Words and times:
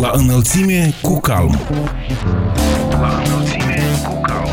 La 0.00 0.10
înălțime 0.12 0.94
cu 1.02 1.20
calm. 1.20 1.58
La 2.90 3.22
înălțime 3.24 3.82
cu 4.08 4.20
calm. 4.20 4.50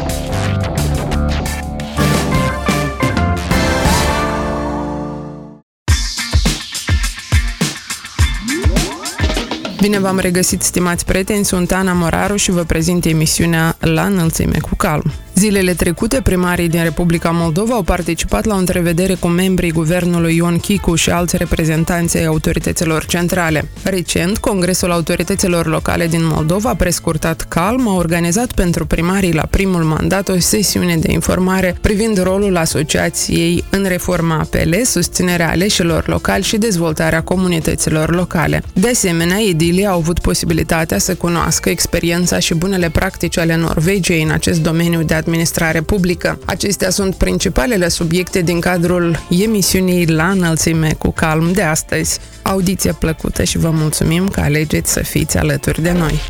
Bine 9.79 9.99
v-am 9.99 10.19
regăsit, 10.19 10.62
stimați 10.62 11.06
prieteni, 11.06 11.46
sunt 11.46 11.72
Ana 11.72 11.94
Moraru 11.94 12.36
și 12.36 12.52
vă 12.52 12.63
prezint 12.63 13.06
emisiunea 13.06 13.78
La 13.79 14.06
înălțime 14.06 14.58
cu 14.62 14.76
calm. 14.76 15.12
Zilele 15.36 15.74
trecute, 15.74 16.22
primarii 16.22 16.70
din 16.70 16.84
Republica 16.84 17.30
Moldova 17.30 17.73
au 17.73 17.81
participat 17.81 18.45
la 18.45 18.55
o 18.55 18.58
întrevedere 18.58 19.13
cu 19.13 19.27
membrii 19.27 19.72
guvernului 19.72 20.36
Ion 20.36 20.58
Chicu 20.58 20.95
și 20.95 21.09
alți 21.09 21.38
reprezentanți 21.38 22.17
ai 22.17 22.26
autorităților 22.26 23.05
centrale. 23.05 23.70
Recent, 23.84 24.38
Congresul 24.38 24.91
Autorităților 24.91 25.67
Locale 25.67 26.07
din 26.07 26.21
Moldova, 26.23 26.73
prescurtat 26.73 27.41
CALM, 27.41 27.88
a 27.88 27.93
organizat 27.93 28.52
pentru 28.52 28.85
primarii 28.85 29.34
la 29.34 29.48
primul 29.49 29.84
mandat 29.84 30.30
o 30.30 30.40
sesiune 30.40 30.98
de 30.98 31.12
informare 31.12 31.77
privind 31.81 32.21
rolul 32.21 32.57
asociației 32.57 33.63
în 33.70 33.85
reforma 33.88 34.35
APL, 34.35 34.73
susținerea 34.84 35.49
aleșilor 35.49 36.07
locali 36.07 36.43
și 36.43 36.57
dezvoltarea 36.57 37.23
comunităților 37.23 38.15
locale. 38.15 38.63
De 38.73 38.90
asemenea, 38.90 39.38
edilii 39.49 39.85
au 39.85 39.98
avut 39.98 40.20
posibilitatea 40.20 40.98
să 40.98 41.15
cunoască 41.15 41.70
experiența 41.70 42.40
și 42.40 42.54
bunele 42.54 42.90
practici 42.90 43.38
ale 43.38 43.55
Norvegiei 43.55 44.23
în 44.23 44.31
acest 44.31 44.62
domeniu 44.62 45.04
de 45.04 45.13
administrație 45.13 45.23
administrare 45.26 45.82
publică. 45.82 46.40
Acestea 46.45 46.90
sunt 46.90 47.16
principalele 47.16 47.88
subiecte 47.88 48.41
din 48.41 48.59
cadrul 48.59 49.20
emisiunii 49.30 50.08
La 50.08 50.30
înălțime 50.30 50.96
cu 50.98 51.12
calm 51.12 51.52
de 51.52 51.62
astăzi. 51.62 52.20
Audiție 52.41 52.91
plăcută 52.91 53.44
și 53.44 53.58
vă 53.58 53.70
mulțumim 53.70 54.27
că 54.27 54.40
alegeți 54.40 54.91
să 54.91 55.04
fiți 55.04 55.38
alături 55.38 55.82
de 55.82 55.91
noi. 55.91 56.22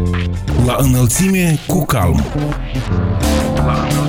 La 0.65 0.75
înălțime 0.79 1.59
cu 1.67 1.85
calm. 1.85 2.23
La 3.55 3.87
înălțime 3.91 4.02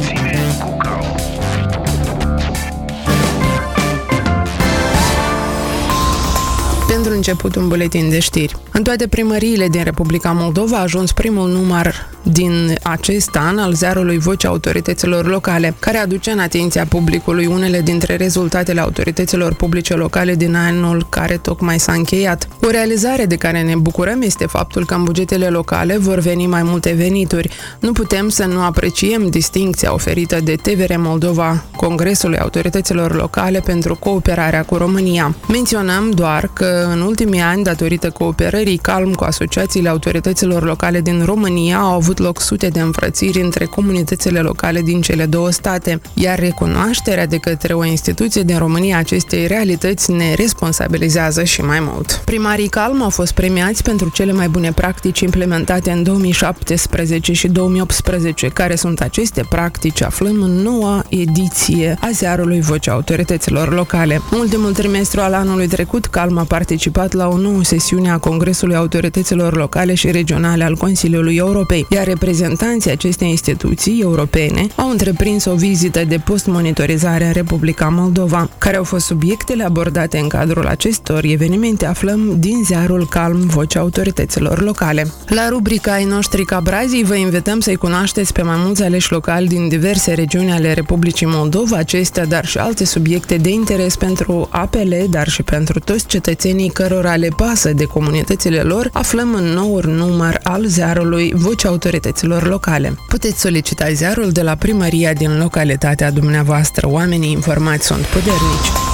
început, 7.14 7.56
un 7.56 7.68
buletin 7.68 8.08
de 8.08 8.18
știri. 8.18 8.56
În 8.72 8.82
toate 8.82 9.06
primăriile 9.06 9.68
din 9.68 9.82
Republica 9.82 10.32
Moldova 10.32 10.76
a 10.76 10.80
ajuns 10.80 11.12
primul 11.12 11.50
număr 11.50 12.12
din 12.22 12.78
acest 12.82 13.36
an 13.36 13.58
al 13.58 13.72
ziarului 13.72 14.18
Vocea 14.18 14.48
Autorităților 14.48 15.26
Locale, 15.26 15.74
care 15.78 15.96
aduce 15.96 16.30
în 16.30 16.38
atenția 16.38 16.86
publicului 16.86 17.46
unele 17.46 17.80
dintre 17.80 18.16
rezultatele 18.16 18.80
autorităților 18.80 19.54
publice 19.54 19.94
locale 19.94 20.34
din 20.34 20.54
anul 20.54 21.06
care 21.08 21.36
tocmai 21.36 21.78
s-a 21.78 21.92
încheiat. 21.92 22.48
O 22.62 22.70
realizare 22.70 23.24
de 23.26 23.36
care 23.36 23.62
ne 23.62 23.76
bucurăm 23.76 24.22
este 24.22 24.46
faptul 24.46 24.86
că 24.86 24.94
în 24.94 25.04
bugetele 25.04 25.48
locale 25.48 25.98
vor 25.98 26.18
veni 26.18 26.46
mai 26.46 26.62
multe 26.62 26.92
venituri. 26.92 27.50
Nu 27.78 27.92
putem 27.92 28.28
să 28.28 28.44
nu 28.44 28.62
apreciem 28.62 29.28
distincția 29.28 29.92
oferită 29.92 30.40
de 30.40 30.54
TVR 30.54 30.94
Moldova 30.96 31.64
Congresului 31.76 32.38
Autorităților 32.38 33.14
Locale 33.14 33.60
pentru 33.60 33.96
cooperarea 33.96 34.64
cu 34.64 34.76
România. 34.76 35.36
Menționăm 35.48 36.10
doar 36.10 36.50
că 36.52 36.88
în 36.92 37.00
ultimii 37.04 37.40
ani, 37.40 37.62
datorită 37.62 38.10
cooperării 38.10 38.76
calm 38.76 39.12
cu 39.12 39.24
asociațiile 39.24 39.88
autorităților 39.88 40.62
locale 40.62 41.00
din 41.00 41.22
România, 41.24 41.78
au 41.78 41.94
avut 41.94 42.18
loc 42.18 42.40
sute 42.40 42.68
de 42.68 42.80
înfrățiri 42.80 43.40
între 43.40 43.64
comunitățile 43.64 44.40
locale 44.40 44.80
din 44.80 45.00
cele 45.00 45.26
două 45.26 45.50
state, 45.50 46.00
iar 46.14 46.38
recunoașterea 46.38 47.26
de 47.26 47.36
către 47.36 47.72
o 47.72 47.84
instituție 47.84 48.42
din 48.42 48.58
România 48.58 48.98
acestei 48.98 49.46
realități 49.46 50.10
ne 50.10 50.34
responsabilizează 50.34 51.44
și 51.44 51.60
mai 51.60 51.78
mult. 51.80 52.22
Primarii 52.24 52.68
calm 52.68 53.02
au 53.02 53.10
fost 53.10 53.32
premiați 53.32 53.82
pentru 53.82 54.08
cele 54.08 54.32
mai 54.32 54.48
bune 54.48 54.72
practici 54.72 55.20
implementate 55.20 55.90
în 55.90 56.02
2017 56.02 57.32
și 57.32 57.48
2018. 57.48 58.48
Care 58.48 58.74
sunt 58.74 59.00
aceste 59.00 59.44
practici? 59.48 60.02
Aflăm 60.02 60.42
în 60.42 60.52
noua 60.52 61.04
ediție 61.08 61.98
a 62.00 62.08
ziarului 62.12 62.60
Vocea 62.60 62.92
Autorităților 62.92 63.74
Locale. 63.74 64.20
În 64.30 64.38
ultimul 64.38 64.72
trimestru 64.72 65.20
al 65.20 65.34
anului 65.34 65.66
trecut, 65.66 66.06
Calm 66.06 66.38
a 66.38 66.44
participat 66.44 66.92
la 66.94 67.28
o 67.28 67.36
nouă 67.36 67.62
sesiune 67.64 68.10
a 68.10 68.18
Congresului 68.18 68.74
Autorităților 68.74 69.56
Locale 69.56 69.94
și 69.94 70.10
Regionale 70.10 70.64
al 70.64 70.76
Consiliului 70.76 71.36
Europei, 71.36 71.86
iar 71.90 72.06
reprezentanții 72.06 72.90
acestei 72.90 73.28
instituții 73.28 74.00
europene 74.00 74.66
au 74.74 74.90
întreprins 74.90 75.44
o 75.44 75.54
vizită 75.54 76.04
de 76.04 76.18
post-monitorizare 76.24 77.24
în 77.24 77.32
Republica 77.32 77.88
Moldova. 77.88 78.50
Care 78.58 78.76
au 78.76 78.84
fost 78.84 79.06
subiectele 79.06 79.64
abordate 79.64 80.18
în 80.18 80.28
cadrul 80.28 80.66
acestor 80.66 81.24
evenimente 81.24 81.86
aflăm 81.86 82.34
din 82.38 82.62
ziarul 82.64 83.06
Calm 83.08 83.46
Vocea 83.46 83.80
Autorităților 83.80 84.62
Locale. 84.62 85.06
La 85.28 85.48
rubrica 85.48 85.92
ai 85.92 86.04
noștri 86.04 86.44
Cabrazii 86.44 87.04
vă 87.04 87.14
invităm 87.14 87.60
să-i 87.60 87.76
cunoașteți 87.76 88.32
pe 88.32 88.42
mai 88.42 88.56
mulți 88.58 88.82
aleși 88.82 89.12
locali 89.12 89.46
din 89.46 89.68
diverse 89.68 90.12
regiuni 90.12 90.50
ale 90.50 90.72
Republicii 90.72 91.26
Moldova, 91.26 91.76
acestea, 91.76 92.26
dar 92.26 92.46
și 92.46 92.58
alte 92.58 92.84
subiecte 92.84 93.36
de 93.36 93.48
interes 93.48 93.96
pentru 93.96 94.48
APL, 94.50 94.92
dar 95.10 95.28
și 95.28 95.42
pentru 95.42 95.78
toți 95.78 96.06
cetățenii 96.06 96.70
cărora 96.88 97.16
le 97.16 97.28
pasă 97.36 97.72
de 97.72 97.84
comunitățile 97.84 98.60
lor, 98.60 98.90
aflăm 98.92 99.34
în 99.34 99.44
noul 99.44 99.84
număr 99.86 100.40
al 100.42 100.66
ziarului 100.66 101.32
Vocea 101.36 101.68
Autorităților 101.68 102.48
Locale. 102.48 102.96
Puteți 103.08 103.40
solicita 103.40 103.92
ziarul 103.92 104.30
de 104.30 104.42
la 104.42 104.54
primăria 104.54 105.12
din 105.12 105.38
localitatea 105.38 106.10
dumneavoastră. 106.10 106.88
Oamenii 106.88 107.30
informați 107.30 107.86
sunt 107.86 108.04
puternici. 108.04 108.93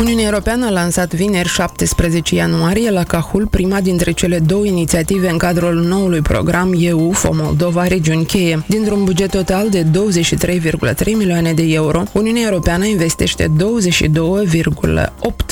Uniunea 0.00 0.24
Europeană 0.24 0.66
a 0.66 0.70
lansat 0.70 1.14
vineri 1.14 1.48
17 1.48 2.34
ianuarie 2.34 2.90
la 2.90 3.04
Cahul 3.04 3.46
prima 3.46 3.80
dintre 3.80 4.10
cele 4.10 4.38
două 4.38 4.64
inițiative 4.64 5.28
în 5.28 5.36
cadrul 5.36 5.74
noului 5.74 6.20
program 6.20 6.74
EU 6.78 7.10
FO 7.12 7.30
Moldova 7.32 7.86
Regiuni 7.86 8.24
Cheie. 8.24 8.64
Dintr-un 8.68 9.04
buget 9.04 9.30
total 9.30 9.68
de 9.68 9.82
23,3 9.82 9.88
milioane 11.16 11.52
de 11.52 11.62
euro, 11.62 12.02
Uniunea 12.12 12.42
Europeană 12.42 12.84
investește 12.84 13.46
22,8 13.46 13.52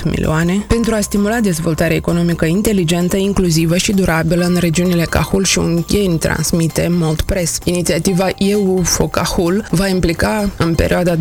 milioane 0.05 0.65
pentru 0.69 0.95
a 0.95 1.01
stimula 1.01 1.41
dezvoltarea 1.41 1.97
economică 1.97 2.45
inteligentă, 2.45 3.17
inclusivă 3.17 3.77
și 3.77 3.93
durabilă 3.93 4.45
în 4.45 4.57
regiunile 4.61 5.05
Cahul 5.05 5.45
și 5.45 5.59
Ungheni, 5.59 6.19
transmite 6.19 6.89
Mold 6.91 7.21
Press. 7.21 7.59
Inițiativa 7.65 8.29
EU 8.39 8.81
FO 8.83 9.07
Cahul 9.07 9.65
va 9.71 9.89
implica 9.89 10.51
în 10.57 10.75
perioada 10.75 11.17
2019-2025 11.17 11.21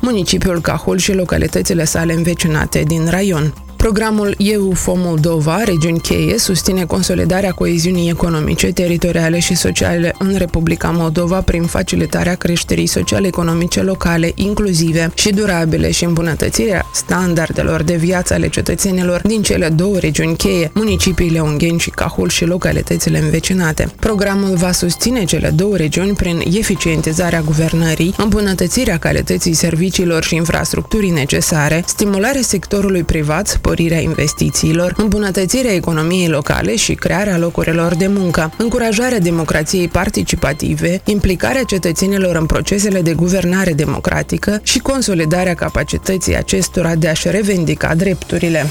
municipiul 0.00 0.60
Cahul 0.60 0.84
Rahul 0.86 1.00
și 1.00 1.12
localitățile 1.12 1.84
sale 1.84 2.12
învecinate 2.12 2.82
din 2.82 3.08
raion. 3.10 3.65
Programul 3.76 4.34
EUFO 4.38 4.94
Moldova, 4.96 5.62
regiuni 5.64 6.00
cheie, 6.00 6.38
susține 6.38 6.84
consolidarea 6.84 7.52
coeziunii 7.52 8.10
economice, 8.10 8.72
teritoriale 8.72 9.38
și 9.38 9.54
sociale 9.54 10.14
în 10.18 10.34
Republica 10.36 10.90
Moldova 10.90 11.40
prin 11.40 11.62
facilitarea 11.62 12.34
creșterii 12.34 12.86
sociale-economice 12.86 13.82
locale, 13.82 14.32
inclusive 14.34 15.10
și 15.14 15.30
durabile 15.32 15.90
și 15.90 16.04
îmbunătățirea 16.04 16.86
standardelor 16.92 17.82
de 17.82 17.96
viață 17.96 18.34
ale 18.34 18.48
cetățenilor 18.48 19.20
din 19.26 19.42
cele 19.42 19.68
două 19.68 19.98
regiuni 19.98 20.36
cheie, 20.36 20.70
municipiile 20.74 21.40
Ungheni 21.40 21.78
și 21.78 21.90
Cahul 21.90 22.28
și 22.28 22.44
localitățile 22.44 23.18
învecinate. 23.18 23.90
Programul 24.00 24.54
va 24.54 24.72
susține 24.72 25.24
cele 25.24 25.50
două 25.50 25.76
regiuni 25.76 26.12
prin 26.12 26.42
eficientizarea 26.52 27.40
guvernării, 27.40 28.14
îmbunătățirea 28.18 28.98
calității 28.98 29.52
serviciilor 29.54 30.22
și 30.24 30.34
infrastructurii 30.34 31.10
necesare, 31.10 31.82
stimularea 31.86 32.42
sectorului 32.42 33.02
privat, 33.02 33.58
sporirea 33.66 34.00
investițiilor, 34.00 34.94
îmbunătățirea 34.96 35.72
economiei 35.72 36.28
locale 36.28 36.76
și 36.76 36.94
crearea 36.94 37.38
locurilor 37.38 37.94
de 37.94 38.06
muncă, 38.06 38.52
încurajarea 38.58 39.18
democrației 39.18 39.88
participative, 39.88 41.00
implicarea 41.04 41.62
cetățenilor 41.62 42.36
în 42.36 42.46
procesele 42.46 43.02
de 43.02 43.14
guvernare 43.14 43.72
democratică 43.72 44.60
și 44.62 44.78
consolidarea 44.78 45.54
capacității 45.54 46.36
acestora 46.36 46.94
de 46.94 47.08
a-și 47.08 47.30
revendica 47.30 47.94
drepturile. 47.94 48.66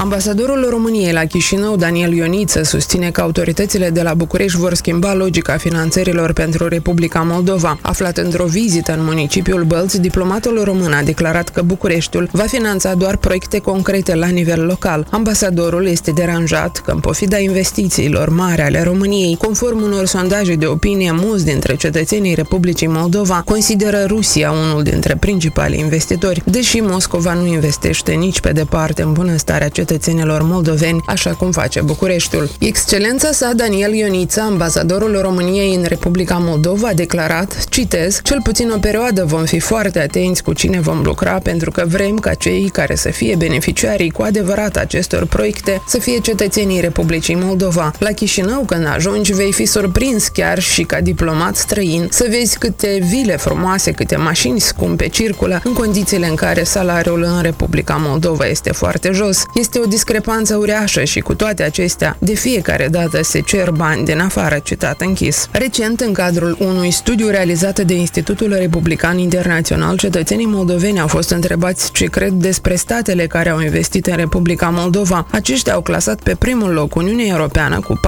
Ambasadorul 0.00 0.66
României 0.70 1.12
la 1.12 1.24
Chișinău, 1.24 1.76
Daniel 1.76 2.12
Ioniță, 2.12 2.62
susține 2.62 3.10
că 3.10 3.20
autoritățile 3.20 3.90
de 3.90 4.02
la 4.02 4.14
București 4.14 4.58
vor 4.58 4.74
schimba 4.74 5.14
logica 5.14 5.56
finanțărilor 5.56 6.32
pentru 6.32 6.68
Republica 6.68 7.20
Moldova. 7.22 7.78
Aflat 7.82 8.16
într-o 8.16 8.44
vizită 8.44 8.92
în 8.92 9.04
municipiul 9.04 9.64
Bălți, 9.64 10.00
diplomatul 10.00 10.60
român 10.64 10.92
a 10.92 11.02
declarat 11.02 11.48
că 11.48 11.62
Bucureștiul 11.62 12.28
va 12.32 12.42
finanța 12.42 12.94
doar 12.94 13.16
proiecte 13.16 13.58
concrete 13.58 14.14
la 14.14 14.26
nivel 14.26 14.66
local. 14.66 15.06
Ambasadorul 15.10 15.86
este 15.86 16.10
deranjat 16.10 16.78
că, 16.84 16.90
în 16.90 17.00
pofida 17.00 17.38
investițiilor 17.38 18.28
mari 18.28 18.60
ale 18.62 18.82
României, 18.82 19.36
conform 19.36 19.82
unor 19.82 20.06
sondaje 20.06 20.54
de 20.54 20.66
opinie, 20.66 21.12
mulți 21.12 21.44
dintre 21.44 21.76
cetățenii 21.76 22.34
Republicii 22.34 22.86
Moldova 22.86 23.42
consideră 23.44 24.04
Rusia 24.06 24.50
unul 24.50 24.82
dintre 24.82 25.16
principalii 25.16 25.80
investitori, 25.80 26.42
deși 26.44 26.80
Moscova 26.80 27.32
nu 27.34 27.46
investește 27.46 28.12
nici 28.12 28.40
pe 28.40 28.52
departe 28.52 29.02
în 29.02 29.12
bunăstarea 29.12 29.58
cetățenilor 29.58 29.88
cetățenilor 29.90 30.42
moldoveni, 30.42 31.02
așa 31.06 31.30
cum 31.30 31.50
face 31.50 31.80
Bucureștiul. 31.80 32.50
Excelența 32.58 33.32
sa 33.32 33.52
Daniel 33.56 33.92
Ionița, 33.92 34.42
ambasadorul 34.42 35.18
României 35.20 35.74
în 35.74 35.84
Republica 35.84 36.38
Moldova, 36.40 36.88
a 36.88 36.92
declarat, 36.92 37.64
citez, 37.68 38.20
cel 38.22 38.40
puțin 38.42 38.70
o 38.70 38.78
perioadă 38.78 39.24
vom 39.24 39.44
fi 39.44 39.58
foarte 39.58 40.00
atenți 40.00 40.42
cu 40.42 40.52
cine 40.52 40.80
vom 40.80 41.00
lucra 41.04 41.38
pentru 41.42 41.70
că 41.70 41.84
vrem 41.86 42.16
ca 42.16 42.34
cei 42.34 42.68
care 42.72 42.94
să 42.94 43.08
fie 43.08 43.34
beneficiarii 43.36 44.10
cu 44.10 44.22
adevărat 44.22 44.76
acestor 44.76 45.26
proiecte 45.26 45.82
să 45.86 45.98
fie 45.98 46.18
cetățenii 46.18 46.80
Republicii 46.80 47.38
Moldova. 47.40 47.92
La 47.98 48.10
Chișinău, 48.10 48.62
când 48.66 48.86
ajungi, 48.86 49.32
vei 49.32 49.52
fi 49.52 49.64
surprins 49.64 50.28
chiar 50.28 50.58
și 50.58 50.82
ca 50.82 51.00
diplomat 51.00 51.56
străin 51.56 52.08
să 52.10 52.26
vezi 52.30 52.58
câte 52.58 52.98
vile 53.10 53.36
frumoase, 53.36 53.90
câte 53.90 54.16
mașini 54.16 54.60
scumpe 54.60 55.08
circulă 55.08 55.60
în 55.64 55.72
condițiile 55.72 56.26
în 56.26 56.34
care 56.34 56.62
salariul 56.64 57.22
în 57.22 57.42
Republica 57.42 57.96
Moldova 58.00 58.46
este 58.46 58.72
foarte 58.72 59.10
jos. 59.12 59.44
Este 59.54 59.79
o 59.84 59.86
discrepanță 59.86 60.56
uriașă 60.56 61.04
și 61.04 61.20
cu 61.20 61.34
toate 61.34 61.62
acestea, 61.62 62.16
de 62.18 62.34
fiecare 62.34 62.88
dată 62.90 63.22
se 63.22 63.40
cer 63.40 63.70
bani 63.70 64.04
din 64.04 64.20
afară, 64.20 64.60
citat 64.64 65.00
închis. 65.00 65.48
Recent, 65.52 66.00
în 66.00 66.12
cadrul 66.12 66.56
unui 66.58 66.90
studiu 66.90 67.28
realizat 67.28 67.80
de 67.80 67.94
Institutul 67.94 68.54
Republican 68.58 69.18
Internațional, 69.18 69.96
cetățenii 69.96 70.46
moldoveni 70.46 71.00
au 71.00 71.06
fost 71.06 71.30
întrebați 71.30 71.92
ce 71.92 72.04
cred 72.04 72.32
despre 72.32 72.74
statele 72.74 73.26
care 73.26 73.48
au 73.48 73.60
investit 73.60 74.06
în 74.06 74.16
Republica 74.16 74.68
Moldova. 74.68 75.26
Aceștia 75.30 75.72
au 75.72 75.80
clasat 75.80 76.20
pe 76.22 76.34
primul 76.38 76.72
loc 76.72 76.94
Uniunea 76.94 77.26
Europeană 77.26 77.80
cu 77.80 78.00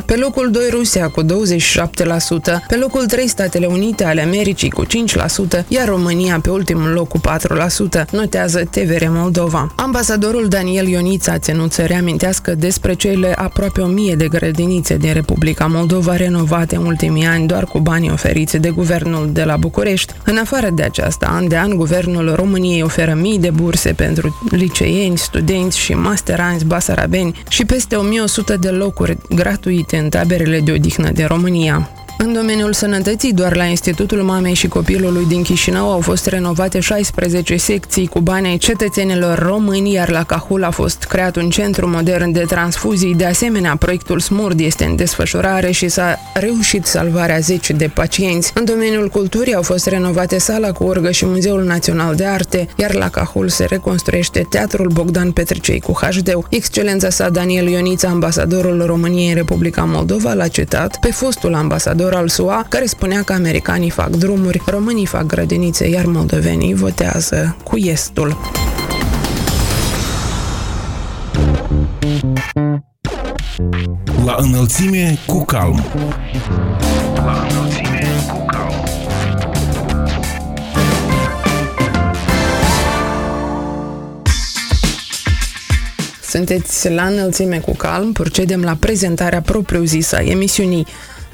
47%, 0.00 0.04
pe 0.06 0.16
locul 0.16 0.50
2 0.50 0.62
Rusia 0.70 1.08
cu 1.08 1.22
27%, 1.22 1.26
pe 2.68 2.76
locul 2.76 3.06
3 3.06 3.28
Statele 3.28 3.66
Unite 3.66 4.04
ale 4.04 4.22
Americii 4.22 4.70
cu 4.70 4.84
5%, 4.84 4.88
iar 5.68 5.88
România 5.88 6.38
pe 6.42 6.50
ultimul 6.50 6.90
loc 6.90 7.08
cu 7.08 7.20
4%, 8.00 8.04
notează 8.10 8.64
TVR 8.70 9.04
Moldova. 9.08 9.72
Ambasadorul 10.26 10.58
Daniel 10.58 10.86
Ionița 10.86 11.32
a 11.32 11.38
ținut 11.38 11.72
să 11.72 11.84
reamintească 11.84 12.54
despre 12.54 12.94
cele 12.94 13.32
aproape 13.32 13.80
1000 13.80 14.14
de 14.14 14.28
grădinițe 14.28 14.96
din 14.96 15.12
Republica 15.12 15.66
Moldova 15.66 16.16
renovate 16.16 16.76
în 16.76 16.86
ultimii 16.86 17.24
ani 17.24 17.46
doar 17.46 17.64
cu 17.64 17.78
banii 17.78 18.10
oferiți 18.10 18.56
de 18.56 18.70
guvernul 18.70 19.30
de 19.32 19.44
la 19.44 19.56
București. 19.56 20.12
În 20.24 20.36
afară 20.36 20.70
de 20.70 20.82
aceasta, 20.82 21.26
an 21.26 21.48
de 21.48 21.56
an, 21.56 21.76
guvernul 21.76 22.34
României 22.34 22.82
oferă 22.82 23.14
mii 23.14 23.38
de 23.38 23.50
burse 23.50 23.92
pentru 23.92 24.48
liceieni, 24.50 25.18
studenți 25.18 25.78
și 25.78 25.94
masteranți 25.94 26.64
basarabeni 26.64 27.42
și 27.48 27.64
peste 27.64 27.96
1100 27.96 28.56
de 28.56 28.68
locuri 28.68 29.18
gratuite 29.28 29.96
în 29.96 30.08
taberele 30.08 30.60
de 30.60 30.72
odihnă 30.72 31.10
din 31.10 31.26
România. 31.26 31.90
În 32.18 32.32
domeniul 32.32 32.72
sănătății, 32.72 33.32
doar 33.32 33.56
la 33.56 33.64
Institutul 33.64 34.22
Mamei 34.22 34.54
și 34.54 34.68
Copilului 34.68 35.26
din 35.26 35.42
Chișinău 35.42 35.90
au 35.90 36.00
fost 36.00 36.26
renovate 36.26 36.80
16 36.80 37.56
secții 37.56 38.06
cu 38.06 38.20
bani 38.20 38.46
ai 38.46 38.56
cetățenilor 38.56 39.38
români, 39.38 39.92
iar 39.92 40.10
la 40.10 40.24
Cahul 40.24 40.64
a 40.64 40.70
fost 40.70 41.04
creat 41.04 41.36
un 41.36 41.50
centru 41.50 41.88
modern 41.88 42.32
de 42.32 42.44
transfuzii. 42.48 43.14
De 43.14 43.24
asemenea, 43.24 43.76
proiectul 43.76 44.20
SMURD 44.20 44.60
este 44.60 44.84
în 44.84 44.96
desfășurare 44.96 45.70
și 45.70 45.88
s-a 45.88 46.18
reușit 46.34 46.86
salvarea 46.86 47.38
10 47.38 47.72
de 47.72 47.90
pacienți. 47.94 48.52
În 48.54 48.64
domeniul 48.64 49.08
culturii 49.08 49.54
au 49.54 49.62
fost 49.62 49.86
renovate 49.86 50.38
sala 50.38 50.72
cu 50.72 50.84
urgă 50.84 51.10
și 51.10 51.26
Muzeul 51.26 51.64
Național 51.64 52.14
de 52.14 52.24
Arte, 52.24 52.68
iar 52.76 52.94
la 52.94 53.08
Cahul 53.08 53.48
se 53.48 53.64
reconstruiește 53.64 54.46
Teatrul 54.50 54.90
Bogdan 54.92 55.30
Petricei 55.30 55.80
cu 55.80 55.92
HD. 55.92 56.32
Excelența 56.48 57.10
sa 57.10 57.28
Daniel 57.28 57.68
Ionița, 57.68 58.08
ambasadorul 58.08 58.82
României 58.86 59.28
în 59.28 59.34
Republica 59.34 59.84
Moldova, 59.84 60.32
l-a 60.32 60.48
citat 60.48 60.96
pe 61.00 61.10
fostul 61.10 61.54
ambasador 61.54 62.04
ambasador 62.06 62.14
al 62.14 62.28
SUA, 62.28 62.66
care 62.68 62.86
spunea 62.86 63.22
că 63.22 63.32
americanii 63.32 63.90
fac 63.90 64.08
drumuri, 64.08 64.62
românii 64.66 65.06
fac 65.06 65.26
grădinițe, 65.26 65.88
iar 65.88 66.04
moldovenii 66.04 66.74
votează 66.74 67.56
cu 67.64 67.76
estul. 67.76 68.36
La 74.24 74.36
înălțime 74.38 75.18
cu 75.26 75.44
calm. 75.44 75.84
La 77.14 77.46
înălțime 77.50 78.08
cu 78.28 78.44
calm. 78.46 78.84
Sunteți 86.28 86.90
la 86.90 87.02
înălțime 87.02 87.58
cu 87.58 87.76
calm, 87.76 88.12
procedem 88.12 88.62
la 88.62 88.76
prezentarea 88.80 89.40
propriu-zisă 89.40 90.16
a 90.16 90.22
emisiunii 90.22 90.86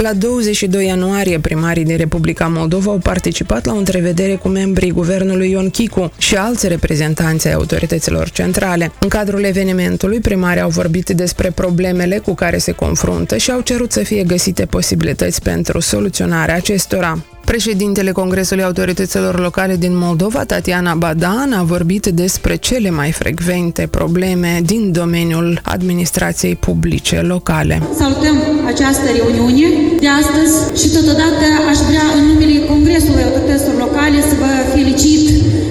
la 0.02 0.12
22 0.12 0.86
ianuarie, 0.86 1.38
primarii 1.38 1.84
din 1.84 1.96
Republica 1.96 2.46
Moldova 2.46 2.90
au 2.90 2.98
participat 2.98 3.66
la 3.66 3.72
o 3.72 3.76
întrevedere 3.76 4.34
cu 4.34 4.48
membrii 4.48 4.90
guvernului 4.90 5.50
Ion 5.50 5.70
Chicu 5.70 6.12
și 6.18 6.36
alți 6.36 6.68
reprezentanți 6.68 7.46
ai 7.46 7.52
autorităților 7.52 8.30
centrale. 8.30 8.92
În 8.98 9.08
cadrul 9.08 9.44
evenimentului, 9.44 10.20
primarii 10.20 10.62
au 10.62 10.68
vorbit 10.68 11.08
despre 11.08 11.50
problemele 11.50 12.18
cu 12.18 12.34
care 12.34 12.58
se 12.58 12.72
confruntă 12.72 13.36
și 13.36 13.50
au 13.50 13.60
cerut 13.60 13.92
să 13.92 14.00
fie 14.00 14.22
găsite 14.22 14.64
posibilități 14.64 15.42
pentru 15.42 15.80
soluționarea 15.80 16.54
acestora. 16.54 17.24
Președintele 17.44 18.12
Congresului 18.12 18.64
Autorităților 18.64 19.40
Locale 19.40 19.76
din 19.76 19.94
Moldova, 20.06 20.44
Tatiana 20.44 20.94
Badan, 20.94 21.52
a 21.52 21.62
vorbit 21.62 22.06
despre 22.06 22.54
cele 22.56 22.90
mai 22.90 23.10
frecvente 23.12 23.88
probleme 23.90 24.60
din 24.64 24.92
domeniul 24.92 25.60
administrației 25.62 26.56
publice 26.56 27.20
locale. 27.20 27.82
Salutăm 28.02 28.36
această 28.72 29.06
reuniune 29.16 29.68
de 30.00 30.08
astăzi 30.22 30.54
și 30.80 30.88
totodată 30.98 31.44
aș 31.70 31.78
vrea 31.88 32.06
în 32.18 32.24
numele 32.30 32.56
Congresului 32.72 33.22
Autorităților 33.26 33.76
Locale 33.86 34.18
să 34.30 34.34
vă 34.42 34.50
felicit 34.74 35.22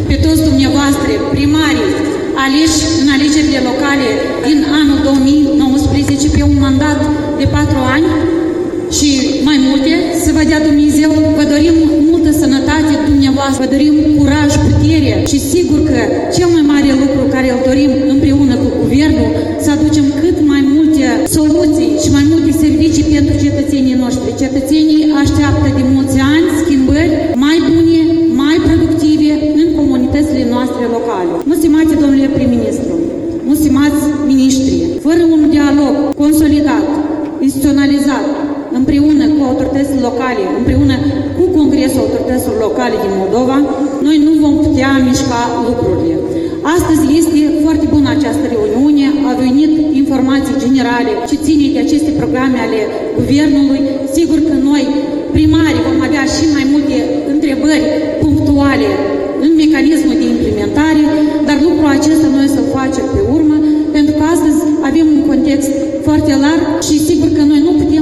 pe 0.08 0.16
toți 0.26 0.42
dumneavoastră, 0.50 1.12
primarii, 1.34 1.92
aleși 2.44 2.82
în 3.02 3.08
alegerile 3.16 3.62
locale 3.70 4.08
din 4.48 4.60
anul 4.82 5.00
2019 5.04 6.30
pe 6.36 6.42
un 6.52 6.58
mandat 6.66 7.00
de 7.40 7.46
patru 7.56 7.80
ani 7.96 8.08
și 8.98 9.10
mai 9.50 9.58
multe, 9.68 9.94
să 10.24 10.30
vă 10.36 10.44
dea 10.50 10.62
Dumnezeu. 10.70 11.12
Vă 11.38 11.44
dorim 11.54 11.78
multă 12.12 12.32
sănătate 12.44 12.94
dumneavoastră, 13.10 13.60
vă 13.64 13.72
dorim 13.76 13.96
curaj, 14.18 14.52
putere 14.66 15.14
și 15.32 15.38
sigur 15.54 15.80
că 15.90 16.00
cel 16.36 16.50
mai 16.56 16.66
mare 16.72 16.92
lucru 17.04 17.22
care 17.36 17.48
îl 17.54 17.62
dorim 17.70 17.92
împreună 18.14 18.56
cu 18.64 18.70
Guvernul 18.82 19.30
să 19.64 19.70
aducem 19.72 20.06
cât 20.22 20.38
mai 20.52 20.62
multe 20.76 21.04
soluții 21.38 21.92
și 22.04 22.10
mai 22.18 22.26
multe 22.32 22.52
servicii 22.64 23.06
pentru 23.16 23.36
cetățenii 23.46 24.02
noștri. 24.04 24.40
Cetățenii 24.44 25.02
așteaptă 25.24 25.68
de 25.78 25.84
mulți 25.94 26.18
ani 26.34 26.48
schimbări 26.62 27.14
mai 27.46 27.58
bune, 27.70 28.00
mai 28.44 28.58
productive 28.68 29.32
în 29.62 29.68
comunitățile 29.78 30.44
noastre 30.54 30.84
locale. 30.96 31.32
Nu 31.50 31.54
stimați, 31.60 32.00
domnule 32.02 32.30
prim-ministru, 32.36 32.94
nu 33.48 33.54
stimați 33.62 34.02
miniștri, 34.30 34.76
fără 35.06 35.24
un 35.36 35.42
dialog 35.56 35.94
consolidat, 36.22 36.86
instituționalizat, 37.46 38.26
împreună 38.80 39.24
cu 39.36 39.42
autoritățile 39.50 40.02
locale, 40.10 40.44
împreună 40.60 40.96
cu 41.38 41.44
Congresul 41.58 42.02
Autorităților 42.04 42.58
Locale 42.68 42.96
din 43.04 43.14
Moldova, 43.22 43.58
noi 44.08 44.18
nu 44.26 44.32
vom 44.44 44.56
putea 44.66 44.92
mișca 45.08 45.42
lucrurile. 45.68 46.16
Astăzi 46.76 47.04
este 47.20 47.40
foarte 47.66 47.86
bună 47.94 48.10
această 48.18 48.46
reuniune, 48.54 49.06
au 49.30 49.36
venit 49.46 49.72
informații 50.04 50.62
generale 50.66 51.12
ce 51.30 51.36
ține 51.46 51.66
de 51.76 51.80
aceste 51.86 52.12
programe 52.20 52.58
ale 52.66 52.80
Guvernului. 53.18 53.82
Sigur 54.18 54.40
că 54.48 54.56
noi, 54.70 54.84
primarii, 55.36 55.86
vom 55.88 56.00
avea 56.08 56.26
și 56.36 56.44
mai 56.56 56.66
multe 56.74 56.96
întrebări 57.34 57.86
punctuale 58.24 58.90
în 59.46 59.52
mecanismul 59.62 60.16
de 60.22 60.26
implementare, 60.34 61.04
dar 61.48 61.58
lucrul 61.68 61.90
acesta 61.98 62.28
noi 62.38 62.48
să-l 62.56 62.68
facem 62.78 63.06
pe 63.16 63.22
urmă, 63.36 63.58
pentru 63.96 64.14
că 64.18 64.24
astăzi 64.34 64.60
avem 64.90 65.06
un 65.16 65.22
context 65.32 65.72
foarte 66.08 66.32
larg 66.44 66.64
și 66.88 66.96
sigur 67.10 67.30
că 67.38 67.44
noi 67.52 67.62
nu 67.68 67.72
putem 67.82 67.92
astăzi 67.92 68.01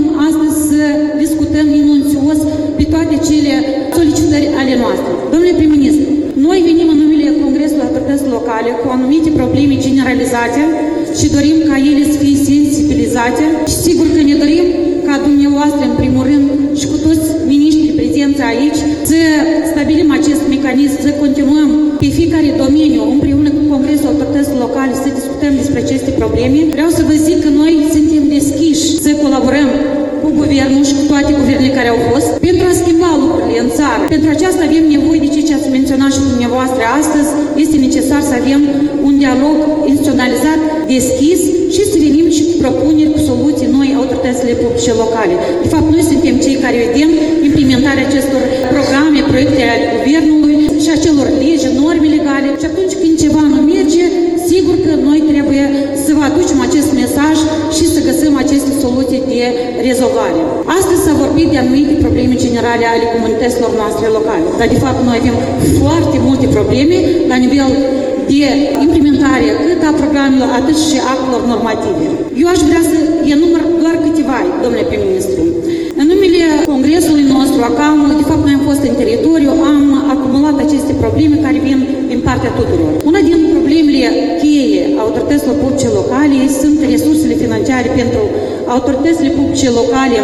să 0.70 0.82
discutăm 1.24 1.66
minunțios 1.80 2.40
pe 2.78 2.84
toate 2.94 3.16
cele 3.28 3.54
solicitări 3.98 4.48
ale 4.60 4.74
noastre. 4.84 5.12
Domnule 5.34 5.54
prim-ministru, 5.60 6.10
noi 6.48 6.60
venim 6.68 6.88
în 6.94 7.00
numele 7.04 7.28
Congresului 7.44 7.86
Autorității 7.88 8.34
Locale 8.38 8.70
cu 8.82 8.88
anumite 8.96 9.30
probleme 9.40 9.76
generalizate 9.88 10.62
și 11.20 11.28
dorim 11.36 11.58
ca 11.70 11.76
ele 11.90 12.04
să 12.12 12.18
fie 12.24 12.38
sensibilizate 12.52 13.44
și 13.70 13.78
sigur 13.88 14.08
că 14.16 14.22
ne 14.30 14.36
dorim 14.44 14.66
ca 15.08 15.16
dumneavoastră, 15.28 15.84
în 15.88 15.96
primul 16.02 16.24
rând, 16.32 16.48
și 16.80 16.86
cu 16.92 16.98
toți 17.06 17.26
miniștrii 17.52 17.98
prezenți 18.00 18.42
aici, 18.52 18.80
să 19.10 19.20
stabilim 19.72 20.10
acest 20.20 20.42
mecanism, 20.56 20.96
să 21.06 21.12
continuăm 21.24 21.70
pe 22.02 22.08
fiecare 22.18 22.50
domeniu, 22.64 23.02
împreună 23.16 23.50
cu 23.58 23.64
Congresul 23.74 24.10
Autorității 24.12 24.62
Locale, 24.66 24.94
să 25.04 25.10
discutăm 25.20 25.54
despre 25.62 25.80
aceste 25.82 26.12
probleme. 26.22 26.60
Vreau 26.76 26.90
să 26.98 27.02
vă 27.10 27.16
zic 27.28 27.38
că 27.46 27.50
noi 27.62 27.74
suntem 27.96 28.24
deschiși 28.38 28.88
să 29.06 29.12
colaborăm 29.24 29.70
cu 30.30 30.36
guvernul 30.42 30.84
și 30.90 30.96
cu 31.00 31.06
toate 31.12 31.32
guvernele 31.40 31.78
care 31.80 31.90
au 31.96 32.02
fost 32.12 32.30
pentru 32.48 32.64
a 32.72 32.74
schimba 32.82 33.10
lucrurile 33.24 33.58
în 33.66 33.70
țară. 33.80 34.02
Pentru 34.16 34.30
aceasta 34.36 34.62
avem 34.64 34.84
nevoie 34.96 35.20
de 35.24 35.30
ceea 35.34 35.48
ce 35.48 35.54
ați 35.56 35.74
menționat 35.78 36.12
și 36.16 36.28
dumneavoastră 36.32 36.84
astăzi. 37.00 37.30
Este 37.64 37.78
necesar 37.88 38.22
să 38.30 38.34
avem 38.42 38.62
un 39.08 39.14
dialog 39.24 39.56
instituționalizat, 39.90 40.60
deschis 40.96 41.40
și 41.76 41.84
să 41.92 41.96
venim 42.06 42.28
și 42.38 42.44
cu 42.50 42.56
propuneri, 42.64 43.14
cu 43.16 43.22
soluții 43.30 43.74
noi 43.78 43.90
autoritățile 44.00 44.54
publice 44.62 44.92
locale. 45.04 45.34
De 45.64 45.68
fapt, 45.74 45.88
noi 45.94 46.04
suntem 46.12 46.36
cei 46.46 46.58
care 46.64 46.78
vedem 46.86 47.10
implementarea 47.48 48.04
acestor 48.10 48.42
programe, 48.74 49.20
proiecte 49.32 49.62
ale 49.74 49.86
guvernului 49.96 50.58
și 50.84 50.90
acelor 50.98 51.28
legi, 51.42 51.68
norme 51.80 52.08
legale 52.18 52.48
și 52.62 52.68
atunci 52.72 52.94
când 53.02 53.14
ceva 53.24 53.44
nu 53.54 53.60
merge, 53.74 54.06
sigur 54.52 54.76
că 54.86 54.94
noi 55.08 55.20
trebuie 55.32 55.64
să 56.06 56.12
vă 56.18 56.24
aducem 56.30 56.60
acest 56.68 56.90
mesaj 57.02 57.36
și 57.76 57.86
să 57.89 57.89
găsim 58.10 58.34
aceste 58.44 58.72
soluții 58.84 59.22
de 59.34 59.42
rezolvare. 59.88 60.40
Astăzi 60.78 61.04
s-a 61.06 61.16
vorbit 61.24 61.48
de 61.54 61.58
anumite 61.64 61.94
probleme 62.06 62.36
generale 62.46 62.86
ale 62.94 63.06
comunităților 63.14 63.72
noastre 63.82 64.08
locale, 64.18 64.46
dar 64.60 64.68
de 64.76 64.80
fapt 64.84 65.00
noi 65.08 65.18
avem 65.22 65.38
foarte 65.82 66.18
multe 66.28 66.46
probleme 66.58 66.98
la 67.32 67.38
nivel 67.46 67.72
de 68.32 68.42
implementare 68.86 69.48
cât 69.66 69.82
a 69.90 69.92
programelor, 70.02 70.50
atât 70.60 70.78
și 70.88 70.98
actelor 71.14 71.42
normative. 71.54 72.06
Eu 72.42 72.48
aș 72.54 72.60
vrea 72.70 72.84
să 72.92 72.98
enumăr 73.34 73.64
doar 73.84 73.96
câteva, 74.06 74.38
domnule 74.64 74.86
prim-ministru. 74.90 75.42
În 76.02 76.06
numele 76.12 76.42
congresului 76.74 77.26
nostru, 77.36 77.60
acum, 77.70 78.00
de 78.22 78.26
fapt 78.30 78.44
noi 78.46 78.56
am 78.58 78.64
fost 78.70 78.82
în 78.90 78.96
teritoriu, 79.02 79.52
am 79.72 79.80
acumulat 80.14 80.56
aceste 80.66 80.94
probleme 81.04 81.36
care 81.46 81.58
vin 81.68 81.80
din 82.12 82.22
partea 82.28 82.52
tuturor. 82.60 82.92
Una 83.10 83.20
din 83.30 83.40
problemele 83.80 84.10
cheie 84.42 84.82
autorităților 85.04 85.56
publice 85.64 85.88
locale 86.00 86.38
sunt 86.62 86.78
resursele 86.94 87.36
financiare 87.44 87.90
pentru 88.00 88.22
autoritățile 88.76 89.30
publice 89.38 89.70
locale 89.80 90.18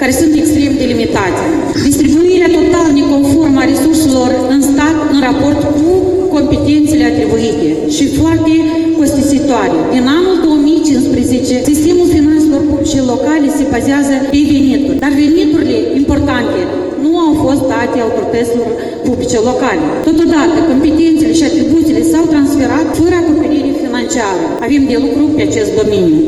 care 0.00 0.12
sunt 0.20 0.32
extrem 0.40 0.72
de 0.80 0.86
limitate. 0.92 1.42
Distribuirea 1.88 2.50
total 2.58 2.88
neconformă 3.00 3.58
a 3.60 3.70
resurselor 3.72 4.30
în 4.54 4.60
stat 4.70 4.96
în 5.12 5.18
raport 5.26 5.60
cu 5.78 5.88
competențele 6.36 7.04
atribuite 7.12 7.68
și 7.96 8.04
foarte 8.20 8.52
costisitoare. 8.98 9.76
În 9.98 10.04
anul 10.18 10.36
2015, 10.44 11.60
sistemul 11.70 12.06
finanțelor 12.16 12.62
publice 12.70 13.00
locale 13.12 13.46
se 13.58 13.64
bazează 13.72 14.14
pe 14.32 14.40
venituri, 14.52 15.00
dar 15.02 15.12
veniturile 15.22 15.78
importante 16.00 16.60
nu 17.04 17.12
au 17.24 17.32
fost 17.44 17.62
date 17.72 17.96
autorităților 18.06 18.70
publice 19.06 19.38
locale. 19.50 19.84
Totodată, 20.08 20.56
competențele 20.70 21.32
și 21.38 21.44
atribuțiile 21.50 21.81
s-au 22.10 22.24
transferat 22.34 22.86
fără 23.00 23.14
acoperire 23.18 23.72
financiară. 23.84 24.44
Avem 24.66 24.82
de 24.90 24.96
lucru 25.04 25.24
pe 25.36 25.42
acest 25.48 25.70
domeniu. 25.80 26.18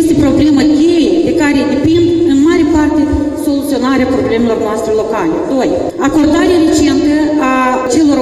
Este 0.00 0.14
problemă 0.24 0.60
cheie 0.78 1.12
de 1.28 1.32
care 1.42 1.60
depind 1.72 2.08
în 2.32 2.38
mare 2.48 2.64
parte 2.76 3.00
soluționarea 3.46 4.12
problemelor 4.16 4.58
noastre 4.68 4.92
locale. 5.02 5.34
2. 5.50 5.70
Acordarea 6.08 6.58
recentă 6.66 7.14
a 7.50 7.54
celor 7.94 8.18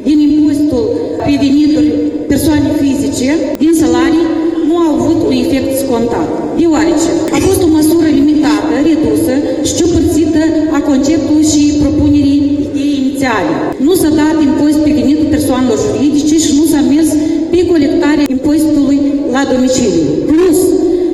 150% 0.00 0.08
din 0.08 0.18
impozitul 0.28 0.84
pe 1.26 1.32
venituri 1.44 1.90
persoane 2.32 2.68
fizice 2.82 3.30
din 3.62 3.72
salarii 3.82 4.26
nu 4.68 4.74
au 4.84 4.92
avut 5.00 5.18
un 5.28 5.34
efect 5.44 5.70
scontat, 5.82 6.28
deoarece 6.58 7.10
ideii 13.42 13.60
inițiale. 13.60 13.84
Nu 13.86 13.92
s-a 14.00 14.10
dat 14.20 14.36
impozit 14.48 14.82
pe 14.86 14.92
venitul 15.00 15.28
persoanelor 15.36 15.78
juridice 15.86 16.36
și 16.44 16.52
nu 16.58 16.64
s-a 16.72 16.82
mers 16.92 17.08
pe 17.52 17.58
colectarea 17.72 18.26
impozitului 18.36 18.98
la 19.34 19.42
domiciliu. 19.52 20.06
Plus, 20.30 20.58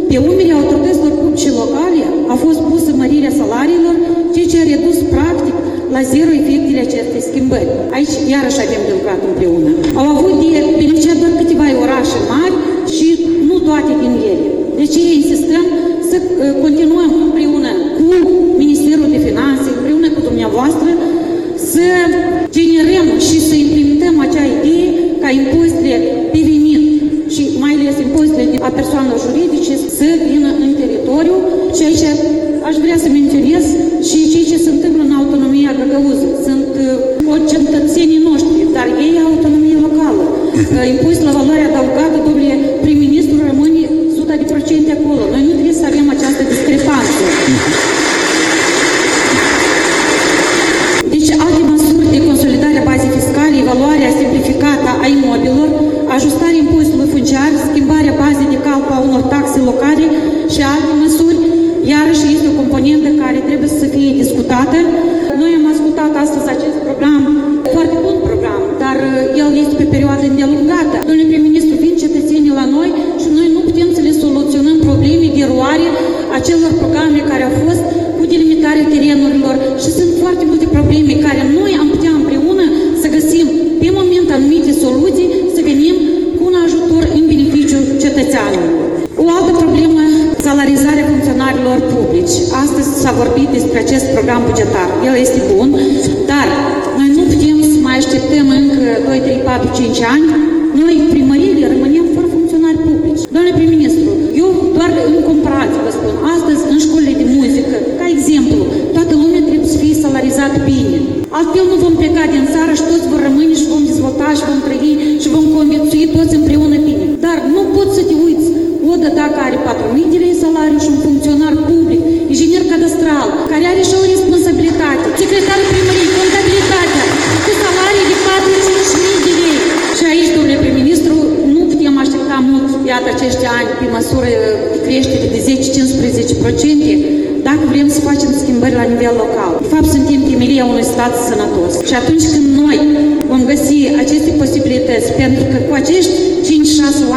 pe 0.09 0.17
umerii 0.29 0.57
autorităților 0.59 1.13
publice 1.21 1.51
locale 1.63 2.01
a 2.33 2.37
fost 2.45 2.61
pusă 2.71 2.91
mărirea 3.03 3.33
salariilor, 3.41 3.97
ceea 4.35 4.49
ce 4.51 4.57
a 4.61 4.71
redus 4.73 4.99
practic 5.15 5.57
la 5.95 6.01
zero 6.13 6.31
efectele 6.41 6.81
acestei 6.89 7.23
schimbări. 7.29 7.71
Aici 7.97 8.15
iarăși 8.33 8.63
avem 8.65 8.83
de 8.89 8.93
lucrat 8.97 9.21
împreună. 9.31 9.71
Au 10.01 10.07
avut 10.15 10.35
de 10.43 10.51
beneficiat 10.81 11.17
doar 11.23 11.33
câteva 11.41 11.67
orașe 11.85 12.19
mari 12.33 12.57
și 12.97 13.09
nu 13.49 13.57
toate 13.69 13.93
din 14.03 14.15
ele. 14.33 14.47
Deci 14.81 14.97
insistăm 15.21 15.65
să 16.11 16.17
continuăm 16.65 17.11
împreună 17.27 17.71
cu 17.97 18.07
Ministerul 18.63 19.09
de 19.15 19.21
Finanțe, 19.29 19.69
împreună 19.77 20.09
cu 20.15 20.21
dumneavoastră, 20.29 20.91
să 21.73 21.87
generăm 22.59 23.07
și 23.27 23.37
să 23.49 23.55
implementăm 23.65 24.15
acea 24.27 24.47
idee 24.57 24.89
ca 25.23 25.29
impozitele 25.41 25.97
pe 26.33 26.41
venit 26.49 26.83
și 27.35 27.43
mai 27.63 27.73
ales 27.79 27.97
impozitele 28.07 28.57
a 28.69 28.71
persoanelor 28.79 29.19
juridice 29.27 29.75
să 29.99 30.09
vină 30.31 30.51
în 30.65 30.71
teritoriu 30.81 31.37
și 31.77 31.83
aici 31.89 32.07
aș 32.69 32.75
vrea 32.85 32.99
să 33.05 33.09
menționez 33.19 33.65
și 34.09 34.19
ceea 34.31 34.49
ce 34.51 34.65
se 34.65 34.71
întâmplă 34.77 35.03
în 35.05 35.15
autonomia 35.21 35.73
găgăuză. 35.81 36.27
Sunt 36.47 36.71
uh, 37.33 37.41
cetățenii 37.53 38.27
noștri, 38.29 38.61
dar 38.77 38.89
ei 39.07 39.15
au 39.23 39.29
autonomie 39.33 39.79
locală. 39.87 40.25
Uh, 40.31 40.87
impozit 40.95 41.25
la 41.29 41.37
valoare 41.39 41.65
adăugată, 41.67 42.17
domnule 42.27 42.57
prim-ministru, 42.83 43.37
rămâne 43.51 43.83
100 44.11 44.35
de 44.41 44.47
procente 44.53 44.91
acolo. 44.99 45.23
Noi 45.35 45.43
nu 45.47 45.53
trebuie 45.57 45.81
să 45.83 45.87
avem 45.91 46.07
această 46.15 46.43
discrepanță. 46.53 47.23
Deci 51.15 51.31
alte 51.45 51.63
măsuri 51.73 52.11
de 52.15 52.21
consolidare 52.29 52.79
a 52.81 52.85
bazei 52.89 53.13
fiscale, 53.19 53.57
evaluarea 53.65 54.11
simplificată 54.21 54.89
a 55.05 55.07
imobilor, 55.17 55.69
ajustarea 56.19 56.63
impozitului 56.65 57.13
funciar, 57.15 57.51
schimbarea 57.71 58.15
bazei 58.21 58.53
de 58.55 58.59
calcul 58.69 58.95
a 58.97 59.05
unor 59.09 59.23
taxe 59.35 59.59
locale 59.71 60.05
și 60.55 60.61
alte 60.75 60.93
măsuri, 61.03 61.39
iarăși 61.93 62.25
este 62.35 62.47
o 62.51 62.59
componentă 62.61 63.09
care 63.23 63.39
trebuie 63.49 63.71
să 63.81 63.87
fie 63.95 64.11
discutată. 64.21 64.79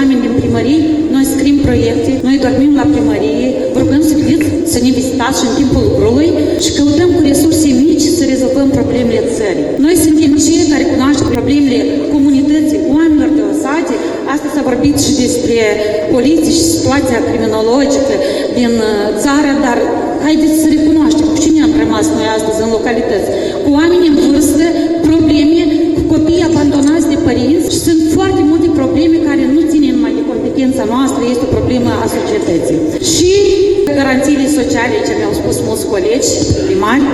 Oameni 0.02 0.26
din 0.28 0.36
primărie, 0.42 0.80
noi 1.16 1.26
scrim 1.36 1.58
proiecte, 1.68 2.12
noi 2.28 2.38
dormim 2.46 2.72
la 2.82 2.86
primărie, 2.94 3.48
rugăm 3.80 4.02
să 4.10 4.14
vedeți, 4.20 4.48
să 4.74 4.78
ne 4.84 4.92
vizitați 5.00 5.38
și 5.40 5.46
în 5.50 5.54
timpul 5.60 5.82
lucrului 5.90 6.30
și 6.64 6.70
căutăm 6.78 7.10
cu 7.16 7.22
resurse 7.30 7.68
mici 7.84 8.08
să 8.18 8.24
rezolvăm 8.34 8.68
problemele 8.78 9.22
țării. 9.38 9.68
Noi 9.86 9.96
suntem 10.06 10.32
cei 10.46 10.72
care 10.72 10.84
cunoaștem 10.94 11.28
problemele 11.36 11.80
comunității, 12.14 12.80
oamenilor 12.96 13.30
de 13.38 13.44
lăsate. 13.52 13.94
Astăzi 14.34 14.54
s-a 14.56 14.64
vorbit 14.72 14.96
și 15.06 15.14
despre 15.24 15.58
poliție 16.14 16.54
și 16.58 16.70
situația 16.76 17.20
criminologică 17.28 18.14
din 18.60 18.74
uh, 18.82 18.90
țară, 19.24 19.52
dar 19.66 19.78
haideți 20.26 20.56
să 20.62 20.68
recunoaștem 20.76 21.26
cu 21.32 21.38
cine 21.44 21.60
am 21.68 21.74
rămas 21.84 22.06
noi 22.18 22.28
astăzi 22.38 22.62
în 22.66 22.70
localități. 22.78 23.30
Cu 23.64 23.70
oameni 23.80 24.10
în 24.12 24.18
vârstă, 24.24 24.66
probleme, 25.08 25.62
cu 25.96 26.02
copii 26.14 26.48
abandonați 26.50 27.10
de 27.14 27.18
părinți 27.28 27.68
și 27.74 27.80
sunt 27.88 28.02
foarte 28.18 28.42
multe 28.50 28.68
probleme 28.80 29.18
care 29.30 29.44
nu 29.56 29.62
țin 29.70 29.81
numai 29.81 29.81
de 29.81 29.81
competența 30.52 30.86
noastră, 30.96 31.22
este 31.24 31.46
o 31.48 31.56
problemă 31.58 31.92
a 32.04 32.08
societății. 32.18 32.80
Și 33.14 33.32
garanțiile 34.00 34.48
sociale, 34.60 34.96
ce 35.08 35.14
mi-au 35.20 35.36
spus 35.42 35.56
mulți 35.68 35.86
colegi 35.94 36.30
primari, 36.68 37.06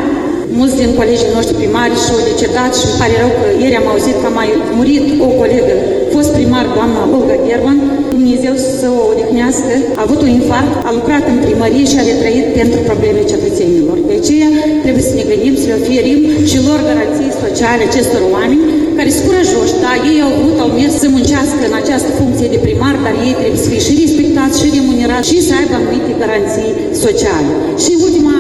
Mulți 0.60 0.80
din 0.82 0.92
colegii 1.00 1.36
noștri 1.38 1.60
primari 1.62 1.96
și-au 2.04 2.20
decedat 2.30 2.72
și 2.80 2.86
îmi 2.88 2.98
pare 3.02 3.16
rău 3.22 3.32
că 3.40 3.46
ieri 3.64 3.80
am 3.82 3.88
auzit 3.94 4.16
că 4.22 4.28
a 4.30 4.38
mai 4.42 4.50
murit 4.78 5.06
o 5.28 5.30
colegă, 5.42 5.76
fost 6.16 6.30
primar, 6.38 6.66
doamna 6.78 7.02
Olga 7.16 7.38
German, 7.48 7.78
Dumnezeu 8.16 8.56
să 8.80 8.88
o 9.00 9.02
odihnească, 9.12 9.74
a 10.00 10.02
avut 10.06 10.20
un 10.26 10.32
infarct, 10.40 10.74
a 10.88 10.92
lucrat 10.98 11.24
în 11.34 11.40
primărie 11.46 11.86
și 11.92 11.98
a 12.00 12.08
retrăit 12.12 12.48
pentru 12.60 12.80
probleme 12.90 13.22
cetățenilor. 13.32 13.98
De 14.10 14.16
aceea 14.22 14.50
trebuie 14.84 15.06
să 15.10 15.14
ne 15.20 15.26
gândim 15.32 15.54
să 15.62 15.66
le 15.70 15.76
oferim 15.82 16.20
și 16.50 16.58
lor 16.68 16.80
garanții 16.90 17.38
sociale 17.44 17.84
acestor 17.86 18.22
oameni 18.38 18.64
care 18.98 19.10
sunt 19.16 19.26
curajoși, 19.28 19.76
da, 19.86 19.94
ei 20.12 20.20
au 20.28 20.34
vrut, 20.40 20.58
au 20.64 20.70
mers 20.80 20.94
să 21.04 21.08
muncească 21.18 21.62
în 21.70 21.76
această 21.82 22.10
funcție 22.20 22.48
de 22.54 22.60
primar, 22.66 22.96
dar 23.06 23.14
ei 23.28 23.36
trebuie 23.40 23.64
să 23.66 23.70
fie 23.72 23.84
și 23.88 23.94
respectați 24.04 24.56
și 24.60 24.68
remunerați 24.78 25.30
și 25.32 25.46
să 25.48 25.54
aibă 25.60 25.74
anumite 25.78 26.12
garanții 26.22 26.72
sociale. 27.04 27.52
Și 27.84 27.92
ultima 28.08 28.38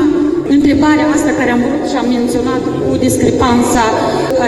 întrebarea 0.55 1.07
asta 1.15 1.31
care 1.39 1.51
am 1.55 1.61
vrut 1.67 1.85
și 1.91 1.97
am 2.01 2.07
menționat 2.17 2.61
cu 2.85 2.93
discrepanța 3.05 3.83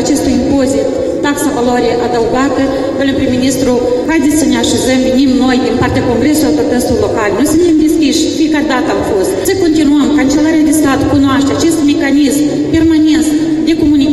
acestui 0.02 0.34
impozit, 0.40 0.88
taxa 1.26 1.50
valoare 1.58 1.90
adăugată, 2.08 2.64
domnule 2.98 3.18
prim-ministru, 3.20 3.72
haideți 4.10 4.40
să 4.42 4.46
ne 4.52 4.58
așezăm, 4.64 5.00
venim 5.10 5.32
noi 5.44 5.58
din 5.68 5.76
partea 5.82 6.08
Congresului 6.12 6.50
Autorităților 6.50 7.00
Locale, 7.08 7.34
noi 7.40 7.48
suntem 7.54 7.76
deschiși, 7.86 8.24
fiecare 8.40 8.68
dată 8.74 8.90
am 8.96 9.04
fost. 9.14 9.32
Să 9.50 9.54
continuăm, 9.64 10.08
Cancelarea 10.20 10.68
de 10.70 10.74
Stat 10.82 11.00
cunoaște 11.14 11.52
acest 11.58 11.78
mecanism 11.92 12.44
permanent 12.76 13.09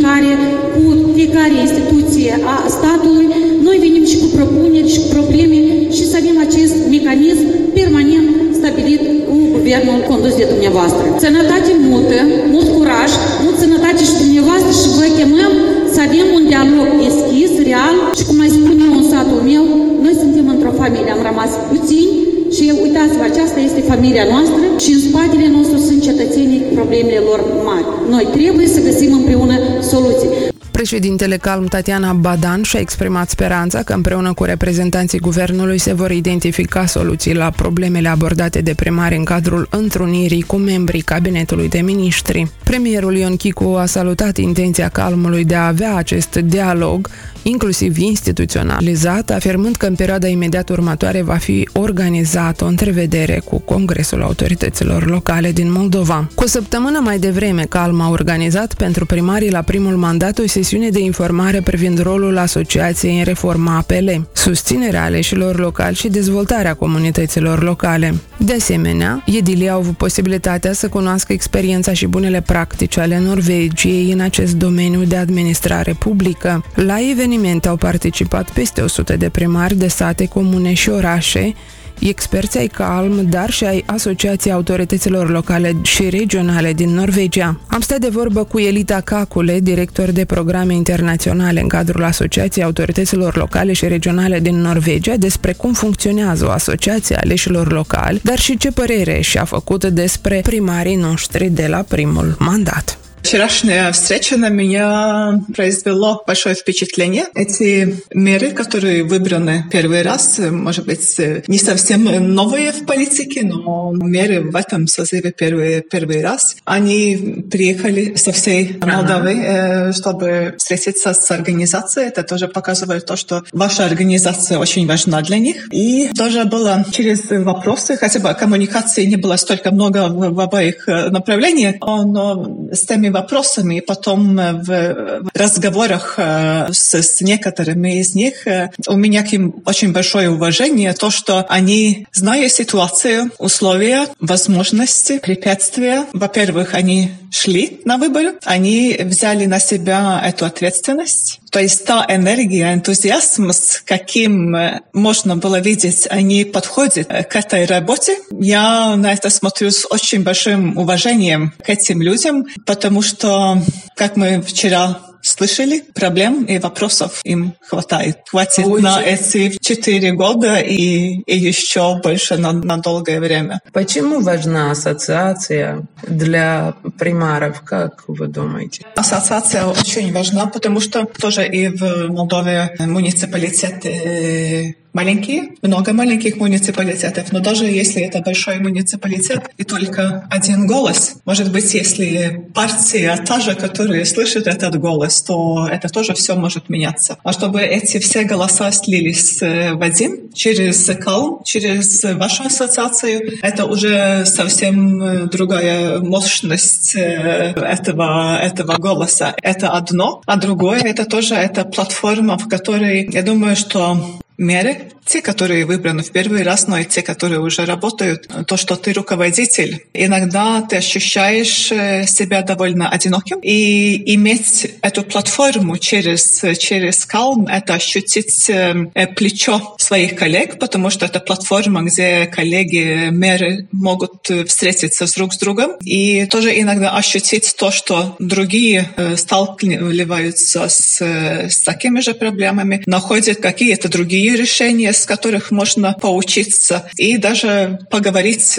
de 0.07 0.13
comunicare 0.15 0.33
cu 0.75 0.85
fiecare 1.17 1.55
instituție 1.67 2.33
a 2.55 2.57
statului, 2.77 3.27
noi 3.67 3.77
venim 3.85 4.05
și 4.13 4.17
cu 4.23 4.29
propuneri 4.37 4.93
și 4.95 5.01
cu 5.03 5.09
probleme 5.17 5.61
și 5.97 6.05
să 6.11 6.15
avem 6.21 6.37
acest 6.47 6.77
mecanism 6.95 7.45
permanent 7.79 8.29
stabilit 8.59 9.03
cu 9.29 9.37
guvernul 9.55 9.99
condus 10.11 10.35
de 10.41 10.47
dumneavoastră. 10.53 11.05
Sănătate 11.25 11.71
multă, 11.91 12.19
mult 12.55 12.69
curaj, 12.77 13.11
mult 13.45 13.57
sănătate 13.65 14.03
și 14.11 14.21
dumneavoastră 14.23 14.71
și 14.81 14.87
vă 14.99 15.07
chemăm 15.19 15.53
să 15.95 15.99
avem 16.09 16.27
un 16.39 16.45
dialog 16.53 16.89
deschis, 17.07 17.51
real 17.69 17.97
și 18.17 18.23
cum 18.27 18.37
mai 18.43 18.51
spun 18.57 18.77
eu 18.87 18.93
în 19.01 19.05
satul 19.13 19.41
meu, 19.51 19.65
noi 20.05 20.15
suntem 20.23 20.47
într-o 20.55 20.73
familie, 20.81 21.11
am 21.17 21.23
rămas 21.31 21.53
puțini 21.71 22.26
și 22.57 22.73
uitați-vă, 22.83 23.23
aceasta 23.23 23.61
este 23.61 23.81
familia 23.81 24.25
noastră 24.31 24.65
și 24.85 24.91
în 24.93 25.01
spatele 25.09 25.49
nostru 25.49 25.79
sunt 25.79 26.03
cetățenii 26.03 26.65
cu 26.67 26.75
problemele 26.75 27.21
lor 27.29 27.41
mari. 27.65 27.87
Noi 28.09 28.27
trebuie 28.37 28.67
să 28.67 28.81
găsim 28.81 29.13
împreună 29.13 29.57
soluții. 29.83 30.29
Președintele 30.71 31.37
Calm 31.37 31.65
Tatiana 31.65 32.13
Badan 32.13 32.63
și-a 32.63 32.81
exprimat 32.81 33.29
speranța 33.29 33.83
că 33.83 33.93
împreună 33.93 34.33
cu 34.33 34.45
reprezentanții 34.45 35.19
guvernului 35.19 35.79
se 35.79 35.93
vor 35.93 36.11
identifica 36.11 36.87
soluții 36.87 37.35
la 37.35 37.51
problemele 37.51 38.09
abordate 38.09 38.61
de 38.61 38.75
primari 38.75 39.17
în 39.17 39.25
cadrul 39.25 39.69
întrunirii 39.71 40.43
cu 40.43 40.57
membrii 40.57 41.01
cabinetului 41.01 41.69
de 41.69 41.79
miniștri. 41.81 42.51
Premierul 42.65 43.17
Ion 43.17 43.37
Chicu 43.37 43.65
a 43.65 43.87
salutat 43.87 44.37
intenția 44.37 44.89
Calmului 44.89 45.45
de 45.45 45.55
a 45.55 45.67
avea 45.67 45.95
acest 45.97 46.37
dialog, 46.37 47.09
inclusiv 47.49 47.99
instituționalizat, 47.99 49.31
afirmând 49.31 49.77
că 49.77 49.87
în 49.87 49.95
perioada 49.95 50.27
imediat 50.27 50.69
următoare 50.69 51.23
va 51.23 51.35
fi 51.35 51.69
organizat 51.73 52.61
o 52.61 52.67
întrevedere 52.67 53.43
cu 53.45 53.59
Congresul 53.59 54.23
Autorităților 54.23 55.07
Locale 55.07 55.53
din 55.53 55.73
Moldova. 55.73 56.31
Cu 56.35 56.43
o 56.43 56.47
săptămână 56.47 57.01
mai 57.03 57.19
devreme, 57.19 57.63
Calm 57.63 58.01
a 58.01 58.11
organizat 58.11 58.75
pentru 58.75 59.07
primarii 59.07 59.51
la 59.51 59.63
primul 59.63 59.97
mandat 59.97 60.39
o 60.39 60.47
sesiune 60.47 60.89
de 60.89 60.99
informare 60.99 61.61
privind 61.61 62.03
rolul 62.03 62.39
asociației 62.39 63.19
în 63.19 63.25
reforma 63.25 63.77
APL, 63.77 64.11
susținerea 64.33 65.05
aleșilor 65.05 65.59
locali 65.59 65.95
și 65.95 66.09
dezvoltarea 66.09 66.75
comunităților 66.75 67.63
locale. 67.63 68.15
De 68.37 68.53
asemenea, 68.53 69.23
edilii 69.27 69.69
au 69.69 69.79
avut 69.79 69.97
posibilitatea 69.97 70.73
să 70.73 70.89
cunoască 70.89 71.33
experiența 71.33 71.93
și 71.93 72.07
bunele 72.07 72.41
practici 72.41 72.99
ale 72.99 73.19
Norvegiei 73.19 74.13
în 74.13 74.21
acest 74.21 74.55
domeniu 74.55 75.05
de 75.05 75.17
administrare 75.17 75.93
publică. 75.99 76.65
La 76.75 76.97
eveniment 77.11 77.36
au 77.67 77.77
participat 77.77 78.51
peste 78.51 78.81
100 78.81 79.17
de 79.17 79.29
primari 79.29 79.75
de 79.75 79.89
sate, 79.89 80.27
comune 80.27 80.75
și 80.75 80.89
orașe, 80.89 81.55
experți 81.99 82.59
ai 82.59 82.67
CALM, 82.67 83.27
dar 83.31 83.51
și 83.51 83.65
ai 83.65 83.83
Asociației 83.87 84.53
Autorităților 84.53 85.31
Locale 85.31 85.73
și 85.83 86.09
Regionale 86.09 86.73
din 86.73 86.95
Norvegia. 86.95 87.61
Am 87.67 87.81
stat 87.81 87.99
de 87.99 88.09
vorbă 88.09 88.45
cu 88.45 88.59
Elita 88.59 89.01
Cacule, 89.01 89.61
director 89.61 90.11
de 90.11 90.25
programe 90.25 90.75
internaționale 90.75 91.61
în 91.61 91.69
cadrul 91.69 92.05
Asociației 92.05 92.65
Autorităților 92.65 93.37
Locale 93.37 93.73
și 93.73 93.89
Regionale 93.89 94.41
din 94.41 94.57
Norvegia, 94.61 95.17
despre 95.17 95.53
cum 95.53 95.73
funcționează 95.73 96.47
o 96.47 96.51
asociație 96.51 97.17
aleșilor 97.17 97.73
locali, 97.73 98.21
dar 98.23 98.39
și 98.39 98.57
ce 98.57 98.71
părere 98.71 99.21
și-a 99.21 99.45
făcut 99.45 99.85
despre 99.85 100.41
primarii 100.43 100.97
noștri 100.97 101.49
de 101.49 101.67
la 101.67 101.85
primul 101.89 102.37
mandat. 102.39 102.99
Вчерашняя 103.27 103.91
встреча 103.91 104.37
на 104.37 104.51
меня 104.51 105.43
произвело 105.53 106.23
большое 106.25 106.55
впечатление. 106.55 107.25
Эти 107.35 107.97
меры, 108.15 108.53
которые 108.53 109.03
выбраны 109.03 109.65
первый 109.69 110.03
раз, 110.03 110.39
может 110.39 110.87
быть, 110.87 111.21
не 111.49 111.59
совсем 111.59 112.05
новые 112.05 112.71
в 112.71 112.87
политике, 112.87 113.43
но 113.43 113.91
меры 113.93 114.49
в 114.49 114.55
этом 114.55 114.87
созыве 114.87 115.35
первый, 115.37 115.83
первый 115.83 116.23
раз. 116.23 116.55
Они 116.65 117.45
приехали 117.51 118.15
со 118.15 118.31
всей 118.31 118.79
Молдовы, 118.81 119.93
чтобы 119.93 120.55
встретиться 120.57 121.13
с 121.13 121.29
организацией. 121.33 122.07
Это 122.07 122.23
тоже 122.23 122.47
показывает 122.47 123.07
то, 123.07 123.17
что 123.17 123.43
ваша 123.51 123.87
организация 123.87 124.59
очень 124.59 124.87
важна 124.87 125.21
для 125.23 125.39
них. 125.39 125.67
И 125.73 126.11
тоже 126.17 126.45
было 126.45 126.87
через 126.93 127.29
вопросы, 127.29 127.97
хотя 127.97 128.21
бы 128.21 128.33
коммуникации 128.35 129.05
не 129.05 129.17
было 129.17 129.35
столько 129.35 129.73
много 129.73 130.07
в, 130.07 130.33
в 130.33 130.41
обоих 130.41 130.87
направлениях, 130.87 131.75
но 131.81 132.69
с 132.71 132.87
теми 132.87 133.16
вопросами, 133.17 133.77
и 133.77 133.81
потом 133.81 134.39
э, 134.39 134.53
в 134.53 135.31
разговорах 135.35 136.15
э, 136.19 136.69
с, 136.73 136.95
с 136.95 137.21
некоторыми 137.21 138.01
из 138.01 138.15
них 138.15 138.47
э, 138.47 138.71
у 138.87 138.97
меня 138.97 139.23
к 139.23 139.33
ним 139.33 139.63
очень 139.65 139.93
большое 139.93 140.29
уважение, 140.31 140.93
то, 140.93 141.11
что 141.11 141.47
они, 141.49 142.07
зная 142.13 142.49
ситуацию, 142.49 143.31
условия, 143.39 144.07
возможности, 144.21 145.19
препятствия, 145.19 146.05
во-первых, 146.13 146.75
они 146.75 147.11
шли 147.31 147.81
на 147.85 147.97
выборы, 147.97 148.35
они 148.45 148.97
взяли 149.01 149.47
на 149.47 149.61
себя 149.61 150.23
эту 150.25 150.45
ответственность. 150.45 151.41
То 151.57 151.63
есть 151.63 151.87
та 151.87 152.05
энергия, 152.07 152.75
энтузиазм, 152.75 153.51
с 153.51 153.81
каким 153.81 154.55
можно 154.93 155.37
было 155.37 155.59
видеть, 155.59 156.07
они 156.11 156.45
подходят 156.45 157.09
к 157.09 157.35
этой 157.35 157.65
работе. 157.65 158.19
Я 158.31 158.95
на 158.97 159.15
это 159.15 159.31
смотрю 159.31 159.71
с 159.71 159.87
очень 159.91 160.23
большим 160.23 160.77
уважением 160.77 161.55
к 161.65 161.71
этим 161.71 162.03
людям, 162.03 162.45
потому 162.67 163.01
что, 163.01 163.57
как 163.97 164.17
мы 164.17 164.43
вчера 164.43 165.01
слышали, 165.37 165.83
проблем 165.95 166.45
и 166.45 166.59
вопросов 166.59 167.21
им 167.25 167.55
хватает. 167.61 168.19
Хватит 168.31 168.67
Очень. 168.67 168.85
на 168.85 169.03
эти 169.03 169.57
четыре 169.61 170.13
года 170.13 170.57
и, 170.57 171.21
и 171.21 171.37
еще 171.37 172.01
больше 172.03 172.37
на, 172.37 172.53
на 172.53 172.79
долгое 172.79 173.21
время. 173.21 173.61
Почему 173.73 174.21
важна 174.21 174.71
ассоциация 174.71 175.87
для 176.07 176.75
примаров, 176.99 177.63
как 177.63 178.05
вы 178.09 178.27
думаете? 178.29 178.85
Ассоциация 178.97 179.67
очень 179.67 180.13
важна, 180.13 180.47
потому 180.47 180.81
что 180.81 181.05
тоже 181.05 181.47
и 181.47 181.69
в 181.69 182.09
Молдове 182.09 182.75
муниципалитеты 182.79 184.77
маленькие, 184.97 185.51
много 185.61 185.93
маленьких 185.93 186.37
муниципалитетов, 186.37 187.31
но 187.31 187.41
даже 187.41 187.67
если 187.67 188.01
это 188.03 188.21
большой 188.21 188.59
муниципалитет 188.59 189.43
и 189.59 189.65
только 189.65 190.27
один 190.31 190.67
голос, 190.67 191.17
может 191.27 191.53
быть, 191.53 191.75
если 191.75 192.49
партия 192.55 193.15
та 193.29 193.41
же, 193.41 193.55
которая 193.55 194.05
слышит 194.07 194.47
этот 194.47 194.81
голос, 194.81 195.23
то 195.23 195.69
это 195.71 195.89
тоже 195.89 196.15
все 196.15 196.35
может 196.35 196.71
меняться. 196.71 197.19
А 197.23 197.33
чтобы 197.33 197.61
эти 197.61 197.99
все 197.99 198.25
голоса 198.25 198.73
слились 198.73 199.43
э, 199.43 199.75
в 199.75 199.83
один 199.83 200.33
через 200.33 200.87
КАЛ, 201.05 201.43
через 201.45 202.03
вашу 202.15 202.45
ассоциацию, 202.45 203.39
это 203.43 203.67
уже 203.67 204.25
совсем 204.25 205.03
э, 205.03 205.27
другая 205.27 205.99
мощность 205.99 206.97
э, 206.97 207.53
этого, 207.55 208.39
этого 208.39 208.77
голоса. 208.79 209.35
Это 209.43 209.69
одно, 209.71 210.23
а 210.25 210.37
другое 210.37 210.81
это 210.81 211.05
тоже 211.05 211.35
это 211.35 211.65
платформа, 211.65 212.39
в 212.39 212.49
которой 212.49 213.09
я 213.13 213.23
думаю, 213.23 213.57
что 213.57 214.21
меры, 214.39 214.91
те, 215.07 215.23
которые 215.23 215.65
выбраны 215.65 216.03
в 216.03 216.11
первый 216.11 216.43
раз, 216.43 216.67
но 216.67 216.79
и 216.79 216.85
те, 216.85 217.01
которые 217.01 217.41
уже 217.41 217.65
работают, 217.65 218.29
то, 218.47 218.57
что 218.57 218.77
ты 218.77 218.93
руководитель, 218.93 219.85
иногда 219.95 220.63
ты 220.63 220.77
ощущаешь 220.77 221.71
э, 221.71 222.07
себя 222.07 222.43
довольно 222.43 222.89
одиноким. 222.89 223.39
И 223.41 224.15
иметь 224.15 224.69
эту 224.83 225.05
платформу 225.05 225.79
через, 225.79 226.43
через 226.59 227.07
Calm— 227.07 227.47
это 227.49 227.75
ощутить 227.75 228.51
э, 228.51 228.91
плечо 229.15 229.77
своих 229.79 230.17
коллег, 230.17 230.59
потому 230.59 230.91
что 230.91 231.07
это 231.07 231.21
платформа, 231.21 231.83
где 231.83 232.27
коллеги, 232.27 233.11
меры 233.11 233.69
могут 233.71 234.29
встретиться 234.49 235.07
друг 235.15 235.35
с 235.35 235.39
другом. 235.39 235.77
И 235.85 236.27
тоже 236.27 236.61
иногда 236.61 236.91
ощутить 236.97 237.55
то, 237.57 237.71
что 237.71 238.17
другие 238.19 238.91
э, 238.97 239.17
сталкиваются 239.17 240.69
с, 240.69 241.01
с 241.01 241.61
такими 241.61 242.01
же 242.01 242.15
проблемами, 242.15 242.83
находят 242.87 243.39
какие-то 243.39 243.89
другие 243.89 244.26
другие 244.27 244.37
решения, 244.37 244.93
с 244.93 245.07
которых 245.07 245.51
можно 245.51 245.93
поучиться 245.93 246.89
и 246.97 247.17
даже 247.17 247.79
поговорить 247.91 248.59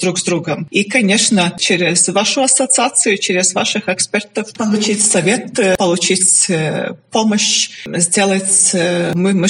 друг 0.00 0.18
с 0.18 0.22
другом. 0.22 0.68
И, 0.70 0.84
конечно, 0.84 1.54
через 1.58 2.08
вашу 2.08 2.42
ассоциацию, 2.42 3.18
через 3.18 3.54
ваших 3.54 3.88
экспертов 3.88 4.52
получить 4.54 5.04
совет, 5.04 5.76
получить 5.76 6.48
помощь, 7.10 7.70
сделать 7.86 8.70
мы, 9.14 9.48